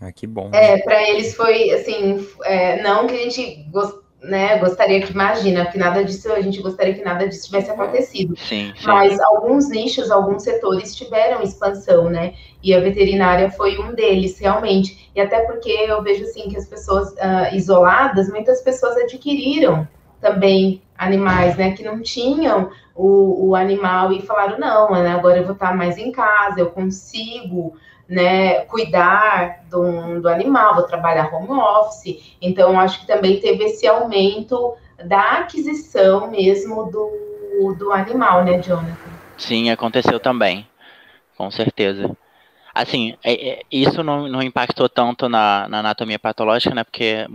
Ah, 0.00 0.12
que 0.12 0.26
bom. 0.26 0.50
É, 0.52 0.78
para 0.78 1.08
eles 1.08 1.34
foi 1.34 1.70
assim, 1.70 2.26
é, 2.44 2.82
não 2.82 3.06
que 3.06 3.14
a 3.14 3.18
gente 3.18 3.64
gost, 3.70 4.05
né, 4.26 4.58
gostaria 4.58 5.00
que, 5.00 5.12
imagina, 5.12 5.66
que 5.66 5.78
nada 5.78 6.04
disso, 6.04 6.32
a 6.32 6.40
gente 6.40 6.60
gostaria 6.60 6.94
que 6.94 7.02
nada 7.02 7.28
disso 7.28 7.46
tivesse 7.46 7.70
acontecido. 7.70 8.36
Sim, 8.36 8.72
sim. 8.76 8.86
Mas 8.86 9.20
alguns 9.20 9.68
nichos, 9.68 10.10
alguns 10.10 10.42
setores 10.42 10.94
tiveram 10.94 11.42
expansão, 11.42 12.10
né? 12.10 12.34
E 12.62 12.74
a 12.74 12.80
veterinária 12.80 13.50
foi 13.50 13.78
um 13.78 13.94
deles, 13.94 14.38
realmente. 14.38 15.10
E 15.14 15.20
até 15.20 15.40
porque 15.40 15.70
eu 15.70 16.02
vejo 16.02 16.24
assim 16.24 16.48
que 16.48 16.56
as 16.56 16.66
pessoas 16.66 17.12
uh, 17.12 17.54
isoladas, 17.54 18.28
muitas 18.28 18.60
pessoas 18.60 18.96
adquiriram 18.96 19.86
também 20.20 20.82
animais, 20.98 21.56
né, 21.56 21.72
que 21.72 21.84
não 21.84 22.00
tinham 22.00 22.70
o, 22.94 23.48
o 23.48 23.54
animal 23.54 24.12
e 24.12 24.22
falaram, 24.22 24.58
não, 24.58 24.90
né, 24.90 25.10
agora 25.10 25.38
eu 25.38 25.44
vou 25.44 25.52
estar 25.52 25.76
mais 25.76 25.98
em 25.98 26.10
casa, 26.10 26.60
eu 26.60 26.70
consigo 26.70 27.76
né, 28.08 28.60
cuidar 28.66 29.64
do, 29.68 30.20
do 30.20 30.28
animal, 30.28 30.74
vou 30.74 30.84
trabalhar 30.84 31.32
home 31.34 31.50
office. 31.50 32.36
Então, 32.40 32.78
acho 32.78 33.00
que 33.00 33.06
também 33.06 33.40
teve 33.40 33.64
esse 33.64 33.86
aumento 33.86 34.74
da 35.04 35.38
aquisição 35.38 36.30
mesmo 36.30 36.84
do, 36.90 37.74
do 37.74 37.92
animal, 37.92 38.44
né, 38.44 38.60
Jonathan? 38.60 39.10
Sim, 39.36 39.70
aconteceu 39.70 40.20
também, 40.20 40.66
com 41.36 41.50
certeza. 41.50 42.16
Assim, 42.72 43.16
é, 43.24 43.48
é, 43.48 43.62
isso 43.70 44.02
não, 44.02 44.28
não 44.28 44.42
impactou 44.42 44.88
tanto 44.88 45.28
na, 45.28 45.66
na 45.68 45.80
anatomia 45.80 46.18
patológica, 46.18 46.74
né, 46.74 46.84
porque 46.84 47.26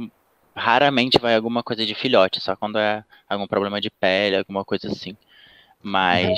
raramente 0.56 1.20
vai 1.20 1.36
alguma 1.36 1.64
coisa 1.64 1.86
de 1.86 1.96
filhote, 1.96 2.40
só 2.40 2.56
quando 2.56 2.78
é 2.78 3.04
algum 3.28 3.48
problema 3.48 3.80
de 3.82 3.90
pele, 3.90 4.38
alguma 4.38 4.64
coisa 4.64 4.88
assim. 4.88 5.16
Mas, 5.84 6.38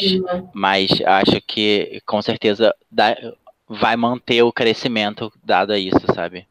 mas 0.54 0.90
acho 1.06 1.42
que 1.46 2.02
com 2.06 2.22
certeza 2.22 2.74
dá, 2.90 3.16
vai 3.68 3.96
manter 3.96 4.44
o 4.44 4.52
crescimento 4.52 5.32
dado 5.44 5.72
a 5.72 5.78
isso, 5.78 6.06
sabe? 6.14 6.48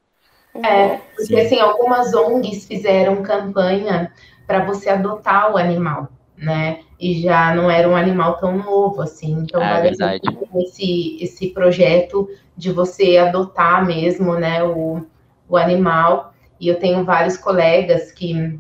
É, 0.55 0.99
porque 1.17 1.25
Sim. 1.25 1.41
assim, 1.41 1.61
algumas 1.61 2.13
ONGs 2.15 2.67
fizeram 2.67 3.23
campanha 3.23 4.13
para 4.47 4.65
você 4.65 4.91
adotar 4.91 5.53
o 5.53 5.57
animal, 5.57 6.09
né? 6.37 6.81
E 7.01 7.21
já 7.21 7.55
não 7.55 7.71
era 7.71 7.89
um 7.89 7.97
animal 7.97 8.37
tão 8.39 8.59
novo 8.59 9.01
assim. 9.01 9.33
Então, 9.33 9.63
é 9.63 9.81
verdade. 9.81 10.21
esse, 10.57 11.19
esse 11.21 11.49
projeto 11.49 12.29
de 12.57 12.71
você 12.71 13.17
adotar 13.17 13.85
mesmo, 13.85 14.35
né, 14.35 14.63
o, 14.63 15.05
o 15.49 15.57
animal. 15.57 16.35
E 16.61 16.69
eu 16.69 16.79
tenho 16.79 17.05
vários 17.05 17.37
colegas 17.37 18.13
que 18.13 18.59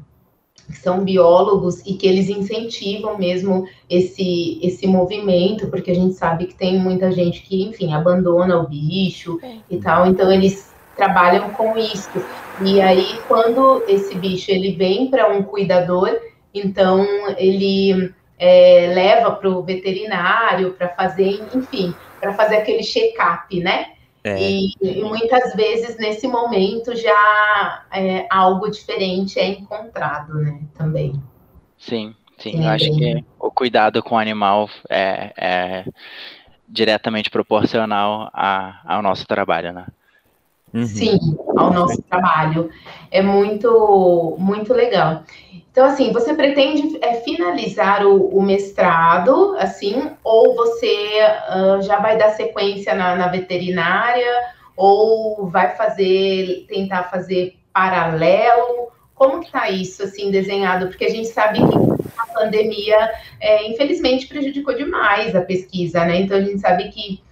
que 0.72 0.78
são 0.78 1.04
biólogos 1.04 1.80
e 1.86 1.94
que 1.94 2.06
eles 2.06 2.28
incentivam 2.28 3.16
mesmo 3.16 3.68
esse, 3.88 4.58
esse 4.62 4.86
movimento, 4.86 5.68
porque 5.68 5.90
a 5.90 5.94
gente 5.94 6.14
sabe 6.14 6.46
que 6.46 6.54
tem 6.54 6.78
muita 6.78 7.12
gente 7.12 7.42
que, 7.42 7.62
enfim, 7.62 7.92
abandona 7.92 8.58
o 8.58 8.66
bicho 8.66 9.38
é. 9.42 9.56
e 9.70 9.76
tal, 9.78 10.06
então 10.06 10.32
eles 10.32 10.72
trabalham 10.96 11.50
com 11.50 11.76
isso. 11.78 12.10
E 12.64 12.80
aí, 12.80 13.18
quando 13.28 13.84
esse 13.86 14.14
bicho 14.14 14.50
ele 14.50 14.72
vem 14.72 15.08
para 15.08 15.28
um 15.28 15.42
cuidador, 15.42 16.18
então 16.54 17.06
ele 17.36 18.12
é, 18.38 18.92
leva 18.94 19.30
para 19.30 19.48
o 19.48 19.62
veterinário 19.62 20.72
para 20.72 20.88
fazer, 20.88 21.42
enfim, 21.54 21.94
para 22.20 22.32
fazer 22.32 22.56
aquele 22.56 22.82
check-up, 22.82 23.58
né? 23.60 23.91
É. 24.24 24.40
E, 24.40 24.74
e, 24.80 25.02
muitas 25.02 25.54
vezes 25.54 25.96
nesse 25.98 26.28
momento 26.28 26.94
já 26.94 27.84
é, 27.92 28.26
algo 28.30 28.70
diferente 28.70 29.38
é 29.38 29.48
encontrado, 29.48 30.34
né? 30.34 30.60
Também. 30.74 31.20
Sim, 31.76 32.14
sim. 32.38 32.52
sim 32.52 32.64
eu 32.64 32.70
acho 32.70 32.84
que 32.96 33.24
o 33.38 33.50
cuidado 33.50 34.02
com 34.02 34.14
o 34.14 34.18
animal 34.18 34.70
é, 34.88 35.32
é 35.36 35.84
diretamente 36.68 37.30
proporcional 37.30 38.30
a, 38.32 38.80
ao 38.84 39.02
nosso 39.02 39.26
trabalho, 39.26 39.72
né? 39.72 39.86
Uhum. 40.72 40.86
sim, 40.86 41.18
ao 41.56 41.72
nosso 41.72 42.02
trabalho. 42.02 42.70
É 43.10 43.22
muito, 43.22 44.36
muito 44.38 44.72
legal. 44.72 45.22
Então, 45.72 45.86
assim, 45.86 46.12
você 46.12 46.34
pretende 46.34 46.98
é, 47.00 47.14
finalizar 47.14 48.06
o, 48.06 48.28
o, 48.28 48.42
mestrado, 48.42 49.56
assim, 49.58 50.10
ou 50.22 50.54
você 50.54 51.18
uh, 51.48 51.80
já 51.80 51.98
vai 51.98 52.18
dar 52.18 52.28
sequência 52.30 52.94
na, 52.94 53.16
na, 53.16 53.28
veterinária, 53.28 54.30
ou 54.76 55.46
vai 55.46 55.74
fazer, 55.74 56.66
tentar 56.68 57.04
fazer 57.04 57.56
paralelo? 57.72 58.92
Como 59.14 59.40
que 59.40 59.50
tá 59.50 59.70
isso, 59.70 60.02
assim, 60.02 60.30
desenhado? 60.30 60.88
Porque 60.88 61.06
a 61.06 61.10
gente 61.10 61.28
sabe 61.28 61.60
que 61.60 62.10
a 62.18 62.26
pandemia, 62.26 63.10
é, 63.40 63.66
infelizmente, 63.66 64.28
prejudicou 64.28 64.74
demais 64.74 65.34
a 65.34 65.40
pesquisa, 65.40 66.04
né? 66.04 66.20
Então, 66.20 66.36
a 66.36 66.42
gente 66.42 66.58
sabe 66.58 66.90
que 66.90 67.22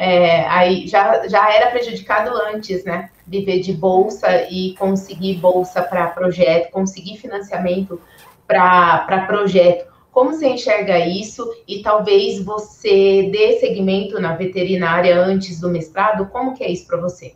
é, 0.00 0.48
aí 0.48 0.86
já, 0.88 1.28
já 1.28 1.52
era 1.52 1.70
prejudicado 1.70 2.30
antes, 2.48 2.84
né? 2.86 3.10
Viver 3.26 3.60
de 3.60 3.74
bolsa 3.74 4.48
e 4.50 4.74
conseguir 4.78 5.34
bolsa 5.34 5.82
para 5.82 6.06
projeto, 6.06 6.70
conseguir 6.70 7.18
financiamento 7.18 8.00
para 8.46 9.26
projeto. 9.26 9.90
Como 10.10 10.32
você 10.32 10.48
enxerga 10.48 10.98
isso? 11.06 11.46
E 11.68 11.82
talvez 11.82 12.42
você 12.42 13.28
dê 13.30 13.58
segmento 13.58 14.18
na 14.18 14.34
veterinária 14.34 15.20
antes 15.20 15.60
do 15.60 15.68
mestrado? 15.68 16.30
Como 16.30 16.54
que 16.54 16.64
é 16.64 16.70
isso 16.70 16.86
para 16.86 16.98
você? 16.98 17.34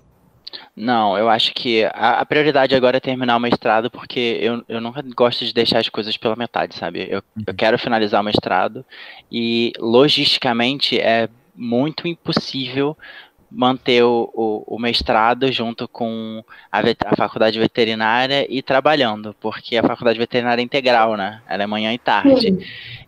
Não, 0.75 1.19
eu 1.19 1.29
acho 1.29 1.53
que 1.53 1.85
a, 1.85 2.21
a, 2.21 2.27
prioridade 2.27 2.75
agora 2.75 2.97
é 2.97 3.01
terminar 3.01 3.37
o 3.37 3.41
mestrado, 3.41 3.91
porque 3.91 4.39
eu, 4.41 4.65
eu 4.69 4.81
nunca 4.81 5.05
gosto 5.15 5.45
de 5.45 5.53
deixar 5.53 5.81
as 5.81 5.89
coisas 5.91 6.17
pela 6.17 6.35
metade, 6.35 6.75
sabe? 6.75 7.03
Eu, 7.03 7.19
eu 7.19 7.23
uhum. 7.49 7.55
quero 7.55 7.79
finalizar 7.79 8.23
o 8.23 8.25
mestrado 8.25 8.85
e 9.31 9.73
logisticamente 9.79 10.99
é 10.99 11.29
muito 11.55 12.09
impossível 12.09 12.97
manter 13.51 14.03
o, 14.03 14.31
o, 14.35 14.77
o, 14.77 14.79
mestrado 14.79 15.51
junto 15.53 15.87
com 15.87 16.43
a, 16.73 16.81
a, 16.81 17.17
faculdade 17.17 17.59
veterinária 17.59 18.47
e 18.49 18.61
trabalhando, 18.61 19.35
porque 19.41 19.77
a 19.77 19.83
faculdade 19.83 20.19
veterinária 20.19 20.61
é 20.61 20.65
integral, 20.65 21.17
né? 21.17 21.41
Ela 21.49 21.63
é 21.63 21.67
manhã 21.67 21.93
e 21.93 21.99
tarde. 21.99 22.49
Sim. 22.49 22.59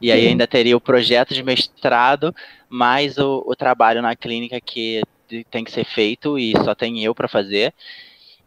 E 0.01 0.12
aí 0.12 0.28
ainda 0.28 0.47
teria 0.47 0.76
o 0.76 0.80
projeto 0.80 1.34
de 1.34 1.42
mestrado, 1.42 2.34
mais 2.68 3.18
o, 3.18 3.42
o 3.44 3.57
trabalho 3.57 4.01
na 4.01 4.14
clínica 4.14 4.61
que 4.61 5.03
tem 5.51 5.64
que 5.64 5.72
ser 5.72 5.84
feito 5.84 6.38
e 6.38 6.53
só 6.64 6.74
tem 6.74 7.03
eu 7.03 7.14
para 7.14 7.26
fazer. 7.26 7.74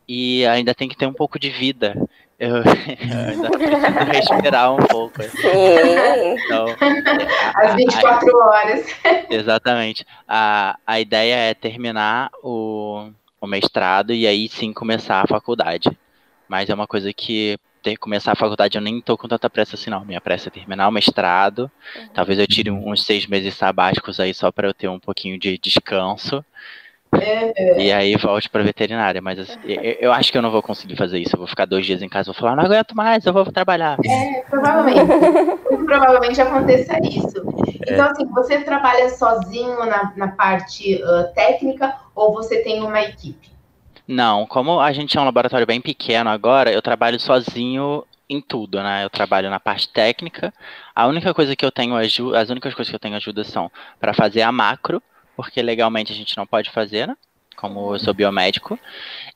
E 0.08 0.46
ainda 0.48 0.74
tem 0.74 0.88
que 0.88 0.98
ter 0.98 1.06
um 1.06 1.14
pouco 1.14 1.38
de 1.38 1.50
vida. 1.50 1.96
Eu, 2.40 2.56
eu 2.56 2.64
ainda 3.28 3.50
preciso 3.52 4.34
respirar 4.34 4.74
um 4.74 4.78
pouco. 4.78 5.22
Assim. 5.22 5.48
Então, 6.46 6.68
Às 7.54 7.76
24 7.76 8.30
a, 8.30 8.46
horas. 8.46 8.96
Exatamente. 9.30 10.06
A, 10.28 10.78
a 10.88 11.00
ideia 11.00 11.36
é 11.36 11.54
terminar 11.54 12.32
o, 12.42 13.10
o 13.42 13.46
mestrado 13.46 14.14
e 14.14 14.26
aí 14.26 14.48
sim 14.48 14.72
começar 14.72 15.22
a 15.22 15.28
faculdade. 15.28 15.90
Mas 16.48 16.70
é 16.70 16.74
uma 16.74 16.88
coisa 16.88 17.12
que 17.12 17.58
ter 17.84 17.96
começar 17.96 18.34
a 18.34 18.36
faculdade 18.36 18.78
eu 18.78 18.82
nem 18.82 19.00
tô 19.00 19.18
com 19.18 19.28
tanta 19.28 19.50
pressa 19.50 19.76
assim, 19.76 19.90
não. 19.90 20.06
Minha 20.06 20.22
pressa 20.22 20.48
é 20.48 20.52
terminar 20.52 20.88
o 20.88 20.92
mestrado. 20.92 21.70
Uhum. 21.96 22.08
Talvez 22.14 22.40
eu 22.40 22.48
tire 22.48 22.72
uns 22.72 23.04
seis 23.04 23.28
meses 23.28 23.54
sabáticos 23.54 24.20
aí 24.20 24.34
só 24.34 24.50
para 24.52 24.68
eu 24.68 24.74
ter 24.74 24.88
um 24.88 25.00
pouquinho 25.00 25.38
de 25.38 25.58
descanso. 25.58 26.44
É, 27.12 27.82
E 27.82 27.92
aí 27.92 28.16
volte 28.16 28.50
para 28.50 28.64
veterinária, 28.64 29.22
mas 29.22 29.40
assim, 29.40 29.60
eu, 29.66 29.98
eu, 30.00 30.14
acho 30.14 30.32
que 30.32 30.38
eu 30.38 30.42
não 30.42 30.52
vou 30.52 30.62
conseguir 30.62 30.96
fazer 30.96 31.18
isso. 31.18 31.36
Eu 31.36 31.40
vou 31.40 31.48
ficar 31.48 31.66
dois 31.66 31.86
dias 31.86 32.02
em 32.02 32.10
casa, 32.10 32.32
vou 32.32 32.40
falar, 32.40 32.56
não 32.56 32.66
aguento 32.66 32.96
mais, 32.96 33.26
eu 33.26 33.34
vou 33.34 33.46
trabalhar. 33.52 33.98
É, 34.06 34.42
provavelmente. 34.50 35.00
provavelmente 35.86 36.42
aconteça 36.42 37.00
isso. 37.04 37.38
É. 37.88 37.94
Então, 37.94 38.10
assim, 38.10 38.26
você 38.28 38.60
trabalha 38.62 39.10
sozinho 39.10 39.86
na, 39.86 40.14
na 40.16 40.28
parte 40.30 41.02
uh, 41.04 41.34
técnica 41.34 41.96
ou 42.14 42.34
você 42.34 42.62
tem 42.62 42.84
uma 42.84 43.02
equipe? 43.02 43.50
Não, 44.08 44.46
como 44.46 44.80
a 44.80 44.92
gente 44.92 45.18
é 45.18 45.22
um 45.22 45.26
laboratório 45.26 45.68
bem 45.68 45.82
pequeno 45.82 46.30
agora, 46.30 46.72
eu 46.72 46.82
trabalho 46.82 47.20
sozinho 47.20 48.04
em 48.30 48.42
tudo, 48.42 48.82
né? 48.82 49.04
Eu 49.04 49.10
trabalho 49.10 49.50
na 49.50 49.60
parte 49.60 49.90
técnica. 49.90 50.54
A 50.96 51.08
única 51.08 51.34
coisa 51.34 51.56
que 51.56 51.66
eu 51.66 51.72
tenho 51.72 51.96
ajuda, 51.96 52.40
as 52.40 52.50
únicas 52.50 52.74
coisas 52.74 52.90
que 52.90 52.96
eu 52.96 53.00
tenho 53.00 53.16
ajuda 53.16 53.44
são 53.44 53.72
para 54.00 54.14
fazer 54.14 54.42
a 54.44 54.52
macro, 54.52 55.02
porque 55.40 55.62
legalmente 55.62 56.12
a 56.12 56.16
gente 56.16 56.36
não 56.36 56.46
pode 56.46 56.70
fazer, 56.70 57.08
né? 57.08 57.16
Como 57.56 57.96
eu 57.96 58.00
sou 58.00 58.14
biomédico, 58.14 58.78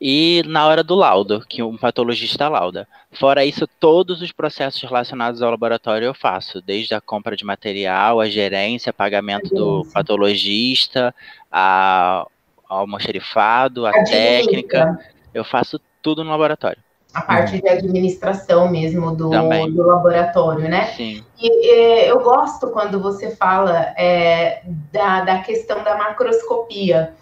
e 0.01 0.43
na 0.45 0.67
hora 0.67 0.83
do 0.83 0.95
laudo, 0.95 1.45
que 1.47 1.63
um 1.63 1.77
patologista 1.77 2.49
lauda. 2.49 2.85
Fora 3.13 3.45
isso, 3.45 3.65
todos 3.79 4.21
os 4.21 4.29
processos 4.33 4.81
relacionados 4.81 5.41
ao 5.41 5.49
laboratório 5.49 6.07
eu 6.07 6.13
faço, 6.13 6.61
desde 6.61 6.93
a 6.93 6.99
compra 6.99 7.37
de 7.37 7.45
material, 7.45 8.19
a 8.19 8.27
gerência, 8.27 8.91
pagamento 8.91 9.55
do 9.55 9.87
patologista, 9.93 11.15
a, 11.49 12.27
ao 12.67 12.79
almoxerifado, 12.79 13.85
a, 13.85 13.91
a 13.91 14.03
técnica. 14.03 14.99
Eu 15.33 15.45
faço 15.45 15.79
tudo 16.01 16.21
no 16.21 16.31
laboratório 16.31 16.82
a 17.13 17.21
parte 17.21 17.61
de 17.61 17.69
administração 17.69 18.69
mesmo 18.69 19.15
do, 19.15 19.29
do 19.29 19.85
laboratório, 19.85 20.67
né? 20.67 20.87
Sim. 20.97 21.23
E 21.39 21.69
é, 21.69 22.11
eu 22.11 22.19
gosto 22.21 22.71
quando 22.71 22.99
você 22.99 23.35
fala 23.35 23.93
é, 23.95 24.63
da, 24.91 25.21
da 25.21 25.39
questão 25.39 25.83
da 25.83 25.95
macroscopia, 25.95 27.13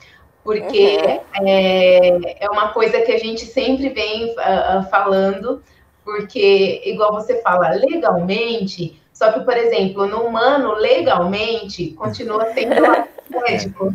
porque 0.43 0.97
uhum. 0.97 1.47
é, 1.47 2.45
é 2.45 2.49
uma 2.49 2.69
coisa 2.69 3.01
que 3.01 3.11
a 3.11 3.19
gente 3.19 3.45
sempre 3.45 3.89
vem 3.89 4.31
uh, 4.31 4.89
falando, 4.89 5.61
porque, 6.05 6.81
igual 6.85 7.11
você 7.11 7.41
fala, 7.41 7.69
legalmente, 7.71 8.99
só 9.13 9.31
que, 9.33 9.41
por 9.41 9.55
exemplo, 9.55 10.07
no 10.07 10.21
humano, 10.21 10.73
legalmente, 10.73 11.91
continua 11.91 12.45
sendo 12.53 12.81
médico. 13.29 13.93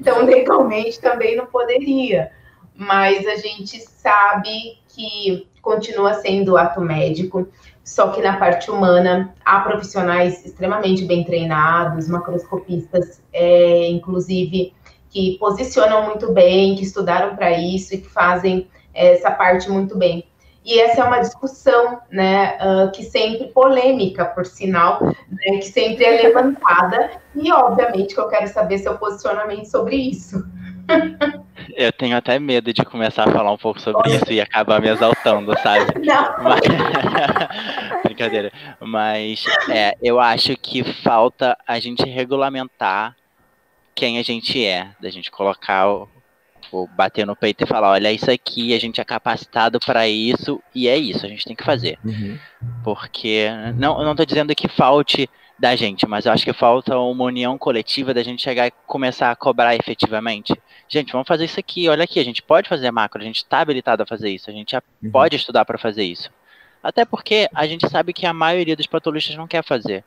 então, 0.00 0.24
legalmente 0.24 0.98
também 0.98 1.36
não 1.36 1.46
poderia 1.46 2.32
mas 2.78 3.26
a 3.26 3.34
gente 3.34 3.80
sabe 3.80 4.77
que 4.98 5.48
continua 5.62 6.14
sendo 6.14 6.56
ato 6.56 6.80
médico, 6.80 7.46
só 7.84 8.08
que 8.08 8.20
na 8.20 8.36
parte 8.36 8.68
humana 8.68 9.32
há 9.44 9.60
profissionais 9.60 10.44
extremamente 10.44 11.04
bem 11.04 11.24
treinados, 11.24 12.08
macroscopistas, 12.08 13.22
é, 13.32 13.88
inclusive, 13.88 14.74
que 15.08 15.38
posicionam 15.38 16.06
muito 16.06 16.32
bem, 16.32 16.74
que 16.74 16.82
estudaram 16.82 17.36
para 17.36 17.52
isso 17.52 17.94
e 17.94 17.98
que 17.98 18.08
fazem 18.08 18.68
essa 18.92 19.30
parte 19.30 19.70
muito 19.70 19.96
bem. 19.96 20.26
E 20.64 20.80
essa 20.80 21.00
é 21.00 21.04
uma 21.04 21.20
discussão, 21.20 22.00
né, 22.10 22.58
uh, 22.60 22.90
que 22.90 23.02
sempre 23.02 23.46
polêmica, 23.46 24.26
por 24.26 24.44
sinal, 24.44 25.02
né, 25.02 25.56
que 25.58 25.68
sempre 25.68 26.04
é 26.04 26.22
levantada, 26.22 27.12
e 27.34 27.50
obviamente 27.50 28.14
que 28.14 28.20
eu 28.20 28.28
quero 28.28 28.48
saber 28.48 28.78
seu 28.78 28.98
posicionamento 28.98 29.64
sobre 29.64 29.96
isso. 29.96 30.44
Eu 31.76 31.92
tenho 31.92 32.16
até 32.16 32.38
medo 32.38 32.72
de 32.72 32.84
começar 32.84 33.28
a 33.28 33.32
falar 33.32 33.52
um 33.52 33.58
pouco 33.58 33.80
sobre 33.80 34.14
isso 34.14 34.32
e 34.32 34.40
acabar 34.40 34.80
me 34.80 34.88
exaltando, 34.88 35.52
sabe? 35.60 35.86
Não. 36.04 36.42
Mas... 36.42 36.60
Brincadeira. 38.04 38.52
Mas 38.80 39.44
é, 39.68 39.96
eu 40.02 40.20
acho 40.20 40.56
que 40.56 40.84
falta 41.02 41.56
a 41.66 41.78
gente 41.78 42.04
regulamentar 42.04 43.16
quem 43.94 44.18
a 44.18 44.22
gente 44.22 44.64
é, 44.64 44.88
da 45.00 45.10
gente 45.10 45.30
colocar 45.30 45.88
o, 45.88 46.08
o 46.70 46.86
bater 46.86 47.26
no 47.26 47.34
peito 47.34 47.64
e 47.64 47.66
falar, 47.66 47.90
olha, 47.90 48.12
isso 48.12 48.30
aqui, 48.30 48.74
a 48.74 48.78
gente 48.78 49.00
é 49.00 49.04
capacitado 49.04 49.78
para 49.80 50.08
isso 50.08 50.62
e 50.74 50.88
é 50.88 50.96
isso, 50.96 51.26
a 51.26 51.28
gente 51.28 51.44
tem 51.44 51.56
que 51.56 51.64
fazer. 51.64 51.98
Uhum. 52.04 52.38
Porque 52.84 53.48
não, 53.76 53.98
eu 53.98 54.04
não 54.04 54.12
estou 54.12 54.26
dizendo 54.26 54.54
que 54.54 54.68
falte 54.68 55.28
da 55.58 55.74
gente, 55.74 56.06
mas 56.06 56.24
eu 56.24 56.32
acho 56.32 56.44
que 56.44 56.52
falta 56.52 56.96
uma 56.96 57.24
união 57.24 57.58
coletiva 57.58 58.14
da 58.14 58.22
gente 58.22 58.42
chegar 58.42 58.68
e 58.68 58.72
começar 58.86 59.30
a 59.30 59.36
cobrar 59.36 59.74
efetivamente. 59.74 60.54
Gente, 60.88 61.12
vamos 61.12 61.28
fazer 61.28 61.44
isso 61.44 61.60
aqui, 61.60 61.88
olha 61.88 62.04
aqui, 62.04 62.18
a 62.18 62.24
gente 62.24 62.42
pode 62.42 62.68
fazer 62.68 62.90
macro, 62.90 63.20
a 63.20 63.24
gente 63.24 63.36
está 63.36 63.60
habilitado 63.60 64.02
a 64.02 64.06
fazer 64.06 64.30
isso, 64.30 64.48
a 64.48 64.52
gente 64.52 64.74
uhum. 64.74 65.10
pode 65.10 65.36
estudar 65.36 65.64
para 65.64 65.76
fazer 65.76 66.04
isso. 66.04 66.30
Até 66.82 67.04
porque 67.04 67.48
a 67.54 67.66
gente 67.66 67.88
sabe 67.88 68.12
que 68.12 68.24
a 68.24 68.32
maioria 68.32 68.76
dos 68.76 68.86
patologistas 68.86 69.36
não 69.36 69.46
quer 69.46 69.62
fazer. 69.62 70.04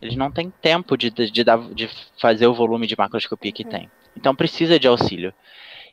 Eles 0.00 0.16
não 0.16 0.30
têm 0.30 0.50
tempo 0.50 0.96
de, 0.96 1.10
de, 1.10 1.30
de, 1.30 1.44
de 1.74 1.90
fazer 2.18 2.46
o 2.46 2.54
volume 2.54 2.86
de 2.86 2.96
macroscopia 2.96 3.52
que 3.52 3.64
uhum. 3.64 3.70
tem. 3.70 3.90
Então 4.16 4.34
precisa 4.34 4.78
de 4.78 4.88
auxílio. 4.88 5.34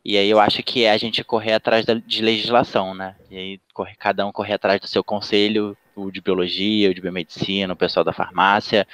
E 0.06 0.18
aí 0.18 0.30
eu 0.30 0.40
acho 0.40 0.62
que 0.64 0.84
é 0.84 0.92
a 0.92 0.98
gente 0.98 1.24
correr 1.24 1.54
atrás 1.54 1.86
da, 1.86 1.94
de 1.94 2.22
legislação, 2.22 2.94
né? 2.94 3.16
E 3.30 3.38
aí 3.38 3.62
correr, 3.74 3.96
cada 3.98 4.26
um 4.26 4.32
correr 4.32 4.54
atrás 4.54 4.80
do 4.80 4.88
seu 4.88 5.04
conselho, 5.04 5.78
o 5.96 6.12
de 6.12 6.20
biologia, 6.20 6.90
o 6.90 6.94
de 6.94 7.02
biomedicina, 7.02 7.74
o 7.74 7.78
pessoal 7.78 8.04
da 8.04 8.12
farmácia, 8.12 8.86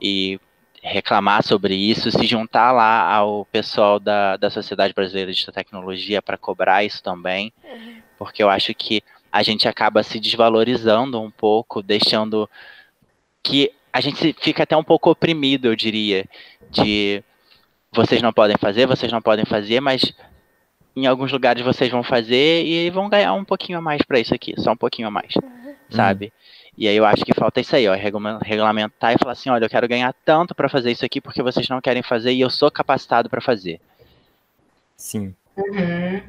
e 0.00 0.38
reclamar 0.82 1.42
sobre 1.42 1.74
isso, 1.74 2.10
se 2.10 2.26
juntar 2.26 2.72
lá 2.72 3.12
ao 3.12 3.44
pessoal 3.46 4.00
da, 4.00 4.36
da 4.36 4.50
Sociedade 4.50 4.94
Brasileira 4.94 5.32
de 5.32 5.46
Tecnologia 5.46 6.22
para 6.22 6.38
cobrar 6.38 6.84
isso 6.84 7.02
também, 7.02 7.52
uhum. 7.62 7.96
porque 8.18 8.42
eu 8.42 8.48
acho 8.48 8.74
que 8.74 9.02
a 9.30 9.42
gente 9.42 9.68
acaba 9.68 10.02
se 10.02 10.18
desvalorizando 10.18 11.20
um 11.20 11.30
pouco, 11.30 11.82
deixando 11.82 12.48
que 13.42 13.72
a 13.92 14.00
gente 14.00 14.34
fica 14.40 14.62
até 14.62 14.76
um 14.76 14.84
pouco 14.84 15.10
oprimido, 15.10 15.66
eu 15.66 15.76
diria, 15.76 16.24
de 16.70 17.22
vocês 17.92 18.22
não 18.22 18.32
podem 18.32 18.56
fazer, 18.56 18.86
vocês 18.86 19.10
não 19.12 19.20
podem 19.20 19.44
fazer, 19.44 19.80
mas 19.80 20.14
em 20.96 21.06
alguns 21.06 21.30
lugares 21.30 21.62
vocês 21.62 21.90
vão 21.90 22.02
fazer 22.02 22.64
e 22.64 22.90
vão 22.90 23.08
ganhar 23.08 23.34
um 23.34 23.44
pouquinho 23.44 23.78
a 23.78 23.82
mais 23.82 24.02
para 24.02 24.18
isso 24.18 24.34
aqui, 24.34 24.54
só 24.58 24.72
um 24.72 24.76
pouquinho 24.76 25.08
a 25.08 25.10
mais, 25.10 25.34
uhum. 25.36 25.74
sabe? 25.90 26.32
E 26.80 26.88
aí 26.88 26.96
eu 26.96 27.04
acho 27.04 27.26
que 27.26 27.34
falta 27.34 27.60
isso 27.60 27.76
aí, 27.76 27.86
ó, 27.86 27.94
regulamentar 27.94 29.12
e 29.12 29.18
falar 29.18 29.32
assim, 29.32 29.50
olha, 29.50 29.66
eu 29.66 29.68
quero 29.68 29.86
ganhar 29.86 30.14
tanto 30.24 30.54
para 30.54 30.66
fazer 30.66 30.90
isso 30.90 31.04
aqui 31.04 31.20
porque 31.20 31.42
vocês 31.42 31.68
não 31.68 31.78
querem 31.78 32.02
fazer 32.02 32.32
e 32.32 32.40
eu 32.40 32.48
sou 32.48 32.70
capacitado 32.70 33.28
para 33.28 33.42
fazer. 33.42 33.78
Sim. 34.96 35.34
Uhum. 35.58 36.22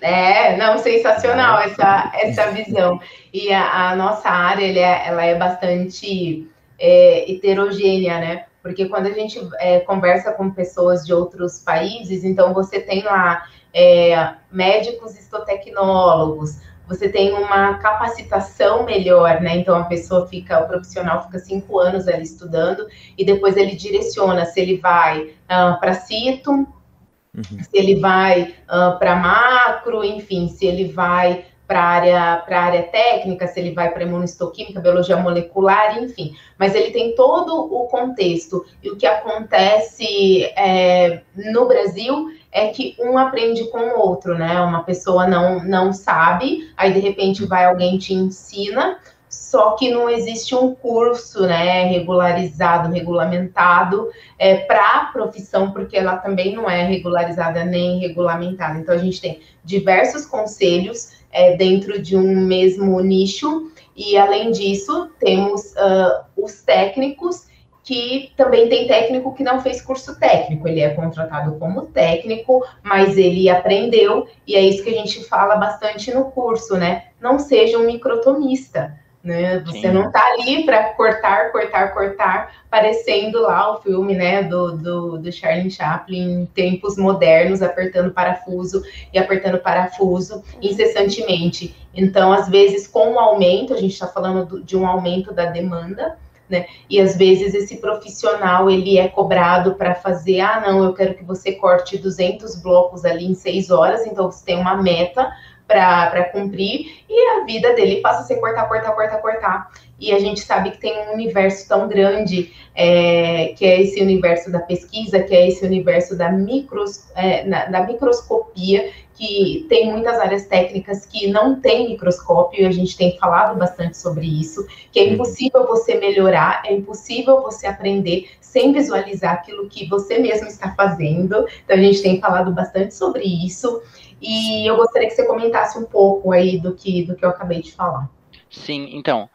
É, 0.00 0.56
não, 0.56 0.76
sensacional 0.76 1.60
essa, 1.60 2.10
essa 2.16 2.50
visão. 2.50 3.00
E 3.32 3.52
a, 3.52 3.90
a 3.90 3.96
nossa 3.96 4.28
área, 4.28 4.64
é, 4.64 5.06
ela 5.06 5.24
é 5.24 5.36
bastante 5.36 6.50
é, 6.76 7.30
heterogênea, 7.30 8.18
né? 8.18 8.46
Porque 8.64 8.88
quando 8.88 9.06
a 9.06 9.12
gente 9.12 9.40
é, 9.60 9.78
conversa 9.78 10.32
com 10.32 10.50
pessoas 10.50 11.06
de 11.06 11.14
outros 11.14 11.60
países, 11.60 12.24
então 12.24 12.52
você 12.52 12.80
tem 12.80 13.04
lá 13.04 13.46
é, 13.72 14.34
médicos 14.50 15.16
histotecnólogos, 15.16 16.58
você 16.90 17.08
tem 17.08 17.32
uma 17.32 17.74
capacitação 17.74 18.84
melhor, 18.84 19.40
né? 19.40 19.58
Então 19.58 19.76
a 19.76 19.84
pessoa 19.84 20.26
fica, 20.26 20.58
o 20.58 20.66
profissional 20.66 21.22
fica 21.22 21.38
cinco 21.38 21.78
anos 21.78 22.08
ali 22.08 22.24
estudando 22.24 22.84
e 23.16 23.24
depois 23.24 23.56
ele 23.56 23.76
direciona 23.76 24.44
se 24.44 24.60
ele 24.60 24.78
vai 24.78 25.22
uh, 25.22 25.78
para 25.78 25.94
cito, 25.94 26.50
uhum. 26.50 27.62
se 27.62 27.70
ele 27.72 28.00
vai 28.00 28.42
uh, 28.42 28.56
ah, 28.68 28.96
para 28.98 29.14
macro, 29.14 30.02
enfim, 30.02 30.48
se 30.48 30.66
ele 30.66 30.86
vai 30.88 31.44
para 31.64 31.80
a 31.80 31.84
área, 31.84 32.44
área 32.48 32.82
técnica, 32.82 33.46
se 33.46 33.60
ele 33.60 33.72
vai 33.72 33.92
para 33.92 34.02
imunistoquímica, 34.02 34.80
biologia 34.80 35.16
molecular, 35.16 36.02
enfim. 36.02 36.34
Mas 36.58 36.74
ele 36.74 36.90
tem 36.90 37.14
todo 37.14 37.72
o 37.72 37.86
contexto. 37.86 38.66
E 38.82 38.90
o 38.90 38.96
que 38.96 39.06
acontece 39.06 40.42
é, 40.56 41.22
no 41.36 41.68
Brasil 41.68 42.32
é 42.52 42.68
que 42.68 42.96
um 42.98 43.16
aprende 43.16 43.70
com 43.70 43.78
o 43.78 43.98
outro, 43.98 44.36
né? 44.36 44.60
Uma 44.60 44.82
pessoa 44.82 45.26
não, 45.26 45.62
não 45.64 45.92
sabe, 45.92 46.70
aí 46.76 46.92
de 46.92 47.00
repente 47.00 47.44
vai 47.44 47.64
alguém 47.64 47.98
te 47.98 48.12
ensina, 48.12 48.98
só 49.28 49.72
que 49.72 49.90
não 49.90 50.08
existe 50.08 50.54
um 50.56 50.74
curso, 50.74 51.46
né, 51.46 51.84
regularizado, 51.84 52.92
regulamentado 52.92 54.08
é, 54.36 54.56
para 54.56 55.00
a 55.00 55.04
profissão, 55.06 55.70
porque 55.70 55.96
ela 55.96 56.16
também 56.16 56.54
não 56.54 56.68
é 56.68 56.82
regularizada 56.84 57.64
nem 57.64 58.00
regulamentada. 58.00 58.78
Então 58.78 58.94
a 58.94 58.98
gente 58.98 59.20
tem 59.20 59.40
diversos 59.64 60.26
conselhos 60.26 61.12
é, 61.30 61.56
dentro 61.56 62.02
de 62.02 62.16
um 62.16 62.44
mesmo 62.44 63.00
nicho, 63.00 63.70
e 63.96 64.16
além 64.16 64.50
disso, 64.50 65.10
temos 65.18 65.72
uh, 65.72 66.24
os 66.36 66.62
técnicos, 66.62 67.46
que 67.90 68.30
também 68.36 68.68
tem 68.68 68.86
técnico 68.86 69.34
que 69.34 69.42
não 69.42 69.60
fez 69.60 69.82
curso 69.82 70.16
técnico, 70.16 70.68
ele 70.68 70.78
é 70.78 70.90
contratado 70.90 71.58
como 71.58 71.86
técnico, 71.86 72.64
mas 72.84 73.18
ele 73.18 73.50
aprendeu, 73.50 74.28
e 74.46 74.54
é 74.54 74.60
isso 74.60 74.84
que 74.84 74.90
a 74.90 74.94
gente 74.94 75.24
fala 75.24 75.56
bastante 75.56 76.14
no 76.14 76.26
curso, 76.26 76.76
né? 76.76 77.06
Não 77.20 77.36
seja 77.40 77.78
um 77.78 77.86
microtomista. 77.86 78.96
Né? 79.24 79.58
Você 79.66 79.80
Sim. 79.80 79.90
não 79.90 80.06
está 80.06 80.24
ali 80.32 80.64
para 80.64 80.94
cortar, 80.94 81.50
cortar, 81.50 81.92
cortar, 81.92 82.54
parecendo 82.70 83.42
lá 83.42 83.74
o 83.74 83.82
filme 83.82 84.14
né, 84.14 84.44
do, 84.44 84.78
do, 84.78 85.18
do 85.18 85.32
Charlie 85.32 85.68
Chaplin 85.68 86.42
em 86.42 86.46
tempos 86.46 86.96
modernos, 86.96 87.60
apertando 87.60 88.12
parafuso 88.12 88.84
e 89.12 89.18
apertando 89.18 89.58
parafuso 89.58 90.44
incessantemente. 90.62 91.74
Então, 91.92 92.32
às 92.32 92.48
vezes, 92.48 92.86
com 92.86 93.14
o 93.14 93.18
aumento, 93.18 93.74
a 93.74 93.76
gente 93.76 93.92
está 93.92 94.06
falando 94.06 94.46
do, 94.46 94.62
de 94.62 94.76
um 94.76 94.86
aumento 94.86 95.34
da 95.34 95.46
demanda, 95.46 96.16
né? 96.50 96.66
E 96.88 97.00
às 97.00 97.16
vezes 97.16 97.54
esse 97.54 97.76
profissional 97.76 98.68
ele 98.68 98.98
é 98.98 99.08
cobrado 99.08 99.74
para 99.74 99.94
fazer, 99.94 100.40
ah, 100.40 100.60
não, 100.60 100.84
eu 100.84 100.92
quero 100.92 101.14
que 101.14 101.24
você 101.24 101.52
corte 101.52 101.96
200 101.96 102.56
blocos 102.56 103.04
ali 103.04 103.24
em 103.24 103.34
seis 103.34 103.70
horas, 103.70 104.06
então 104.06 104.30
você 104.30 104.44
tem 104.44 104.56
uma 104.58 104.76
meta 104.76 105.30
para 105.66 106.24
cumprir, 106.24 107.04
e 107.08 107.28
a 107.30 107.44
vida 107.44 107.72
dele 107.74 108.00
passa 108.00 108.22
a 108.22 108.24
ser 108.24 108.36
cortar, 108.36 108.68
cortar, 108.68 108.92
cortar, 108.92 109.18
cortar. 109.18 109.70
E 110.00 110.12
a 110.12 110.18
gente 110.18 110.40
sabe 110.40 110.72
que 110.72 110.78
tem 110.78 110.98
um 110.98 111.12
universo 111.12 111.68
tão 111.68 111.86
grande, 111.86 112.52
é, 112.74 113.52
que 113.56 113.64
é 113.64 113.80
esse 113.80 114.00
universo 114.00 114.50
da 114.50 114.58
pesquisa, 114.58 115.22
que 115.22 115.34
é 115.34 115.46
esse 115.46 115.64
universo 115.64 116.16
da, 116.16 116.32
micros, 116.32 117.08
é, 117.14 117.44
na, 117.44 117.66
da 117.66 117.86
microscopia, 117.86 118.90
que 119.20 119.66
tem 119.68 119.92
muitas 119.92 120.18
áreas 120.18 120.46
técnicas 120.46 121.04
que 121.04 121.26
não 121.26 121.60
tem 121.60 121.90
microscópio, 121.90 122.62
e 122.62 122.66
a 122.66 122.70
gente 122.70 122.96
tem 122.96 123.18
falado 123.18 123.58
bastante 123.58 123.98
sobre 123.98 124.24
isso, 124.26 124.66
que 124.90 124.98
é 124.98 125.02
uhum. 125.02 125.12
impossível 125.12 125.66
você 125.66 125.96
melhorar, 125.96 126.62
é 126.64 126.72
impossível 126.72 127.42
você 127.42 127.66
aprender 127.66 128.30
sem 128.40 128.72
visualizar 128.72 129.34
aquilo 129.34 129.68
que 129.68 129.86
você 129.86 130.18
mesmo 130.18 130.48
está 130.48 130.74
fazendo. 130.74 131.46
Então 131.62 131.76
a 131.76 131.80
gente 131.80 132.00
tem 132.00 132.18
falado 132.18 132.50
bastante 132.50 132.94
sobre 132.94 133.24
isso. 133.24 133.82
E 134.22 134.66
eu 134.66 134.76
gostaria 134.76 135.06
que 135.06 135.14
você 135.14 135.26
comentasse 135.26 135.78
um 135.78 135.84
pouco 135.84 136.32
aí 136.32 136.58
do 136.58 136.74
que, 136.74 137.04
do 137.04 137.14
que 137.14 137.22
eu 137.22 137.28
acabei 137.28 137.60
de 137.60 137.72
falar. 137.72 138.08
Sim, 138.48 138.88
então, 138.96 139.28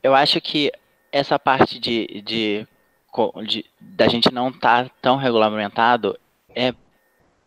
eu 0.00 0.14
acho 0.14 0.40
que 0.40 0.70
essa 1.10 1.40
parte 1.40 1.80
de, 1.80 2.22
de, 2.24 2.66
de 3.44 3.64
da 3.80 4.06
gente 4.06 4.32
não 4.32 4.50
estar 4.50 4.84
tá 4.84 4.90
tão 5.02 5.16
regulamentado 5.16 6.16
é 6.54 6.72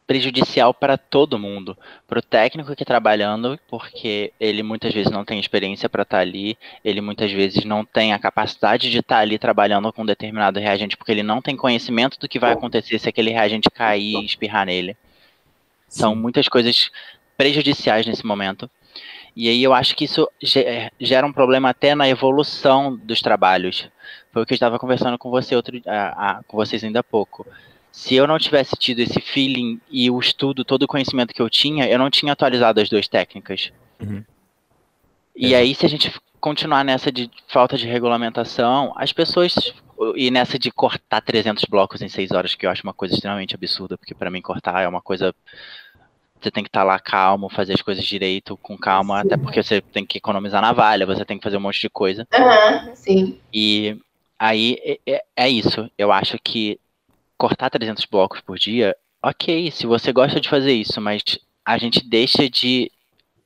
prejudicial 0.08 0.74
para 0.74 0.98
todo 0.98 1.38
mundo, 1.38 1.78
para 2.08 2.20
o 2.20 2.22
técnico 2.22 2.74
que 2.74 2.82
está 2.82 2.86
trabalhando, 2.86 3.60
porque 3.68 4.32
ele 4.40 4.64
muitas 4.64 4.94
vezes 4.94 5.12
não 5.12 5.26
tem 5.26 5.38
experiência 5.38 5.90
para 5.90 6.04
estar 6.04 6.18
tá 6.18 6.22
ali, 6.22 6.58
ele 6.84 7.02
muitas 7.02 7.30
vezes 7.32 7.66
não 7.66 7.84
tem 7.84 8.14
a 8.14 8.20
capacidade 8.20 8.90
de 8.90 9.00
estar 9.00 9.18
tá 9.18 9.22
ali 9.22 9.38
trabalhando 9.38 9.92
com 9.92 10.04
um 10.04 10.06
determinado 10.06 10.60
reagente, 10.60 10.96
porque 10.96 11.12
ele 11.12 11.24
não 11.24 11.42
tem 11.42 11.58
conhecimento 11.58 12.18
do 12.18 12.30
que 12.30 12.40
vai 12.40 12.54
acontecer 12.54 12.98
se 12.98 13.10
aquele 13.10 13.32
reagente 13.32 13.70
cair 13.70 14.16
e 14.16 14.26
espirrar 14.26 14.66
nele. 14.66 14.96
São 15.90 16.16
muitas 16.16 16.48
coisas 16.48 16.90
prejudiciais 17.38 18.08
nesse 18.08 18.26
momento. 18.26 18.70
E 19.36 19.50
aí 19.50 19.62
eu 19.62 19.74
acho 19.74 19.96
que 19.96 20.06
isso 20.06 20.28
é, 20.56 20.90
gera 21.00 21.28
um 21.28 21.34
problema 21.34 21.70
até 21.70 21.94
na 21.94 22.10
evolução 22.10 22.96
dos 22.96 23.22
trabalhos. 23.22 23.88
Foi 24.32 24.42
o 24.42 24.46
que 24.46 24.54
eu 24.54 24.56
estava 24.56 24.80
conversando 24.80 25.18
com 25.18 25.30
você 25.30 25.56
outro, 25.56 25.80
a, 25.86 26.40
a, 26.40 26.44
com 26.44 26.58
vocês 26.58 26.84
ainda 26.84 27.02
há 27.02 27.04
pouco. 27.04 27.46
Se 27.98 28.14
eu 28.14 28.28
não 28.28 28.38
tivesse 28.38 28.76
tido 28.76 29.00
esse 29.00 29.20
feeling 29.20 29.82
e 29.90 30.08
o 30.12 30.20
estudo, 30.20 30.64
todo 30.64 30.84
o 30.84 30.88
conhecimento 30.88 31.34
que 31.34 31.42
eu 31.42 31.50
tinha, 31.50 31.90
eu 31.90 31.98
não 31.98 32.12
tinha 32.12 32.32
atualizado 32.32 32.80
as 32.80 32.88
duas 32.88 33.08
técnicas. 33.08 33.74
Uhum. 34.00 34.24
E 35.36 35.56
é. 35.56 35.58
aí, 35.58 35.74
se 35.74 35.84
a 35.84 35.90
gente 35.90 36.14
continuar 36.40 36.86
nessa 36.86 37.12
de 37.12 37.28
falta 37.48 37.76
de 37.76 37.88
regulamentação, 37.88 38.94
as 38.96 39.12
pessoas 39.12 39.74
e 40.16 40.30
nessa 40.30 40.60
de 40.60 40.70
cortar 40.70 41.22
300 41.22 41.66
blocos 41.66 42.00
em 42.04 42.08
6 42.08 42.34
horas, 42.34 42.54
que 42.54 42.68
eu 42.68 42.70
acho 42.70 42.84
uma 42.84 42.94
coisa 42.94 43.16
extremamente 43.16 43.56
absurda, 43.56 43.98
porque 43.98 44.14
para 44.14 44.30
mim 44.30 44.44
cortar 44.44 44.84
é 44.84 44.88
uma 44.88 45.02
coisa. 45.02 45.34
Você 46.40 46.52
tem 46.52 46.64
que 46.64 46.70
estar 46.70 46.82
tá 46.82 46.86
lá 46.86 47.00
calmo, 47.00 47.50
fazer 47.50 47.74
as 47.74 47.82
coisas 47.82 48.06
direito, 48.06 48.56
com 48.58 48.78
calma, 48.78 49.22
sim. 49.22 49.26
até 49.26 49.38
porque 49.38 49.64
você 49.64 49.82
tem 49.82 50.06
que 50.06 50.20
economizar 50.20 50.62
navalha, 50.62 51.04
você 51.04 51.26
tem 51.26 51.40
que 51.40 51.44
fazer 51.44 51.58
um 51.58 51.62
monte 51.62 51.82
de 51.82 51.90
coisa. 51.90 52.28
Uhum, 52.32 52.96
sim. 52.96 53.40
E 53.52 53.98
aí 54.38 54.78
é, 54.84 55.00
é, 55.14 55.24
é 55.36 55.50
isso. 55.50 55.90
Eu 55.98 56.12
acho 56.12 56.38
que 56.38 56.80
cortar 57.38 57.70
300 57.70 58.06
blocos 58.06 58.42
por 58.42 58.58
dia, 58.58 58.96
ok, 59.22 59.72
se 59.72 59.86
você 59.86 60.12
gosta 60.12 60.40
de 60.40 60.50
fazer 60.50 60.74
isso, 60.74 61.00
mas 61.00 61.22
a 61.66 61.78
gente 61.78 62.08
deixa 62.08 62.50
de 62.50 62.92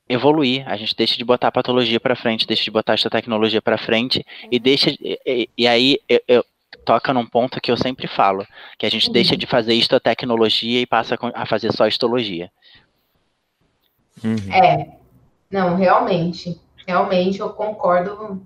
evoluir, 0.08 0.68
a 0.68 0.76
gente 0.76 0.94
deixa 0.94 1.16
de 1.16 1.24
botar 1.24 1.48
a 1.48 1.52
patologia 1.52 1.98
para 1.98 2.16
frente, 2.16 2.46
deixa 2.46 2.64
de 2.64 2.70
botar 2.70 2.94
essa 2.94 3.10
tecnologia 3.10 3.62
para 3.62 3.78
frente 3.78 4.24
e 4.50 4.58
deixa 4.58 4.90
e, 5.00 5.48
e 5.56 5.66
aí 5.66 5.98
eu, 6.08 6.20
eu, 6.28 6.44
toca 6.84 7.14
num 7.14 7.26
ponto 7.26 7.60
que 7.60 7.70
eu 7.70 7.76
sempre 7.76 8.06
falo, 8.06 8.46
que 8.78 8.86
a 8.86 8.90
gente 8.90 9.06
uhum. 9.06 9.12
deixa 9.12 9.36
de 9.36 9.46
fazer 9.46 9.74
isto 9.74 9.94
a 9.94 10.00
tecnologia 10.00 10.80
e 10.80 10.86
passa 10.86 11.16
a 11.34 11.46
fazer 11.46 11.72
só 11.72 11.86
histologia. 11.86 12.50
Uhum. 14.22 14.52
É, 14.52 14.88
não, 15.50 15.76
realmente, 15.76 16.58
realmente 16.86 17.40
eu 17.40 17.50
concordo, 17.50 18.44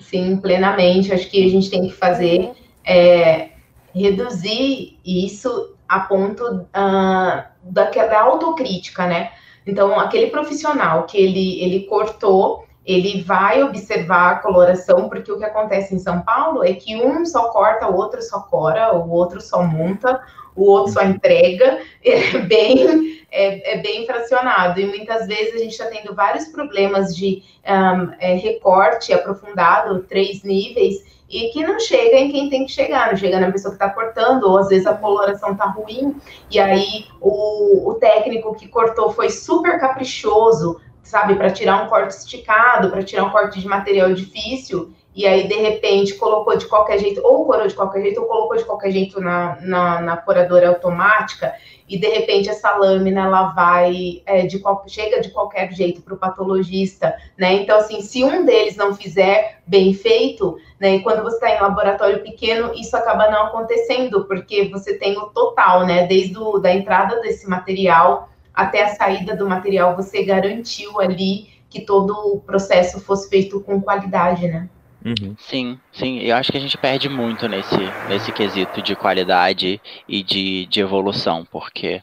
sim, 0.00 0.36
plenamente. 0.36 1.12
Acho 1.12 1.28
que 1.28 1.44
a 1.44 1.48
gente 1.48 1.70
tem 1.70 1.86
que 1.86 1.94
fazer 1.94 2.52
é, 2.84 3.50
reduzir 3.96 4.98
isso 5.04 5.74
a 5.88 6.00
ponto 6.00 6.44
uh, 6.44 7.44
da, 7.62 7.90
da 7.90 8.20
autocrítica, 8.20 9.06
né? 9.06 9.32
Então, 9.66 9.98
aquele 9.98 10.28
profissional 10.28 11.04
que 11.04 11.16
ele, 11.16 11.60
ele 11.60 11.86
cortou, 11.86 12.66
ele 12.84 13.22
vai 13.22 13.62
observar 13.64 14.32
a 14.32 14.36
coloração, 14.36 15.08
porque 15.08 15.32
o 15.32 15.38
que 15.38 15.44
acontece 15.44 15.94
em 15.94 15.98
São 15.98 16.20
Paulo 16.20 16.62
é 16.62 16.72
que 16.74 16.96
um 16.96 17.24
só 17.24 17.48
corta, 17.48 17.88
o 17.88 17.96
outro 17.96 18.22
só 18.22 18.40
cora, 18.40 18.94
o 18.94 19.10
outro 19.10 19.40
só 19.40 19.62
monta, 19.62 20.22
o 20.54 20.70
outro 20.70 20.92
só 20.92 21.02
entrega, 21.02 21.80
é 22.04 22.38
bem, 22.38 23.24
é, 23.30 23.74
é 23.74 23.82
bem 23.82 24.06
fracionado. 24.06 24.80
E 24.80 24.86
muitas 24.86 25.26
vezes 25.26 25.54
a 25.54 25.58
gente 25.58 25.72
está 25.72 25.86
tendo 25.86 26.14
vários 26.14 26.46
problemas 26.46 27.16
de 27.16 27.42
um, 27.66 28.12
é, 28.20 28.34
recorte 28.34 29.12
aprofundado, 29.12 30.04
três 30.04 30.44
níveis, 30.44 31.15
e 31.28 31.48
que 31.48 31.64
não 31.64 31.80
chega 31.80 32.16
em 32.16 32.30
quem 32.30 32.48
tem 32.48 32.66
que 32.66 32.72
chegar, 32.72 33.10
não 33.10 33.16
chega 33.16 33.40
na 33.40 33.50
pessoa 33.50 33.74
que 33.74 33.82
está 33.82 33.90
cortando, 33.90 34.44
ou 34.44 34.58
às 34.58 34.68
vezes 34.68 34.86
a 34.86 34.94
coloração 34.94 35.52
está 35.52 35.66
ruim, 35.66 36.16
e 36.50 36.58
aí 36.58 37.06
o, 37.20 37.90
o 37.90 37.94
técnico 37.94 38.54
que 38.54 38.68
cortou 38.68 39.10
foi 39.10 39.28
super 39.30 39.80
caprichoso, 39.80 40.80
sabe, 41.02 41.34
para 41.34 41.50
tirar 41.50 41.84
um 41.84 41.88
corte 41.88 42.16
esticado, 42.16 42.90
para 42.90 43.02
tirar 43.02 43.24
um 43.24 43.30
corte 43.30 43.60
de 43.60 43.66
material 43.66 44.12
difícil, 44.12 44.92
e 45.14 45.26
aí 45.26 45.48
de 45.48 45.54
repente 45.54 46.14
colocou 46.14 46.56
de 46.56 46.66
qualquer 46.66 46.98
jeito, 46.98 47.20
ou 47.24 47.46
corou 47.46 47.66
de 47.66 47.74
qualquer 47.74 48.02
jeito, 48.02 48.20
ou 48.20 48.26
colocou 48.26 48.56
de 48.56 48.64
qualquer 48.64 48.90
jeito 48.90 49.20
na, 49.20 49.56
na, 49.62 50.00
na 50.02 50.16
coradora 50.16 50.68
automática, 50.68 51.54
e 51.88 51.98
de 51.98 52.08
repente 52.08 52.48
essa 52.48 52.76
lâmina 52.76 53.22
ela 53.22 53.52
vai 53.52 54.22
é, 54.26 54.46
de 54.46 54.58
qual, 54.58 54.82
chega 54.86 55.20
de 55.20 55.30
qualquer 55.30 55.72
jeito 55.72 56.02
para 56.02 56.14
o 56.14 56.18
patologista, 56.18 57.16
né? 57.38 57.54
Então, 57.54 57.78
assim, 57.78 58.00
se 58.00 58.24
um 58.24 58.44
deles 58.44 58.76
não 58.76 58.94
fizer 58.94 59.60
bem 59.66 59.94
feito, 59.94 60.58
né? 60.80 60.96
E 60.96 61.02
quando 61.02 61.22
você 61.22 61.36
está 61.36 61.50
em 61.50 61.60
laboratório 61.60 62.22
pequeno, 62.22 62.74
isso 62.74 62.96
acaba 62.96 63.30
não 63.30 63.46
acontecendo, 63.46 64.24
porque 64.24 64.68
você 64.68 64.98
tem 64.98 65.16
o 65.16 65.26
total, 65.26 65.86
né? 65.86 66.06
Desde 66.06 66.36
o, 66.38 66.58
da 66.58 66.72
entrada 66.72 67.20
desse 67.20 67.48
material 67.48 68.28
até 68.52 68.82
a 68.82 68.94
saída 68.94 69.36
do 69.36 69.48
material, 69.48 69.94
você 69.94 70.24
garantiu 70.24 70.98
ali 70.98 71.56
que 71.68 71.82
todo 71.82 72.12
o 72.32 72.40
processo 72.40 73.00
fosse 73.00 73.28
feito 73.28 73.60
com 73.60 73.80
qualidade, 73.80 74.48
né? 74.48 74.68
Uhum. 75.06 75.36
Sim, 75.38 75.78
sim. 75.92 76.18
Eu 76.18 76.34
acho 76.34 76.50
que 76.50 76.58
a 76.58 76.60
gente 76.60 76.76
perde 76.76 77.08
muito 77.08 77.46
nesse, 77.46 77.78
nesse 78.08 78.32
quesito 78.32 78.82
de 78.82 78.96
qualidade 78.96 79.80
e 80.08 80.20
de, 80.20 80.66
de 80.66 80.80
evolução, 80.80 81.46
porque. 81.48 82.02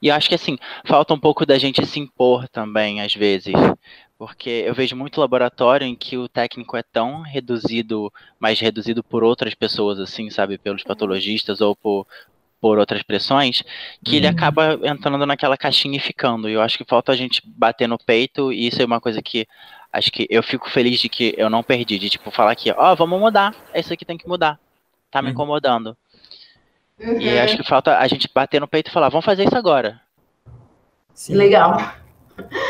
E 0.00 0.06
eu 0.06 0.14
acho 0.14 0.28
que 0.28 0.36
assim, 0.36 0.56
falta 0.84 1.12
um 1.12 1.18
pouco 1.18 1.44
da 1.44 1.58
gente 1.58 1.84
se 1.84 1.98
impor 1.98 2.48
também, 2.48 3.00
às 3.00 3.12
vezes. 3.12 3.54
Porque 4.16 4.62
eu 4.64 4.72
vejo 4.72 4.94
muito 4.94 5.20
laboratório 5.20 5.84
em 5.84 5.96
que 5.96 6.16
o 6.16 6.28
técnico 6.28 6.76
é 6.76 6.82
tão 6.84 7.22
reduzido, 7.22 8.12
mais 8.38 8.60
reduzido 8.60 9.02
por 9.02 9.24
outras 9.24 9.54
pessoas, 9.54 9.98
assim, 9.98 10.30
sabe, 10.30 10.56
pelos 10.56 10.84
patologistas 10.84 11.60
ou 11.60 11.74
por, 11.74 12.06
por 12.60 12.78
outras 12.78 13.02
pressões, 13.02 13.64
que 14.04 14.12
uhum. 14.12 14.16
ele 14.18 14.26
acaba 14.28 14.78
entrando 14.84 15.26
naquela 15.26 15.56
caixinha 15.56 15.96
e 15.96 16.00
ficando. 16.00 16.48
E 16.48 16.52
eu 16.52 16.62
acho 16.62 16.78
que 16.78 16.84
falta 16.84 17.10
a 17.10 17.16
gente 17.16 17.42
bater 17.44 17.88
no 17.88 17.98
peito, 17.98 18.52
e 18.52 18.68
isso 18.68 18.80
é 18.80 18.84
uma 18.84 19.00
coisa 19.00 19.20
que 19.20 19.48
acho 19.94 20.10
que 20.10 20.26
eu 20.28 20.42
fico 20.42 20.68
feliz 20.68 21.00
de 21.00 21.08
que 21.08 21.34
eu 21.38 21.48
não 21.48 21.62
perdi, 21.62 21.98
de 21.98 22.10
tipo 22.10 22.30
falar 22.30 22.50
aqui, 22.50 22.70
ó, 22.72 22.92
oh, 22.92 22.96
vamos 22.96 23.18
mudar, 23.20 23.54
isso 23.74 23.92
aqui 23.92 24.04
tem 24.04 24.18
que 24.18 24.28
mudar, 24.28 24.58
tá 25.10 25.22
me 25.22 25.28
uhum. 25.28 25.32
incomodando. 25.32 25.96
Uhum. 26.98 27.20
E 27.20 27.38
acho 27.38 27.56
que 27.56 27.68
falta 27.68 27.98
a 27.98 28.06
gente 28.08 28.28
bater 28.32 28.60
no 28.60 28.68
peito 28.68 28.90
e 28.90 28.92
falar, 28.92 29.08
vamos 29.08 29.24
fazer 29.24 29.44
isso 29.44 29.56
agora. 29.56 30.00
Sim. 31.14 31.34
Legal. 31.34 31.78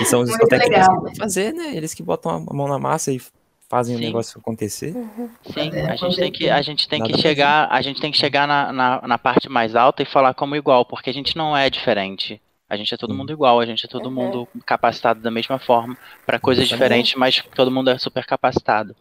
E 0.00 0.04
são 0.04 0.20
os 0.20 0.30
técnicos 0.48 0.86
que 0.86 0.94
vão 0.94 1.14
fazer, 1.16 1.52
né? 1.54 1.74
Eles 1.74 1.94
que 1.94 2.02
botam 2.02 2.30
a 2.30 2.54
mão 2.54 2.68
na 2.68 2.78
massa 2.78 3.10
e 3.10 3.20
fazem 3.68 3.96
Sim. 3.96 4.02
o 4.02 4.06
negócio 4.06 4.38
acontecer. 4.38 4.94
Uhum. 4.94 5.30
Sim, 5.52 5.70
a 5.80 5.96
gente 5.96 6.16
tem 6.16 6.32
que, 6.32 6.50
a 6.50 6.62
gente 6.62 6.88
tem 6.88 7.02
que 7.02 7.18
chegar, 7.18 7.68
a 7.70 7.80
gente 7.80 8.00
tem 8.00 8.12
que 8.12 8.18
chegar 8.18 8.46
na, 8.46 8.72
na, 8.72 9.02
na, 9.06 9.18
parte 9.18 9.48
mais 9.48 9.74
alta 9.74 10.02
e 10.02 10.06
falar 10.06 10.34
como 10.34 10.54
igual, 10.54 10.84
porque 10.84 11.08
a 11.08 11.14
gente 11.14 11.36
não 11.36 11.56
é 11.56 11.70
diferente. 11.70 12.40
A 12.74 12.76
gente 12.76 12.92
é 12.92 12.96
todo 12.96 13.14
mundo 13.14 13.32
igual, 13.32 13.60
a 13.60 13.66
gente 13.66 13.86
é 13.86 13.88
todo 13.88 14.06
uhum. 14.06 14.12
mundo 14.12 14.48
capacitado 14.66 15.20
da 15.20 15.30
mesma 15.30 15.58
forma 15.58 15.96
para 16.26 16.38
coisas 16.38 16.68
diferentes, 16.68 17.14
mas 17.14 17.42
todo 17.54 17.70
mundo 17.70 17.90
é 17.90 17.98
super 17.98 18.26
capacitado. 18.26 18.94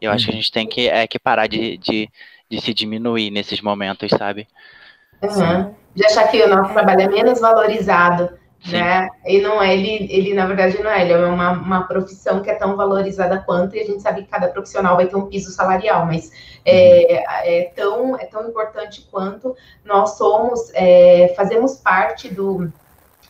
E 0.00 0.04
eu 0.04 0.10
uhum. 0.10 0.16
acho 0.16 0.24
que 0.24 0.30
a 0.30 0.34
uhum. 0.34 0.40
gente 0.40 0.52
tem 0.52 0.66
que, 0.66 0.88
é, 0.88 1.06
que 1.06 1.18
parar 1.18 1.46
de, 1.46 1.76
de, 1.76 2.10
de 2.48 2.60
se 2.60 2.72
diminuir 2.72 3.30
nesses 3.30 3.60
momentos, 3.60 4.10
sabe? 4.10 4.48
Uhum. 5.22 5.74
De 5.94 6.06
achar 6.06 6.28
que 6.28 6.42
o 6.42 6.48
nosso 6.48 6.72
trabalho 6.72 7.02
é 7.02 7.08
menos 7.08 7.40
valorizado, 7.40 8.30
Sim. 8.64 8.72
né? 8.72 9.08
E 9.26 9.40
não 9.40 9.62
é, 9.62 9.74
ele, 9.74 10.06
ele, 10.10 10.34
na 10.34 10.46
verdade, 10.46 10.82
não 10.82 10.90
é, 10.90 11.02
ele 11.02 11.12
é 11.12 11.26
uma, 11.26 11.52
uma 11.52 11.82
profissão 11.82 12.40
que 12.40 12.50
é 12.50 12.54
tão 12.54 12.76
valorizada 12.76 13.42
quanto, 13.44 13.76
e 13.76 13.80
a 13.80 13.84
gente 13.84 14.00
sabe 14.00 14.22
que 14.22 14.28
cada 14.28 14.48
profissional 14.48 14.96
vai 14.96 15.06
ter 15.06 15.16
um 15.16 15.26
piso 15.26 15.50
salarial, 15.50 16.06
mas 16.06 16.30
é, 16.64 17.60
é, 17.60 17.64
tão, 17.74 18.16
é 18.16 18.26
tão 18.26 18.48
importante 18.48 19.06
quanto 19.10 19.56
nós 19.84 20.16
somos, 20.16 20.70
é, 20.74 21.32
fazemos 21.36 21.76
parte 21.76 22.32
do 22.32 22.72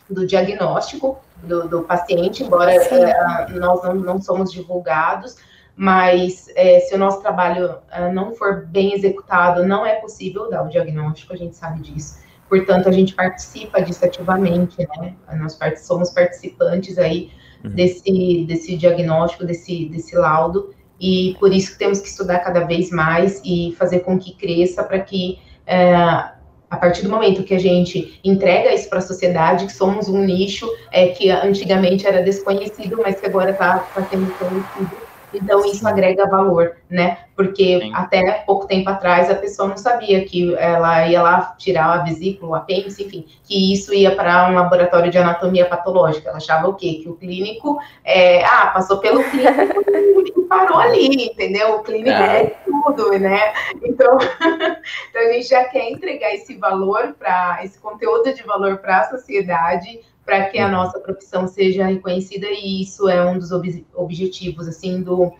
do 0.09 0.25
diagnóstico 0.25 1.19
do, 1.43 1.67
do 1.67 1.83
paciente, 1.83 2.43
embora 2.43 2.73
é, 2.73 3.49
nós 3.53 3.83
não, 3.83 3.95
não 3.95 4.21
somos 4.21 4.51
divulgados, 4.51 5.37
mas 5.75 6.47
é, 6.55 6.79
se 6.81 6.93
o 6.93 6.97
nosso 6.97 7.21
trabalho 7.21 7.77
é, 7.89 8.11
não 8.11 8.33
for 8.33 8.65
bem 8.65 8.93
executado, 8.93 9.65
não 9.65 9.85
é 9.85 9.95
possível 9.95 10.49
dar 10.49 10.63
o 10.63 10.67
diagnóstico, 10.67 11.33
a 11.33 11.37
gente 11.37 11.55
sabe 11.55 11.81
disso. 11.81 12.19
Portanto, 12.49 12.89
a 12.89 12.91
gente 12.91 13.13
participa 13.13 13.81
disso 13.81 14.03
ativamente, 14.03 14.75
né? 14.97 15.13
Nós 15.37 15.55
part 15.55 15.79
somos 15.79 16.09
participantes 16.09 16.97
aí 16.97 17.31
uhum. 17.63 17.69
desse, 17.69 18.45
desse 18.47 18.75
diagnóstico, 18.75 19.45
desse, 19.45 19.85
desse 19.85 20.15
laudo, 20.15 20.73
e 20.99 21.37
por 21.39 21.53
isso 21.53 21.73
que 21.73 21.79
temos 21.79 22.01
que 22.01 22.07
estudar 22.07 22.39
cada 22.39 22.65
vez 22.65 22.89
mais 22.89 23.41
e 23.45 23.73
fazer 23.77 23.99
com 23.99 24.19
que 24.19 24.35
cresça 24.35 24.83
para 24.83 24.99
que 24.99 25.39
é, 25.65 26.31
a 26.69 26.77
partir 26.77 27.01
do 27.01 27.09
momento 27.09 27.43
que 27.43 27.53
a 27.53 27.59
gente 27.59 28.19
entrega 28.23 28.73
isso 28.73 28.89
para 28.89 28.99
a 28.99 29.01
sociedade, 29.01 29.65
que 29.65 29.73
somos 29.73 30.07
um 30.07 30.23
nicho 30.23 30.67
é, 30.91 31.07
que 31.07 31.29
antigamente 31.29 32.05
era 32.05 32.21
desconhecido, 32.21 32.99
mas 33.03 33.19
que 33.19 33.25
agora 33.25 33.51
está 33.51 33.79
tá 33.79 34.03
sendo 34.07 34.31
conhecido, 34.33 35.08
então, 35.33 35.63
isso 35.65 35.87
agrega 35.87 36.27
valor, 36.27 36.77
né? 36.89 37.19
Porque 37.35 37.79
Sim. 37.79 37.91
até 37.93 38.43
pouco 38.45 38.67
tempo 38.67 38.89
atrás 38.89 39.29
a 39.29 39.35
pessoa 39.35 39.69
não 39.69 39.77
sabia 39.77 40.25
que 40.25 40.55
ela 40.55 41.07
ia 41.07 41.21
lá 41.21 41.55
tirar 41.57 41.93
a 41.93 42.03
vesícula, 42.03 42.51
o 42.51 42.55
apêndice, 42.55 43.03
enfim, 43.03 43.25
que 43.43 43.73
isso 43.73 43.93
ia 43.93 44.15
para 44.15 44.49
um 44.49 44.55
laboratório 44.55 45.11
de 45.11 45.17
anatomia 45.17 45.65
patológica. 45.65 46.29
Ela 46.29 46.37
achava 46.37 46.67
o 46.67 46.73
quê? 46.73 46.99
Que 47.03 47.09
o 47.09 47.15
clínico, 47.15 47.79
é, 48.03 48.43
ah, 48.43 48.67
passou 48.67 48.97
pelo 48.97 49.23
clínico 49.23 50.39
e 50.39 50.41
parou 50.43 50.79
ali, 50.79 51.27
entendeu? 51.27 51.75
O 51.75 51.83
clínico 51.83 52.09
é, 52.09 52.43
é 52.43 52.55
tudo, 52.65 53.17
né? 53.19 53.53
Então, 53.83 54.17
então, 55.09 55.21
a 55.21 55.33
gente 55.33 55.47
já 55.47 55.63
quer 55.65 55.89
entregar 55.91 56.33
esse 56.33 56.55
valor 56.55 57.15
para, 57.17 57.59
esse 57.63 57.79
conteúdo 57.79 58.33
de 58.33 58.43
valor 58.43 58.77
para 58.77 59.01
a 59.01 59.09
sociedade, 59.09 60.01
para 60.29 60.45
que 60.45 60.59
a 60.59 60.67
uhum. 60.67 60.71
nossa 60.73 60.99
profissão 60.99 61.47
seja 61.47 61.87
reconhecida 61.87 62.45
e 62.51 62.83
isso 62.83 63.09
é 63.09 63.25
um 63.25 63.39
dos 63.39 63.51
ob 63.51 63.83
objetivos 63.95 64.67
assim 64.67 65.01
do 65.01 65.33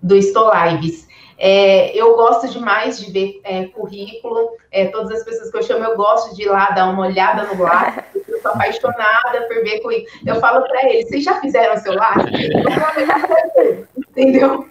do 0.00 0.14
Stolives. 0.16 1.08
É, 1.36 1.96
eu 1.96 2.14
gosto 2.14 2.46
demais 2.48 3.00
de 3.00 3.10
ver 3.10 3.40
é, 3.42 3.66
currículo, 3.66 4.50
é, 4.70 4.86
todas 4.86 5.10
as 5.10 5.24
pessoas 5.24 5.50
que 5.50 5.56
eu 5.56 5.62
chamo, 5.64 5.84
eu 5.84 5.96
gosto 5.96 6.36
de 6.36 6.42
ir 6.42 6.48
lá 6.48 6.70
dar 6.70 6.88
uma 6.88 7.06
olhada 7.06 7.52
no 7.52 7.60
lápis, 7.60 8.04
eu 8.28 8.40
sou 8.40 8.52
apaixonada 8.52 9.42
por 9.48 9.56
ver 9.64 9.80
currículo. 9.80 10.08
Eu 10.24 10.36
falo 10.36 10.62
para 10.68 10.88
eles, 10.88 11.08
vocês 11.08 11.24
já 11.24 11.40
fizeram 11.40 11.76
seu 11.78 11.94
lápis? 11.94 12.32
Entendeu? 13.98 14.68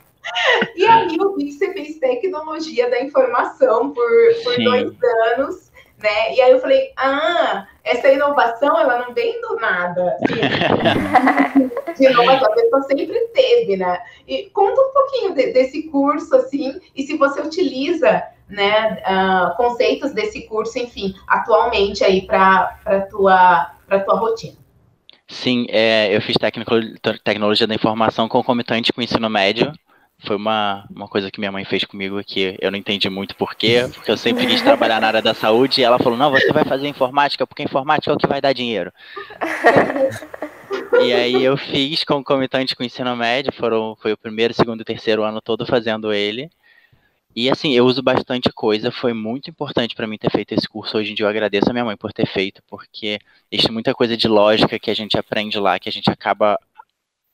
E 0.76 0.86
aí 0.86 1.18
eu 1.18 1.36
vi 1.36 1.46
que 1.46 1.52
você 1.54 1.74
fez 1.74 2.00
tecnologia 2.00 2.90
da 2.90 3.02
informação 3.02 3.92
por, 3.92 4.10
por 4.44 4.56
dois 4.64 4.94
anos 5.36 5.67
né? 5.98 6.36
E 6.36 6.42
aí 6.42 6.52
eu 6.52 6.60
falei, 6.60 6.92
ah, 6.96 7.68
essa 7.84 8.08
inovação 8.10 8.80
ela 8.80 9.00
não 9.00 9.14
vem 9.14 9.42
do 9.42 9.56
nada. 9.56 10.18
De 11.98 12.06
inovação, 12.06 12.52
a 12.52 12.56
pessoa 12.56 12.82
sempre 12.84 13.20
teve, 13.34 13.78
né? 13.78 14.00
E 14.28 14.50
conta 14.52 14.80
um 14.80 14.94
pouquinho 14.94 15.34
de, 15.34 15.52
desse 15.52 15.84
curso, 15.84 16.36
assim, 16.36 16.80
e 16.96 17.04
se 17.04 17.18
você 17.18 17.42
utiliza 17.42 18.24
né, 18.48 19.02
uh, 19.02 19.58
conceitos 19.58 20.14
desse 20.14 20.42
curso, 20.44 20.78
enfim, 20.78 21.16
atualmente 21.28 22.04
aí 22.04 22.22
para 22.22 22.78
a 22.86 23.02
tua, 23.02 23.72
tua 24.06 24.16
rotina. 24.16 24.56
Sim, 25.28 25.66
é, 25.70 26.16
eu 26.16 26.22
fiz 26.22 26.38
tecnologia 27.24 27.68
da 27.68 27.76
informação 27.76 28.30
concomitante 28.30 28.94
com 28.94 29.02
o 29.02 29.04
ensino 29.04 29.30
médio 29.30 29.74
foi 30.20 30.36
uma, 30.36 30.86
uma 30.90 31.08
coisa 31.08 31.30
que 31.30 31.40
minha 31.40 31.52
mãe 31.52 31.64
fez 31.64 31.84
comigo 31.84 32.22
que 32.24 32.58
eu 32.60 32.72
não 32.72 32.78
entendi 32.78 33.10
muito 33.10 33.36
porquê, 33.36 33.88
porque 33.94 34.12
eu 34.12 34.18
sempre 34.18 34.48
quis 34.48 34.62
trabalhar 34.62 35.00
na 35.00 35.08
área 35.08 35.22
da 35.22 35.34
saúde 35.34 35.80
e 35.80 35.84
ela 35.84 36.00
falou: 36.00 36.18
não, 36.18 36.32
você 36.32 36.52
vai 36.52 36.66
fazer 36.66 36.88
informática 36.88 37.46
porque 37.46 37.64
informática 37.64 38.12
é 38.12 38.16
o 38.16 38.18
que 38.18 38.28
vai 38.28 38.42
dar 38.42 38.54
dinheiro. 38.54 38.92
e 41.02 41.14
aí 41.14 41.44
eu 41.44 41.56
fiz 41.56 42.04
concomitante 42.04 42.76
com 42.76 42.84
o 42.84 42.86
ensino 42.86 43.16
médio, 43.16 43.54
foram, 43.54 43.96
foi 44.02 44.14
o 44.14 44.18
primeiro, 44.18 44.54
segundo 44.54 44.82
e 44.82 44.86
terceiro 44.86 45.24
ano 45.24 45.40
todo 45.40 45.66
fazendo 45.66 46.12
ele. 46.12 46.50
E 47.36 47.52
assim, 47.52 47.76
eu 47.76 47.86
uso 47.86 48.02
bastante 48.02 48.52
coisa, 48.52 48.90
foi 48.90 49.14
muito 49.14 49.48
importante 49.48 49.94
para 49.94 50.08
mim 50.08 50.18
ter 50.18 50.32
feito 50.32 50.54
esse 50.54 50.68
curso. 50.68 50.98
Hoje 50.98 51.12
em 51.12 51.14
dia 51.14 51.24
eu 51.24 51.30
agradeço 51.30 51.70
a 51.70 51.74
minha 51.74 51.86
mãe 51.86 51.96
por 51.96 52.12
ter 52.12 52.26
feito, 52.26 52.64
porque 52.68 53.20
existe 53.52 53.72
muita 53.72 53.94
coisa 53.94 54.18
de 54.18 54.28
lógica 54.28 54.80
que 54.80 54.90
a 54.90 54.96
gente 54.96 55.16
aprende 55.20 55.60
lá, 55.60 55.78
que 55.78 55.88
a 55.88 55.92
gente 55.92 56.10
acaba 56.10 56.58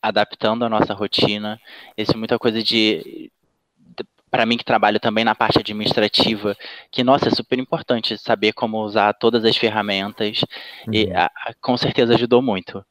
adaptando 0.03 0.65
a 0.65 0.69
nossa 0.69 0.93
rotina. 0.93 1.57
Isso 1.97 2.11
é 2.11 2.17
muita 2.17 2.37
coisa 2.37 2.61
de, 2.61 3.31
de 3.77 4.05
para 4.29 4.45
mim 4.45 4.57
que 4.57 4.65
trabalho 4.65 4.99
também 4.99 5.23
na 5.23 5.33
parte 5.33 5.59
administrativa, 5.59 6.57
que 6.91 7.03
nossa, 7.03 7.29
é 7.29 7.31
super 7.31 7.57
importante 7.57 8.17
saber 8.17 8.51
como 8.51 8.83
usar 8.83 9.13
todas 9.13 9.45
as 9.45 9.55
ferramentas 9.55 10.43
uhum. 10.85 10.93
e 10.93 11.11
a, 11.13 11.25
a, 11.25 11.53
com 11.61 11.77
certeza 11.77 12.15
ajudou 12.15 12.41
muito. 12.41 12.83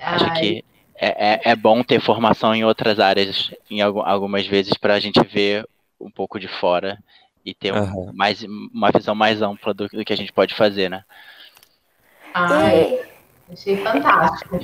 Ai. 0.00 0.14
Acho 0.14 0.32
que 0.40 0.64
é, 0.94 1.34
é, 1.34 1.40
é, 1.50 1.56
bom 1.56 1.82
ter 1.82 2.00
formação 2.00 2.54
em 2.54 2.64
outras 2.64 2.98
áreas, 2.98 3.52
em 3.70 3.80
algumas 3.82 4.46
vezes, 4.46 4.74
para 4.74 4.94
a 4.94 5.00
gente 5.00 5.20
ver 5.26 5.66
um 6.00 6.10
pouco 6.10 6.40
de 6.40 6.48
fora 6.48 6.98
e 7.44 7.52
ter 7.52 7.72
uhum. 7.72 8.08
um, 8.08 8.12
mais, 8.12 8.42
uma 8.42 8.90
visão 8.90 9.14
mais 9.14 9.42
ampla 9.42 9.74
do, 9.74 9.88
do, 9.88 10.04
que 10.04 10.12
a 10.12 10.16
gente 10.16 10.32
pode 10.32 10.54
fazer, 10.54 10.88
né? 10.88 11.04
Ai, 12.32 13.00
achei 13.50 13.76
fantástico. 13.76 14.60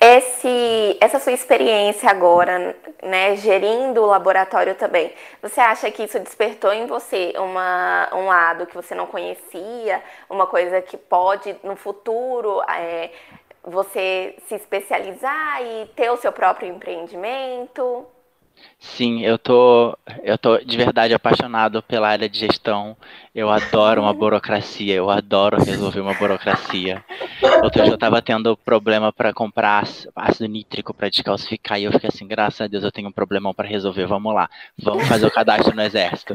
Esse, 0.00 0.96
essa 1.00 1.18
sua 1.18 1.32
experiência 1.32 2.08
agora, 2.08 2.74
né, 3.02 3.36
gerindo 3.36 4.02
o 4.02 4.06
laboratório 4.06 4.74
também, 4.74 5.12
você 5.42 5.60
acha 5.60 5.90
que 5.90 6.04
isso 6.04 6.18
despertou 6.20 6.72
em 6.72 6.86
você 6.86 7.34
uma, 7.36 8.08
um 8.14 8.26
lado 8.26 8.66
que 8.66 8.74
você 8.74 8.94
não 8.94 9.06
conhecia, 9.06 10.02
uma 10.30 10.46
coisa 10.46 10.80
que 10.80 10.96
pode 10.96 11.54
no 11.62 11.76
futuro 11.76 12.62
é, 12.62 13.10
você 13.62 14.36
se 14.46 14.54
especializar 14.54 15.62
e 15.62 15.86
ter 15.94 16.10
o 16.10 16.16
seu 16.16 16.32
próprio 16.32 16.68
empreendimento? 16.68 18.06
Sim, 18.80 19.22
eu 19.22 19.36
tô, 19.36 19.96
eu 20.22 20.38
tô 20.38 20.58
de 20.58 20.76
verdade 20.76 21.12
apaixonado 21.12 21.82
pela 21.82 22.08
área 22.08 22.28
de 22.28 22.38
gestão. 22.38 22.96
Eu 23.34 23.50
adoro 23.50 24.02
uma 24.02 24.14
burocracia, 24.14 24.94
eu 24.94 25.10
adoro 25.10 25.62
resolver 25.62 26.00
uma 26.00 26.14
burocracia. 26.14 27.04
Outro 27.62 27.82
dia 27.82 27.92
eu 27.92 27.98
tava 27.98 28.22
tendo 28.22 28.56
problema 28.56 29.12
para 29.12 29.32
comprar 29.32 29.84
ácido 30.14 30.46
nítrico 30.46 30.94
para 30.94 31.08
descalcificar 31.08 31.80
e 31.80 31.84
eu 31.84 31.92
fiquei 31.92 32.08
assim, 32.08 32.26
graças 32.26 32.60
a 32.60 32.66
Deus 32.68 32.84
eu 32.84 32.92
tenho 32.92 33.08
um 33.08 33.12
problemão 33.12 33.52
para 33.52 33.68
resolver. 33.68 34.06
Vamos 34.06 34.32
lá, 34.32 34.48
vamos 34.78 35.06
fazer 35.08 35.26
o 35.26 35.30
cadastro 35.30 35.74
no 35.74 35.82
exército. 35.82 36.34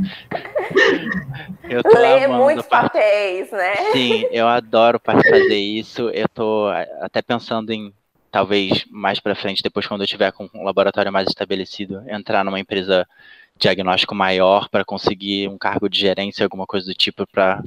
Eu 1.69 1.81
tô 1.81 1.97
Lê 1.97 2.27
muitos 2.27 2.67
papéis, 2.67 3.51
né? 3.51 3.75
Sim, 3.93 4.25
eu 4.31 4.47
adoro 4.47 4.99
fazer 5.03 5.57
isso. 5.57 6.09
Eu 6.09 6.27
tô 6.27 6.67
até 7.01 7.21
pensando 7.21 7.71
em 7.71 7.93
talvez 8.33 8.83
mais 8.89 9.19
para 9.19 9.35
frente, 9.35 9.61
depois 9.61 9.85
quando 9.85 10.01
eu 10.01 10.07
tiver 10.07 10.31
com 10.31 10.49
um 10.55 10.63
laboratório 10.63 11.13
mais 11.13 11.27
estabelecido, 11.27 12.03
entrar 12.09 12.43
numa 12.43 12.59
empresa 12.59 13.07
diagnóstico 13.55 14.15
maior 14.15 14.69
para 14.69 14.83
conseguir 14.83 15.47
um 15.47 15.55
cargo 15.55 15.87
de 15.87 15.99
gerência, 15.99 16.43
alguma 16.43 16.65
coisa 16.65 16.87
do 16.87 16.95
tipo, 16.95 17.27
para 17.27 17.63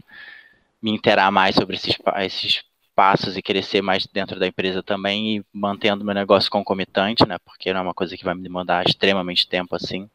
me 0.83 0.91
interar 0.91 1.31
mais 1.31 1.55
sobre 1.55 1.77
esses, 1.77 1.97
esses 2.19 2.65
passos 2.97 3.37
e 3.37 3.43
crescer 3.43 3.81
mais 3.81 4.09
dentro 4.09 4.41
da 4.41 4.47
empresa 4.49 4.83
também 4.83 5.37
e 5.37 5.45
mantendo 5.53 6.05
meu 6.05 6.15
negócio 6.15 6.51
concomitante, 6.51 7.25
né? 7.29 7.39
Porque 7.45 7.73
não 7.73 7.79
é 7.79 7.83
uma 7.85 7.95
coisa 7.95 8.17
que 8.17 8.25
vai 8.25 8.35
me 8.35 8.43
demandar 8.43 8.85
extremamente 8.85 9.47
tempo 9.47 9.77
assim. 9.77 10.11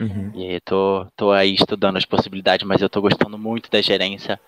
Uhum. 0.00 0.30
E 0.36 0.60
tô, 0.60 1.08
tô 1.16 1.32
aí 1.32 1.54
estudando 1.54 1.96
as 1.96 2.04
possibilidades, 2.04 2.64
mas 2.64 2.80
eu 2.80 2.88
tô 2.88 3.00
gostando 3.00 3.36
muito 3.36 3.68
da 3.68 3.82
gerência 3.82 4.38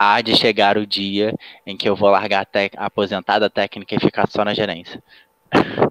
há 0.00 0.22
de 0.22 0.34
chegar 0.34 0.78
o 0.78 0.86
dia 0.86 1.34
em 1.66 1.76
que 1.76 1.86
eu 1.86 1.94
vou 1.94 2.08
largar 2.08 2.46
a, 2.46 2.82
a 2.82 2.86
aposentada 2.86 3.50
técnica 3.50 3.94
e 3.94 4.00
ficar 4.00 4.26
só 4.30 4.42
na 4.42 4.54
gerência. 4.54 5.02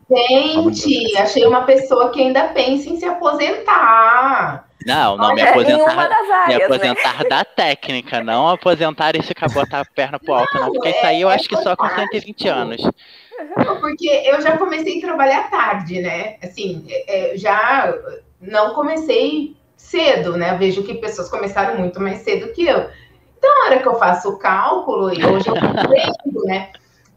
Gente, 0.09 1.15
achei 1.17 1.45
uma 1.45 1.61
pessoa 1.61 2.09
que 2.09 2.19
ainda 2.19 2.47
pensa 2.47 2.89
em 2.89 2.97
se 2.97 3.05
aposentar. 3.05 4.67
Não, 4.83 5.15
não, 5.15 5.35
me 5.35 5.41
aposentar, 5.41 5.99
áreas, 5.99 6.47
me 6.47 6.57
né? 6.57 6.63
aposentar 6.63 7.23
né? 7.23 7.29
da 7.29 7.45
técnica, 7.45 8.23
não 8.23 8.49
aposentar 8.49 9.15
e 9.15 9.21
ficar 9.21 9.49
botar 9.49 9.81
a 9.81 9.85
perna 9.85 10.17
pro 10.17 10.33
alto, 10.33 10.57
não, 10.57 10.71
porque 10.71 10.89
isso 10.89 11.05
aí 11.05 11.21
eu 11.21 11.29
é 11.29 11.35
acho 11.35 11.47
que 11.47 11.57
só 11.57 11.75
com 11.75 11.87
120 11.87 12.47
anos. 12.47 12.81
Porque 13.81 14.09
eu 14.25 14.41
já 14.41 14.57
comecei 14.57 14.97
a 14.97 15.01
trabalhar 15.01 15.51
tarde, 15.51 16.01
né? 16.01 16.37
Assim, 16.41 16.85
é, 16.89 17.33
é, 17.33 17.37
já 17.37 17.93
não 18.41 18.73
comecei 18.73 19.55
cedo, 19.75 20.37
né? 20.37 20.53
Eu 20.53 20.57
vejo 20.57 20.83
que 20.83 20.95
pessoas 20.95 21.29
começaram 21.29 21.77
muito 21.77 22.01
mais 22.01 22.19
cedo 22.19 22.51
que 22.53 22.65
eu. 22.65 22.89
Então, 23.39 23.59
na 23.59 23.65
hora 23.65 23.79
que 23.79 23.87
eu 23.87 23.95
faço 23.95 24.29
o 24.29 24.37
cálculo, 24.37 25.11
e 25.11 25.25
hoje 25.25 25.47
eu 25.47 25.55
aprendo, 25.57 26.43
né? 26.45 26.69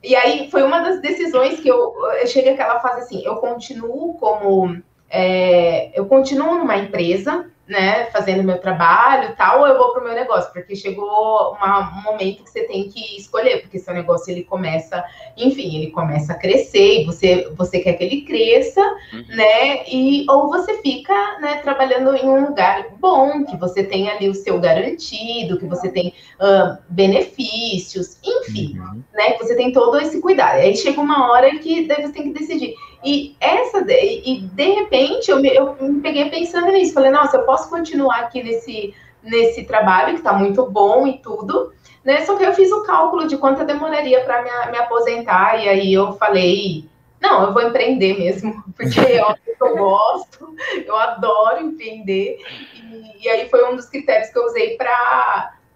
E 0.02 0.16
aí 0.16 0.48
foi 0.50 0.62
uma 0.62 0.80
das 0.80 1.00
decisões 1.00 1.60
que 1.60 1.68
eu, 1.68 1.94
eu 2.20 2.26
cheguei 2.26 2.52
àquela 2.52 2.80
fase 2.80 3.00
assim, 3.00 3.22
eu 3.24 3.36
continuo 3.36 4.14
como 4.14 4.80
é, 5.10 5.90
eu 5.94 6.06
continuo 6.06 6.54
numa 6.54 6.76
empresa, 6.76 7.50
né, 7.72 8.04
fazendo 8.12 8.44
meu 8.44 8.58
trabalho 8.58 9.30
e 9.30 9.32
tal, 9.32 9.60
ou 9.60 9.66
eu 9.66 9.78
vou 9.78 9.92
para 9.92 10.02
o 10.02 10.04
meu 10.04 10.14
negócio, 10.14 10.52
porque 10.52 10.76
chegou 10.76 11.52
uma, 11.54 11.90
um 11.98 12.02
momento 12.02 12.44
que 12.44 12.50
você 12.50 12.64
tem 12.64 12.88
que 12.90 13.16
escolher, 13.16 13.62
porque 13.62 13.78
seu 13.78 13.94
negócio 13.94 14.30
ele 14.30 14.44
começa, 14.44 15.02
enfim, 15.38 15.74
ele 15.74 15.90
começa 15.90 16.34
a 16.34 16.38
crescer 16.38 17.00
e 17.00 17.04
você, 17.06 17.50
você 17.56 17.80
quer 17.80 17.94
que 17.94 18.04
ele 18.04 18.20
cresça, 18.22 18.82
uhum. 19.12 19.24
né, 19.30 19.88
e 19.88 20.26
ou 20.28 20.48
você 20.48 20.82
fica, 20.82 21.14
né, 21.40 21.56
trabalhando 21.62 22.14
em 22.14 22.28
um 22.28 22.48
lugar 22.48 22.88
bom, 22.98 23.42
que 23.44 23.56
você 23.56 23.82
tem 23.82 24.10
ali 24.10 24.28
o 24.28 24.34
seu 24.34 24.60
garantido, 24.60 25.58
que 25.58 25.64
você 25.64 25.88
tem 25.88 26.12
uh, 26.40 26.76
benefícios, 26.90 28.18
enfim, 28.22 28.78
uhum. 28.78 29.02
né, 29.14 29.32
que 29.32 29.44
você 29.44 29.56
tem 29.56 29.72
todo 29.72 29.98
esse 29.98 30.20
cuidado. 30.20 30.56
Aí 30.56 30.76
chega 30.76 31.00
uma 31.00 31.32
hora 31.32 31.58
que 31.58 31.86
daí 31.86 32.02
você 32.02 32.12
tem 32.12 32.24
que 32.24 32.38
decidir. 32.38 32.74
E 33.04 33.36
essa 33.40 33.84
e 33.90 34.40
de 34.42 34.70
repente 34.74 35.30
eu 35.30 35.40
me, 35.40 35.48
eu 35.48 35.76
me 35.80 36.00
peguei 36.00 36.30
pensando 36.30 36.70
nisso, 36.70 36.94
falei, 36.94 37.10
nossa, 37.10 37.36
eu 37.36 37.44
posso 37.44 37.68
continuar 37.68 38.20
aqui 38.20 38.42
nesse 38.42 38.94
nesse 39.22 39.64
trabalho 39.64 40.14
que 40.14 40.18
está 40.18 40.32
muito 40.32 40.68
bom 40.68 41.06
e 41.06 41.18
tudo, 41.18 41.72
né? 42.04 42.24
Só 42.24 42.36
que 42.36 42.44
eu 42.44 42.52
fiz 42.54 42.70
o 42.72 42.82
cálculo 42.82 43.28
de 43.28 43.36
quanto 43.36 43.64
demoraria 43.64 44.22
para 44.24 44.42
me, 44.42 44.72
me, 44.72 44.78
aposentar 44.78 45.62
e 45.62 45.68
aí 45.68 45.92
eu 45.92 46.12
falei, 46.14 46.84
não, 47.20 47.44
eu 47.44 47.52
vou 47.52 47.62
empreender 47.62 48.18
mesmo, 48.18 48.64
porque 48.76 48.98
é 48.98 49.20
eu 49.20 49.76
gosto, 49.76 50.54
eu 50.84 50.96
adoro 50.96 51.64
empreender 51.64 52.38
e, 52.74 53.24
e 53.24 53.28
aí 53.28 53.48
foi 53.48 53.70
um 53.70 53.76
dos 53.76 53.86
critérios 53.86 54.21
eu 54.21 54.21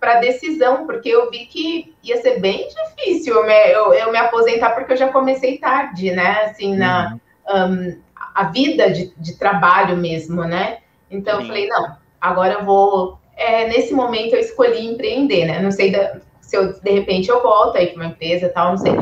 para 0.06 0.20
decisão, 0.20 0.86
porque 0.86 1.08
eu 1.08 1.28
vi 1.28 1.46
que 1.46 1.92
ia 2.00 2.22
ser 2.22 2.38
bem 2.38 2.68
difícil 2.68 3.34
eu 3.34 3.44
me, 3.44 3.72
eu, 3.72 3.92
eu 3.92 4.12
me 4.12 4.18
aposentar, 4.18 4.70
porque 4.70 4.92
eu 4.92 4.96
já 4.96 5.08
comecei 5.08 5.58
tarde, 5.58 6.12
né? 6.12 6.44
Assim, 6.44 6.76
na 6.76 7.18
uhum. 7.48 7.72
um, 7.72 7.98
a 8.32 8.44
vida 8.44 8.88
de, 8.88 9.12
de, 9.16 9.36
trabalho 9.36 9.96
mesmo, 9.96 10.44
né? 10.44 10.78
Então 11.10 11.38
Sim. 11.38 11.40
eu 11.40 11.46
falei, 11.48 11.66
não, 11.66 11.96
agora 12.20 12.54
eu 12.54 12.64
vou. 12.64 13.18
É, 13.36 13.66
nesse 13.66 13.92
momento 13.92 14.34
eu 14.34 14.38
escolhi 14.38 14.86
empreender, 14.86 15.44
né? 15.44 15.58
Não 15.60 15.72
sei 15.72 15.90
da, 15.90 16.18
se 16.40 16.56
eu, 16.56 16.72
de 16.80 16.90
repente 16.92 17.28
eu 17.28 17.42
volto 17.42 17.76
aí 17.76 17.88
para 17.88 17.96
uma 17.96 18.10
empresa 18.12 18.48
tal, 18.48 18.70
não 18.70 18.78
sei 18.78 18.92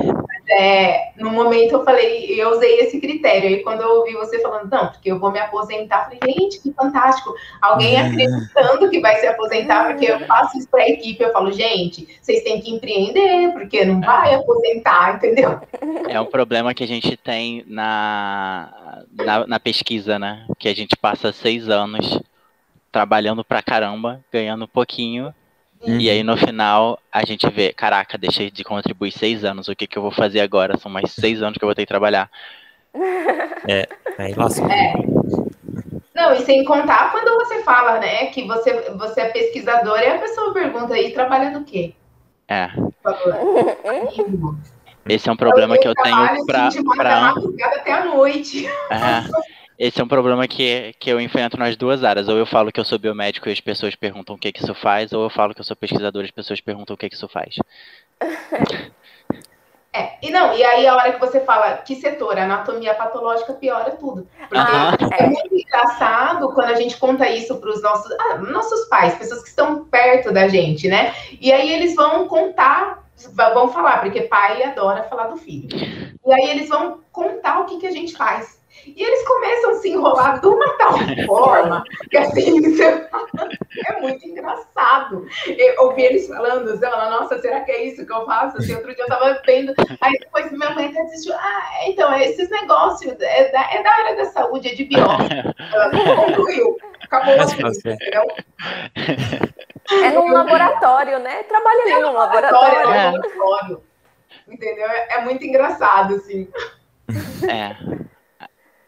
é, 0.48 1.12
no 1.16 1.30
momento 1.30 1.72
eu 1.72 1.84
falei, 1.84 2.26
eu 2.40 2.50
usei 2.50 2.80
esse 2.80 3.00
critério. 3.00 3.48
Aí 3.48 3.62
quando 3.62 3.80
eu 3.80 3.98
ouvi 3.98 4.12
você 4.14 4.40
falando, 4.40 4.70
não, 4.70 4.88
porque 4.88 5.10
eu 5.10 5.18
vou 5.18 5.30
me 5.30 5.38
aposentar, 5.38 6.08
eu 6.12 6.18
falei, 6.18 6.34
gente, 6.34 6.60
que 6.60 6.72
fantástico. 6.72 7.34
Alguém 7.60 7.94
uhum. 7.94 8.06
acreditando 8.06 8.90
que 8.90 9.00
vai 9.00 9.16
se 9.16 9.26
aposentar, 9.26 9.86
porque 9.86 10.10
eu 10.10 10.20
faço 10.20 10.58
isso 10.58 10.68
para 10.68 10.82
a 10.82 10.88
equipe, 10.88 11.22
eu 11.22 11.32
falo, 11.32 11.50
gente, 11.52 12.06
vocês 12.20 12.42
têm 12.42 12.60
que 12.60 12.70
empreender, 12.70 13.52
porque 13.52 13.84
não 13.84 14.00
vai 14.00 14.34
aposentar, 14.34 15.16
entendeu? 15.16 15.60
É 16.08 16.20
um 16.20 16.26
problema 16.26 16.74
que 16.74 16.84
a 16.84 16.88
gente 16.88 17.16
tem 17.16 17.64
na, 17.66 19.04
na, 19.12 19.46
na 19.46 19.60
pesquisa, 19.60 20.18
né? 20.18 20.46
Que 20.58 20.68
a 20.68 20.74
gente 20.74 20.96
passa 20.96 21.32
seis 21.32 21.68
anos 21.68 22.20
trabalhando 22.92 23.44
pra 23.44 23.62
caramba, 23.62 24.20
ganhando 24.32 24.66
um 24.66 24.68
pouquinho, 24.68 25.34
Uhum. 25.86 26.00
E 26.00 26.08
aí 26.08 26.22
no 26.22 26.36
final 26.36 26.98
a 27.12 27.24
gente 27.24 27.48
vê, 27.50 27.72
caraca, 27.72 28.16
deixei 28.16 28.50
de 28.50 28.64
contribuir 28.64 29.12
seis 29.12 29.44
anos, 29.44 29.68
o 29.68 29.76
que, 29.76 29.86
que 29.86 29.96
eu 29.96 30.02
vou 30.02 30.10
fazer 30.10 30.40
agora? 30.40 30.78
São 30.78 30.90
mais 30.90 31.12
seis 31.12 31.42
anos 31.42 31.58
que 31.58 31.64
eu 31.64 31.68
vou 31.68 31.74
ter 31.74 31.82
que 31.82 31.88
trabalhar. 31.88 32.30
É, 33.66 33.88
aí 34.18 34.34
lascou. 34.34 34.70
É. 34.70 34.92
Não, 36.14 36.34
e 36.34 36.42
sem 36.42 36.62
contar 36.64 37.10
quando 37.10 37.34
você 37.42 37.62
fala, 37.62 37.98
né, 37.98 38.26
que 38.26 38.46
você, 38.46 38.90
você 38.90 39.22
é 39.22 39.28
pesquisador 39.30 39.98
e 40.00 40.06
a 40.06 40.18
pessoa 40.18 40.52
pergunta 40.52 40.92
aí, 40.92 41.10
trabalha 41.14 41.50
no 41.50 41.64
quê? 41.64 41.94
É. 42.46 42.68
Esse 45.08 45.30
é 45.30 45.32
um 45.32 45.36
problema 45.36 45.76
eu 45.76 45.80
que 45.80 45.88
eu 45.88 45.94
tenho 45.94 46.46
para. 46.46 46.68
Pra... 46.94 47.34
até 47.66 47.92
a 47.92 48.04
noite. 48.04 48.66
É. 48.66 49.54
Esse 49.78 50.00
é 50.00 50.04
um 50.04 50.08
problema 50.08 50.46
que, 50.46 50.94
que 50.98 51.10
eu 51.10 51.20
enfrento 51.20 51.56
nas 51.56 51.76
duas 51.76 52.04
áreas. 52.04 52.28
Ou 52.28 52.36
eu 52.36 52.46
falo 52.46 52.70
que 52.70 52.80
eu 52.80 52.84
sou 52.84 52.98
biomédico 52.98 53.48
e 53.48 53.52
as 53.52 53.60
pessoas 53.60 53.94
perguntam 53.94 54.36
o 54.36 54.38
que, 54.38 54.52
que 54.52 54.62
isso 54.62 54.74
faz, 54.74 55.12
ou 55.12 55.24
eu 55.24 55.30
falo 55.30 55.54
que 55.54 55.60
eu 55.60 55.64
sou 55.64 55.76
pesquisador 55.76 56.22
e 56.22 56.26
as 56.26 56.30
pessoas 56.30 56.60
perguntam 56.60 56.94
o 56.94 56.96
que, 56.96 57.08
que 57.08 57.16
isso 57.16 57.28
faz. 57.28 57.56
É, 59.96 60.18
e 60.20 60.28
não, 60.28 60.52
e 60.52 60.64
aí 60.64 60.84
a 60.88 60.96
hora 60.96 61.12
que 61.12 61.20
você 61.20 61.38
fala 61.38 61.76
que 61.76 61.94
setor, 61.94 62.36
anatomia 62.36 62.96
patológica 62.96 63.52
piora 63.52 63.92
tudo. 63.92 64.26
Porque 64.48 65.22
é 65.22 65.26
muito 65.28 65.54
engraçado 65.54 66.52
quando 66.52 66.70
a 66.70 66.74
gente 66.74 66.96
conta 66.96 67.30
isso 67.30 67.54
para 67.58 67.70
os 67.70 67.80
nossos, 67.80 68.10
ah, 68.10 68.38
nossos 68.38 68.86
pais, 68.86 69.14
pessoas 69.14 69.42
que 69.44 69.50
estão 69.50 69.84
perto 69.84 70.32
da 70.32 70.48
gente, 70.48 70.88
né? 70.88 71.14
E 71.40 71.52
aí 71.52 71.72
eles 71.72 71.94
vão 71.94 72.26
contar, 72.26 73.04
vão 73.32 73.68
falar, 73.68 74.00
porque 74.00 74.22
pai 74.22 74.64
adora 74.64 75.04
falar 75.04 75.28
do 75.28 75.36
filho. 75.36 75.68
E 76.26 76.32
aí 76.32 76.50
eles 76.50 76.68
vão 76.68 76.98
contar 77.12 77.60
o 77.60 77.66
que, 77.66 77.78
que 77.78 77.86
a 77.86 77.92
gente 77.92 78.16
faz. 78.16 78.58
E 78.86 79.02
eles 79.02 79.26
começam 79.26 79.70
a 79.70 79.74
se 79.74 79.90
enrolar 79.90 80.40
de 80.40 80.46
uma 80.46 80.76
tal 80.76 80.92
forma 81.26 81.84
que 82.10 82.16
assim 82.16 82.60
é 83.86 84.00
muito 84.00 84.26
engraçado. 84.26 85.26
Eu 85.46 85.84
ouvi 85.84 86.02
eles 86.02 86.26
falando, 86.26 86.70
assim, 86.70 86.84
nossa, 86.84 87.40
será 87.40 87.60
que 87.60 87.72
é 87.72 87.84
isso 87.84 88.06
que 88.06 88.12
eu 88.12 88.24
faço? 88.26 88.58
Assim, 88.58 88.74
outro 88.74 88.94
dia 88.94 89.04
eu 89.04 89.08
tava 89.08 89.40
vendo, 89.46 89.74
aí 90.00 90.18
depois 90.18 90.52
minha 90.52 90.70
mãe 90.70 90.86
até 90.86 91.02
disse, 91.04 91.32
ah, 91.32 91.68
então, 91.86 92.12
é 92.12 92.24
esses 92.28 92.48
negócios 92.50 93.14
é 93.20 93.50
da, 93.50 93.70
é 93.72 93.82
da 93.82 93.90
área 93.90 94.16
da 94.16 94.24
saúde, 94.26 94.68
é 94.68 94.74
de 94.74 94.84
biólogo. 94.84 95.24
Ela 95.72 95.90
concluiu. 96.16 96.76
Acabou 97.02 97.34
assim, 97.34 97.60
entendeu? 97.60 98.26
É 99.90 100.10
num 100.10 100.32
laboratório, 100.32 101.18
né? 101.18 101.42
Trabalha 101.44 101.82
ali 101.82 101.92
é 101.92 102.00
num 102.00 102.12
laboratório. 102.12 102.78
É. 102.78 103.10
laboratório. 103.10 103.82
Entendeu? 104.48 104.86
É, 104.86 105.14
é 105.14 105.20
muito 105.22 105.44
engraçado, 105.44 106.14
assim. 106.14 106.48
É 107.48 108.04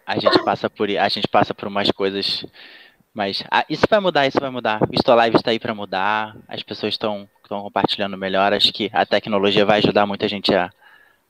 a 0.06 0.18
gente 0.18 0.42
passa 0.44 0.70
por 0.70 0.88
a 0.88 1.08
gente 1.08 1.28
passa 1.28 1.52
por 1.52 1.68
umas 1.68 1.90
coisas 1.90 2.44
mas 3.16 3.42
ah, 3.50 3.64
isso 3.66 3.86
vai 3.88 3.98
mudar, 3.98 4.26
isso 4.26 4.38
vai 4.38 4.50
mudar. 4.50 4.78
O 4.82 4.94
Istolive 4.94 5.36
está 5.36 5.50
aí 5.50 5.58
para 5.58 5.74
mudar, 5.74 6.36
as 6.46 6.62
pessoas 6.62 6.92
estão 6.92 7.26
compartilhando 7.48 8.14
melhor. 8.14 8.52
Acho 8.52 8.70
que 8.70 8.90
a 8.92 9.06
tecnologia 9.06 9.64
vai 9.64 9.78
ajudar 9.78 10.04
muita 10.04 10.28
gente 10.28 10.54
a, 10.54 10.70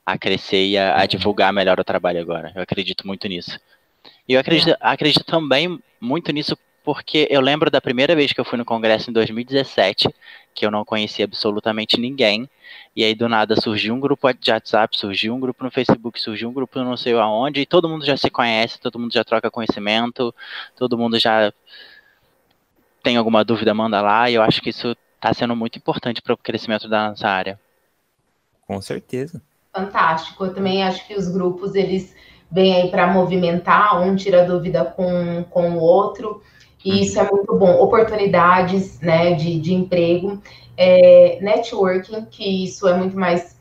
a 0.05 0.17
crescer 0.17 0.65
e 0.65 0.77
a, 0.77 0.99
a 0.99 1.05
divulgar 1.05 1.53
melhor 1.53 1.79
o 1.79 1.85
trabalho 1.85 2.19
agora. 2.19 2.51
Eu 2.53 2.61
acredito 2.61 3.07
muito 3.07 3.25
nisso. 3.29 3.57
E 4.27 4.33
eu 4.33 4.39
acredito, 4.39 4.71
é. 4.71 4.77
acredito 4.81 5.23
também 5.23 5.81
muito 6.01 6.33
nisso 6.33 6.57
porque 6.83 7.25
eu 7.31 7.39
lembro 7.39 7.71
da 7.71 7.79
primeira 7.79 8.13
vez 8.13 8.33
que 8.33 8.41
eu 8.41 8.45
fui 8.45 8.57
no 8.57 8.65
congresso 8.65 9.09
em 9.09 9.13
2017, 9.13 10.09
que 10.57 10.65
eu 10.65 10.71
não 10.71 10.83
conhecia 10.83 11.25
absolutamente 11.25 11.99
ninguém. 11.99 12.49
E 12.95 13.03
aí 13.03 13.13
do 13.13 13.29
nada 13.29 13.55
surgiu 13.55 13.93
um 13.93 13.99
grupo 13.99 14.27
de 14.33 14.51
WhatsApp, 14.51 14.97
surgiu 14.97 15.35
um 15.35 15.39
grupo 15.39 15.63
no 15.63 15.69
Facebook, 15.69 16.19
surgiu 16.19 16.49
um 16.49 16.53
grupo 16.53 16.79
não 16.83 16.97
sei 16.97 17.13
aonde, 17.13 17.61
e 17.61 17.65
todo 17.65 17.87
mundo 17.87 18.03
já 18.03 18.17
se 18.17 18.31
conhece, 18.31 18.79
todo 18.79 18.97
mundo 18.97 19.13
já 19.13 19.23
troca 19.23 19.51
conhecimento, 19.51 20.33
todo 20.75 20.97
mundo 20.97 21.19
já 21.19 21.53
tem 23.03 23.17
alguma 23.17 23.45
dúvida, 23.45 23.71
manda 23.71 24.01
lá, 24.01 24.31
e 24.31 24.33
eu 24.33 24.41
acho 24.41 24.59
que 24.59 24.71
isso 24.71 24.97
está 25.15 25.31
sendo 25.31 25.55
muito 25.55 25.77
importante 25.77 26.23
para 26.23 26.33
o 26.33 26.37
crescimento 26.37 26.89
da 26.89 27.09
nossa 27.09 27.27
área. 27.27 27.59
Com 28.65 28.81
certeza. 28.81 29.41
Fantástico. 29.71 30.45
Eu 30.45 30.53
também 30.55 30.83
acho 30.83 31.05
que 31.05 31.13
os 31.13 31.27
grupos 31.27 31.75
eles 31.75 32.15
vêm 32.51 32.75
aí 32.75 32.89
para 32.89 33.13
movimentar, 33.13 34.01
um 34.01 34.15
tira 34.15 34.43
dúvida 34.43 34.83
com, 34.83 35.43
com 35.51 35.77
o 35.77 35.79
outro, 35.79 36.41
e 36.83 36.91
uhum. 36.91 36.97
isso 36.97 37.19
é 37.19 37.29
muito 37.29 37.55
bom. 37.55 37.81
Oportunidades 37.81 38.99
né, 39.01 39.33
de, 39.33 39.59
de 39.59 39.73
emprego, 39.73 40.41
é, 40.77 41.39
networking, 41.41 42.25
que 42.25 42.63
isso 42.63 42.87
é 42.87 42.95
muito 42.95 43.17
mais 43.17 43.57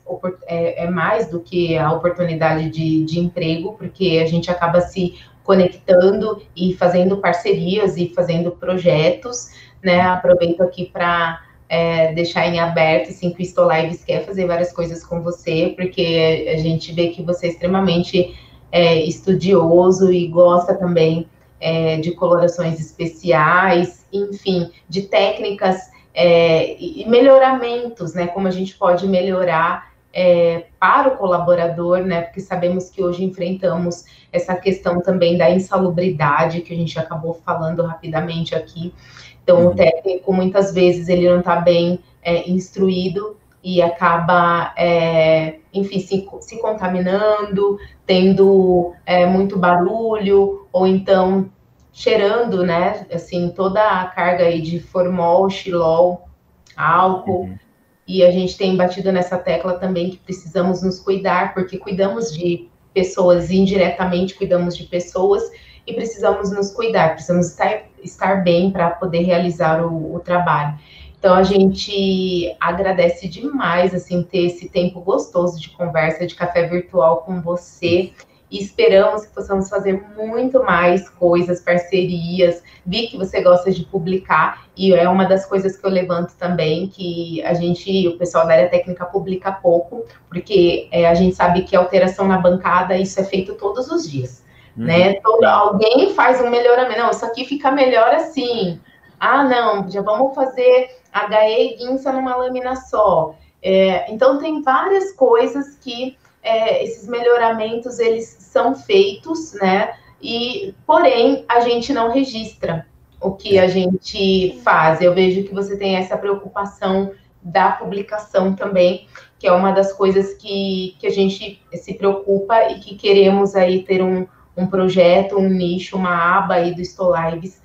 é, 0.46 0.84
é, 0.84 0.90
mais 0.90 1.28
do 1.28 1.40
que 1.40 1.76
a 1.76 1.92
oportunidade 1.92 2.70
de, 2.70 3.04
de 3.04 3.18
emprego, 3.18 3.74
porque 3.76 4.20
a 4.22 4.26
gente 4.26 4.50
acaba 4.50 4.80
se 4.80 5.18
conectando 5.42 6.42
e 6.56 6.74
fazendo 6.74 7.16
parcerias 7.18 7.96
e 7.96 8.12
fazendo 8.14 8.52
projetos, 8.52 9.50
né? 9.82 10.00
Aproveito 10.00 10.62
aqui 10.62 10.86
para 10.86 11.40
é, 11.68 12.12
deixar 12.14 12.46
em 12.46 12.60
aberto, 12.60 13.10
assim, 13.10 13.30
que 13.30 13.42
o 13.42 13.44
Stolives 13.44 14.04
quer 14.04 14.24
fazer 14.24 14.46
várias 14.46 14.72
coisas 14.72 15.04
com 15.04 15.22
você, 15.22 15.74
porque 15.76 16.52
a 16.54 16.58
gente 16.58 16.92
vê 16.92 17.08
que 17.08 17.22
você 17.22 17.46
é 17.46 17.50
extremamente 17.50 18.36
é, 18.70 18.96
estudioso 19.04 20.12
e 20.12 20.28
gosta 20.28 20.74
também 20.74 21.28
é, 21.61 21.96
de 21.98 22.12
colorações 22.12 22.80
especiais, 22.80 24.07
enfim, 24.12 24.70
de 24.88 25.02
técnicas 25.02 25.90
é, 26.14 26.76
e 26.80 27.07
melhoramentos, 27.09 28.14
né? 28.14 28.26
Como 28.26 28.46
a 28.46 28.50
gente 28.50 28.74
pode 28.74 29.07
melhorar 29.07 29.92
é, 30.12 30.66
para 30.80 31.09
o 31.09 31.16
colaborador, 31.16 32.00
né? 32.00 32.22
Porque 32.22 32.40
sabemos 32.40 32.88
que 32.88 33.02
hoje 33.02 33.22
enfrentamos 33.22 34.04
essa 34.32 34.54
questão 34.57 35.02
também 35.02 35.36
da 35.36 35.50
insalubridade, 35.50 36.62
que 36.62 36.72
a 36.72 36.76
gente 36.76 36.98
acabou 36.98 37.34
falando 37.44 37.82
rapidamente 37.82 38.54
aqui. 38.54 38.94
Então, 39.42 39.61
uhum. 39.61 39.66
o 39.68 39.74
técnico, 39.74 40.32
muitas 40.32 40.72
vezes, 40.72 41.09
ele 41.09 41.28
não 41.28 41.40
está 41.40 41.57
bem 41.57 42.00
é, 42.22 42.48
instruído 42.48 43.36
e 43.66 43.82
acaba, 43.82 44.72
é, 44.76 45.56
enfim, 45.74 45.98
se, 45.98 46.24
se, 46.40 46.60
contaminando, 46.60 47.76
tendo 48.06 48.94
é, 49.04 49.26
muito 49.26 49.58
barulho, 49.58 50.68
ou 50.72 50.86
então 50.86 51.50
cheirando, 51.92 52.64
né, 52.64 53.04
assim, 53.12 53.48
toda 53.48 53.82
a 53.82 54.06
carga 54.06 54.44
aí 54.44 54.62
de 54.62 54.78
formol, 54.78 55.50
xilol, 55.50 56.28
álcool, 56.76 57.40
uhum. 57.40 57.58
e 58.06 58.22
a 58.22 58.30
gente 58.30 58.56
tem 58.56 58.76
batido 58.76 59.10
nessa 59.10 59.36
tecla 59.36 59.74
também 59.80 60.10
que 60.10 60.18
precisamos 60.18 60.80
nos 60.80 61.00
cuidar, 61.00 61.52
porque 61.52 61.76
cuidamos 61.76 62.32
de 62.32 62.68
pessoas 62.94 63.50
indiretamente, 63.50 64.36
cuidamos 64.36 64.76
de 64.76 64.84
pessoas, 64.84 65.42
e 65.84 65.92
precisamos 65.92 66.52
nos 66.52 66.70
cuidar, 66.70 67.14
precisamos 67.14 67.48
estar, 67.48 67.82
estar 68.02 68.42
bem 68.42 68.70
para 68.70 68.90
poder 68.90 69.22
realizar 69.22 69.84
o, 69.84 70.14
o, 70.14 70.20
trabalho. 70.20 70.78
Então 71.26 71.34
a 71.34 71.42
gente 71.42 72.56
agradece 72.60 73.26
demais 73.26 73.92
assim 73.92 74.22
ter 74.22 74.46
esse 74.46 74.68
tempo 74.68 75.00
gostoso 75.00 75.60
de 75.60 75.70
conversa, 75.70 76.24
de 76.24 76.36
café 76.36 76.68
virtual 76.68 77.22
com 77.22 77.42
você. 77.42 78.12
E 78.48 78.62
esperamos 78.62 79.26
que 79.26 79.34
possamos 79.34 79.68
fazer 79.68 80.04
muito 80.16 80.62
mais 80.62 81.08
coisas, 81.08 81.60
parcerias. 81.60 82.62
Vi 82.86 83.08
que 83.08 83.16
você 83.16 83.40
gosta 83.40 83.72
de 83.72 83.84
publicar, 83.86 84.68
e 84.76 84.94
é 84.94 85.08
uma 85.08 85.24
das 85.24 85.44
coisas 85.44 85.76
que 85.76 85.84
eu 85.84 85.90
levanto 85.90 86.32
também, 86.38 86.86
que 86.86 87.42
a 87.42 87.54
gente, 87.54 88.06
o 88.06 88.16
pessoal 88.16 88.46
da 88.46 88.52
área 88.52 88.68
técnica 88.68 89.04
publica 89.04 89.50
pouco, 89.50 90.04
porque 90.28 90.86
é, 90.92 91.08
a 91.08 91.14
gente 91.14 91.34
sabe 91.34 91.62
que 91.62 91.74
alteração 91.74 92.28
na 92.28 92.38
bancada, 92.38 92.96
isso 92.96 93.18
é 93.18 93.24
feito 93.24 93.54
todos 93.54 93.90
os 93.90 94.08
dias. 94.08 94.44
Uhum. 94.76 94.84
Né? 94.84 95.14
Todo, 95.14 95.44
alguém 95.44 96.14
faz 96.14 96.40
um 96.40 96.48
melhoramento. 96.48 97.00
Não, 97.00 97.10
isso 97.10 97.24
aqui 97.24 97.44
fica 97.44 97.72
melhor 97.72 98.14
assim. 98.14 98.78
Ah, 99.18 99.42
não, 99.42 99.90
já 99.90 100.02
vamos 100.02 100.32
fazer 100.36 100.95
HE 101.24 101.74
e 101.74 101.76
guinça 101.76 102.12
numa 102.12 102.36
lâmina 102.36 102.76
só. 102.76 103.34
É, 103.62 104.12
então, 104.12 104.38
tem 104.38 104.62
várias 104.62 105.12
coisas 105.12 105.76
que 105.76 106.16
é, 106.42 106.84
esses 106.84 107.08
melhoramentos, 107.08 107.98
eles 107.98 108.36
são 108.38 108.74
feitos, 108.74 109.52
né? 109.54 109.94
E, 110.22 110.74
porém, 110.86 111.44
a 111.48 111.60
gente 111.60 111.92
não 111.92 112.12
registra 112.12 112.86
o 113.20 113.32
que 113.32 113.58
a 113.58 113.66
gente 113.66 114.60
faz. 114.62 115.00
Eu 115.00 115.12
vejo 115.14 115.42
que 115.44 115.54
você 115.54 115.76
tem 115.76 115.96
essa 115.96 116.16
preocupação 116.16 117.12
da 117.42 117.72
publicação 117.72 118.54
também, 118.54 119.08
que 119.38 119.46
é 119.46 119.52
uma 119.52 119.72
das 119.72 119.92
coisas 119.92 120.34
que, 120.34 120.96
que 120.98 121.06
a 121.06 121.10
gente 121.10 121.60
se 121.72 121.94
preocupa 121.94 122.70
e 122.70 122.80
que 122.80 122.96
queremos 122.96 123.54
aí 123.54 123.82
ter 123.82 124.02
um, 124.02 124.26
um 124.56 124.66
projeto, 124.66 125.36
um 125.36 125.48
nicho, 125.48 125.96
uma 125.96 126.38
aba 126.38 126.54
aí 126.54 126.74
do 126.74 126.80
Stolives 126.80 127.60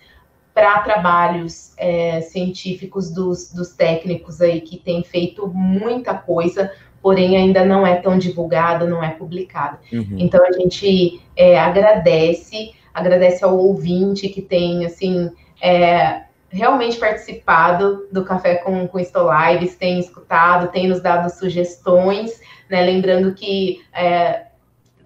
para 0.62 0.78
trabalhos 0.82 1.74
é, 1.76 2.22
científicos 2.22 3.10
dos, 3.10 3.52
dos 3.52 3.70
técnicos 3.70 4.40
aí 4.42 4.62
que 4.62 4.78
têm 4.78 5.04
feito 5.04 5.48
muita 5.48 6.14
coisa, 6.14 6.72
porém 7.02 7.36
ainda 7.36 7.66
não 7.66 7.86
é 7.86 7.96
tão 7.96 8.16
divulgada, 8.16 8.86
não 8.86 9.04
é 9.04 9.10
publicada. 9.10 9.80
Uhum. 9.92 10.18
Então 10.20 10.46
a 10.46 10.52
gente 10.52 11.20
é, 11.36 11.60
agradece, 11.60 12.74
agradece 12.94 13.44
ao 13.44 13.58
ouvinte 13.58 14.30
que 14.30 14.40
tem 14.40 14.86
assim 14.86 15.32
é, 15.60 16.26
realmente 16.48 17.00
participado 17.00 18.08
do 18.12 18.24
Café 18.24 18.58
com, 18.58 18.88
com 18.88 19.00
Stolives, 19.00 19.76
tem 19.76 20.00
escutado, 20.00 20.72
tem 20.72 20.88
nos 20.88 21.02
dado 21.02 21.28
sugestões, 21.32 22.40
né? 22.70 22.86
Lembrando 22.86 23.34
que 23.34 23.82
é, 23.92 24.44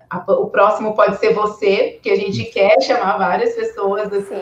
a, 0.10 0.18
o 0.34 0.48
próximo 0.48 0.94
pode 0.94 1.16
ser 1.16 1.34
você, 1.34 1.98
que 2.04 2.10
a 2.10 2.16
gente 2.18 2.44
quer 2.44 2.82
chamar 2.82 3.18
várias 3.18 3.56
pessoas 3.56 4.12
assim, 4.12 4.36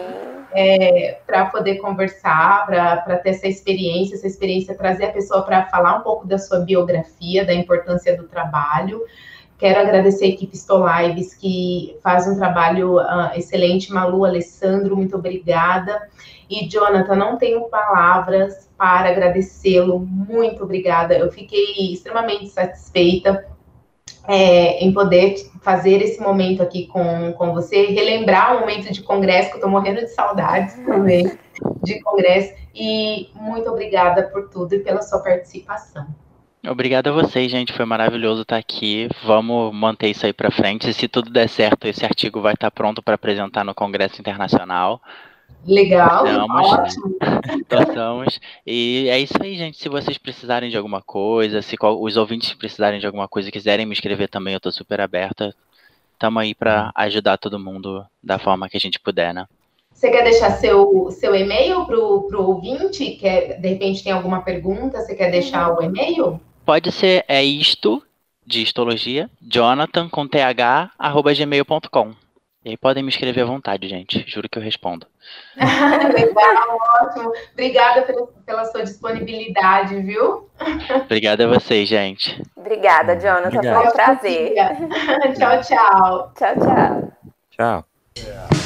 é, 0.53 1.19
para 1.25 1.45
poder 1.45 1.75
conversar, 1.75 2.65
para 2.65 3.17
ter 3.17 3.31
essa 3.31 3.47
experiência, 3.47 4.15
essa 4.15 4.27
experiência 4.27 4.75
trazer 4.75 5.05
a 5.05 5.11
pessoa 5.11 5.43
para 5.43 5.65
falar 5.65 5.97
um 5.97 6.01
pouco 6.01 6.27
da 6.27 6.37
sua 6.37 6.59
biografia, 6.59 7.45
da 7.45 7.53
importância 7.53 8.15
do 8.15 8.23
trabalho. 8.23 9.01
Quero 9.57 9.79
agradecer 9.79 10.25
a 10.25 10.29
equipe 10.29 10.57
Stolives, 10.57 11.33
que 11.35 11.97
faz 12.03 12.27
um 12.27 12.35
trabalho 12.35 12.97
uh, 12.97 13.31
excelente. 13.35 13.93
Malu, 13.93 14.25
Alessandro, 14.25 14.95
muito 14.95 15.15
obrigada. 15.15 16.01
E, 16.49 16.67
Jonathan, 16.67 17.15
não 17.15 17.37
tenho 17.37 17.69
palavras 17.69 18.69
para 18.77 19.09
agradecê-lo. 19.09 19.99
Muito 19.99 20.63
obrigada. 20.63 21.17
Eu 21.17 21.31
fiquei 21.31 21.93
extremamente 21.93 22.49
satisfeita 22.49 23.45
é, 24.27 24.83
em 24.83 24.91
poder 24.93 25.35
fazer 25.61 26.01
esse 26.01 26.21
momento 26.21 26.63
aqui 26.63 26.87
com, 26.87 27.33
com 27.33 27.53
você, 27.53 27.87
relembrar 27.87 28.55
o 28.55 28.61
momento 28.61 28.91
de 28.91 29.01
congresso, 29.01 29.49
que 29.49 29.55
eu 29.55 29.57
estou 29.57 29.69
morrendo 29.69 30.01
de 30.01 30.09
saudades 30.09 30.75
também 30.85 31.31
de 31.83 32.01
congresso. 32.01 32.53
E 32.73 33.29
muito 33.35 33.69
obrigada 33.69 34.23
por 34.23 34.49
tudo 34.49 34.73
e 34.73 34.79
pela 34.79 35.01
sua 35.01 35.19
participação. 35.19 36.07
Obrigado 36.65 37.07
a 37.07 37.11
vocês, 37.11 37.51
gente. 37.51 37.73
Foi 37.73 37.85
maravilhoso 37.85 38.43
estar 38.43 38.57
aqui. 38.57 39.09
Vamos 39.25 39.73
manter 39.73 40.09
isso 40.09 40.25
aí 40.25 40.31
para 40.31 40.49
frente. 40.49 40.89
E 40.89 40.93
se 40.93 41.09
tudo 41.09 41.29
der 41.29 41.49
certo, 41.49 41.85
esse 41.85 42.05
artigo 42.05 42.41
vai 42.41 42.53
estar 42.53 42.71
pronto 42.71 43.01
para 43.01 43.15
apresentar 43.15 43.65
no 43.65 43.75
Congresso 43.75 44.21
Internacional. 44.21 45.01
Legal, 45.65 46.25
ótimo. 46.49 47.15
Torçamos. 47.69 48.39
E 48.65 49.07
é 49.09 49.19
isso 49.19 49.33
aí, 49.41 49.55
gente. 49.55 49.77
Se 49.77 49.87
vocês 49.87 50.17
precisarem 50.17 50.69
de 50.69 50.77
alguma 50.77 51.01
coisa, 51.01 51.61
se 51.61 51.75
os 51.79 52.17
ouvintes 52.17 52.53
precisarem 52.53 52.99
de 52.99 53.05
alguma 53.05 53.27
coisa, 53.27 53.51
quiserem 53.51 53.85
me 53.85 53.93
escrever 53.93 54.27
também, 54.27 54.53
eu 54.53 54.57
estou 54.57 54.71
super 54.71 54.99
aberta. 54.99 55.55
Estamos 56.13 56.41
aí 56.41 56.53
para 56.53 56.91
ajudar 56.95 57.37
todo 57.37 57.59
mundo 57.59 58.05
da 58.21 58.37
forma 58.37 58.69
que 58.69 58.77
a 58.77 58.79
gente 58.79 58.99
puder, 58.99 59.33
né? 59.33 59.45
Você 59.93 60.09
quer 60.09 60.23
deixar 60.23 60.51
seu, 60.51 61.09
seu 61.11 61.35
e-mail 61.35 61.85
para 61.85 61.97
o 61.97 62.47
ouvinte? 62.47 63.11
Quer, 63.11 63.59
de 63.59 63.67
repente 63.69 64.03
tem 64.03 64.11
alguma 64.11 64.41
pergunta? 64.41 64.99
Você 64.99 65.15
quer 65.15 65.31
deixar 65.31 65.73
o 65.73 65.81
e-mail? 65.81 66.41
Pode 66.65 66.91
ser, 66.91 67.23
é 67.27 67.43
isto, 67.43 68.03
de 68.45 68.61
histologia, 68.61 69.29
jonathan 69.41 70.09
com 70.09 70.27
th, 70.27 70.39
arroba 70.97 71.33
gmail.com. 71.33 72.22
E 72.65 72.69
aí 72.69 72.77
podem 72.77 73.03
me 73.03 73.09
escrever 73.09 73.41
à 73.41 73.45
vontade, 73.45 73.87
gente. 73.89 74.23
Juro 74.25 74.47
que 74.47 74.57
eu 74.57 74.63
respondo. 74.63 75.05
Legal, 75.57 76.79
ótimo. 77.03 77.33
Obrigada 77.51 78.03
pela, 78.03 78.27
pela, 78.45 78.65
sua 78.65 78.83
disponibilidade, 78.83 80.01
viu? 80.01 80.49
Obrigada 81.03 81.43
a 81.43 81.47
vocês, 81.47 81.89
gente. 81.89 82.41
Obrigada, 82.55 83.19
Jonathan. 83.19 83.57
Obrigado. 83.57 83.81
Foi 83.81 83.87
um 83.87 83.91
prazer. 83.91 84.53
tchau, 85.37 85.61
tchau. 85.61 86.33
Tchau, 86.37 86.55
tchau. 87.51 87.85
Tchau. 88.15 88.62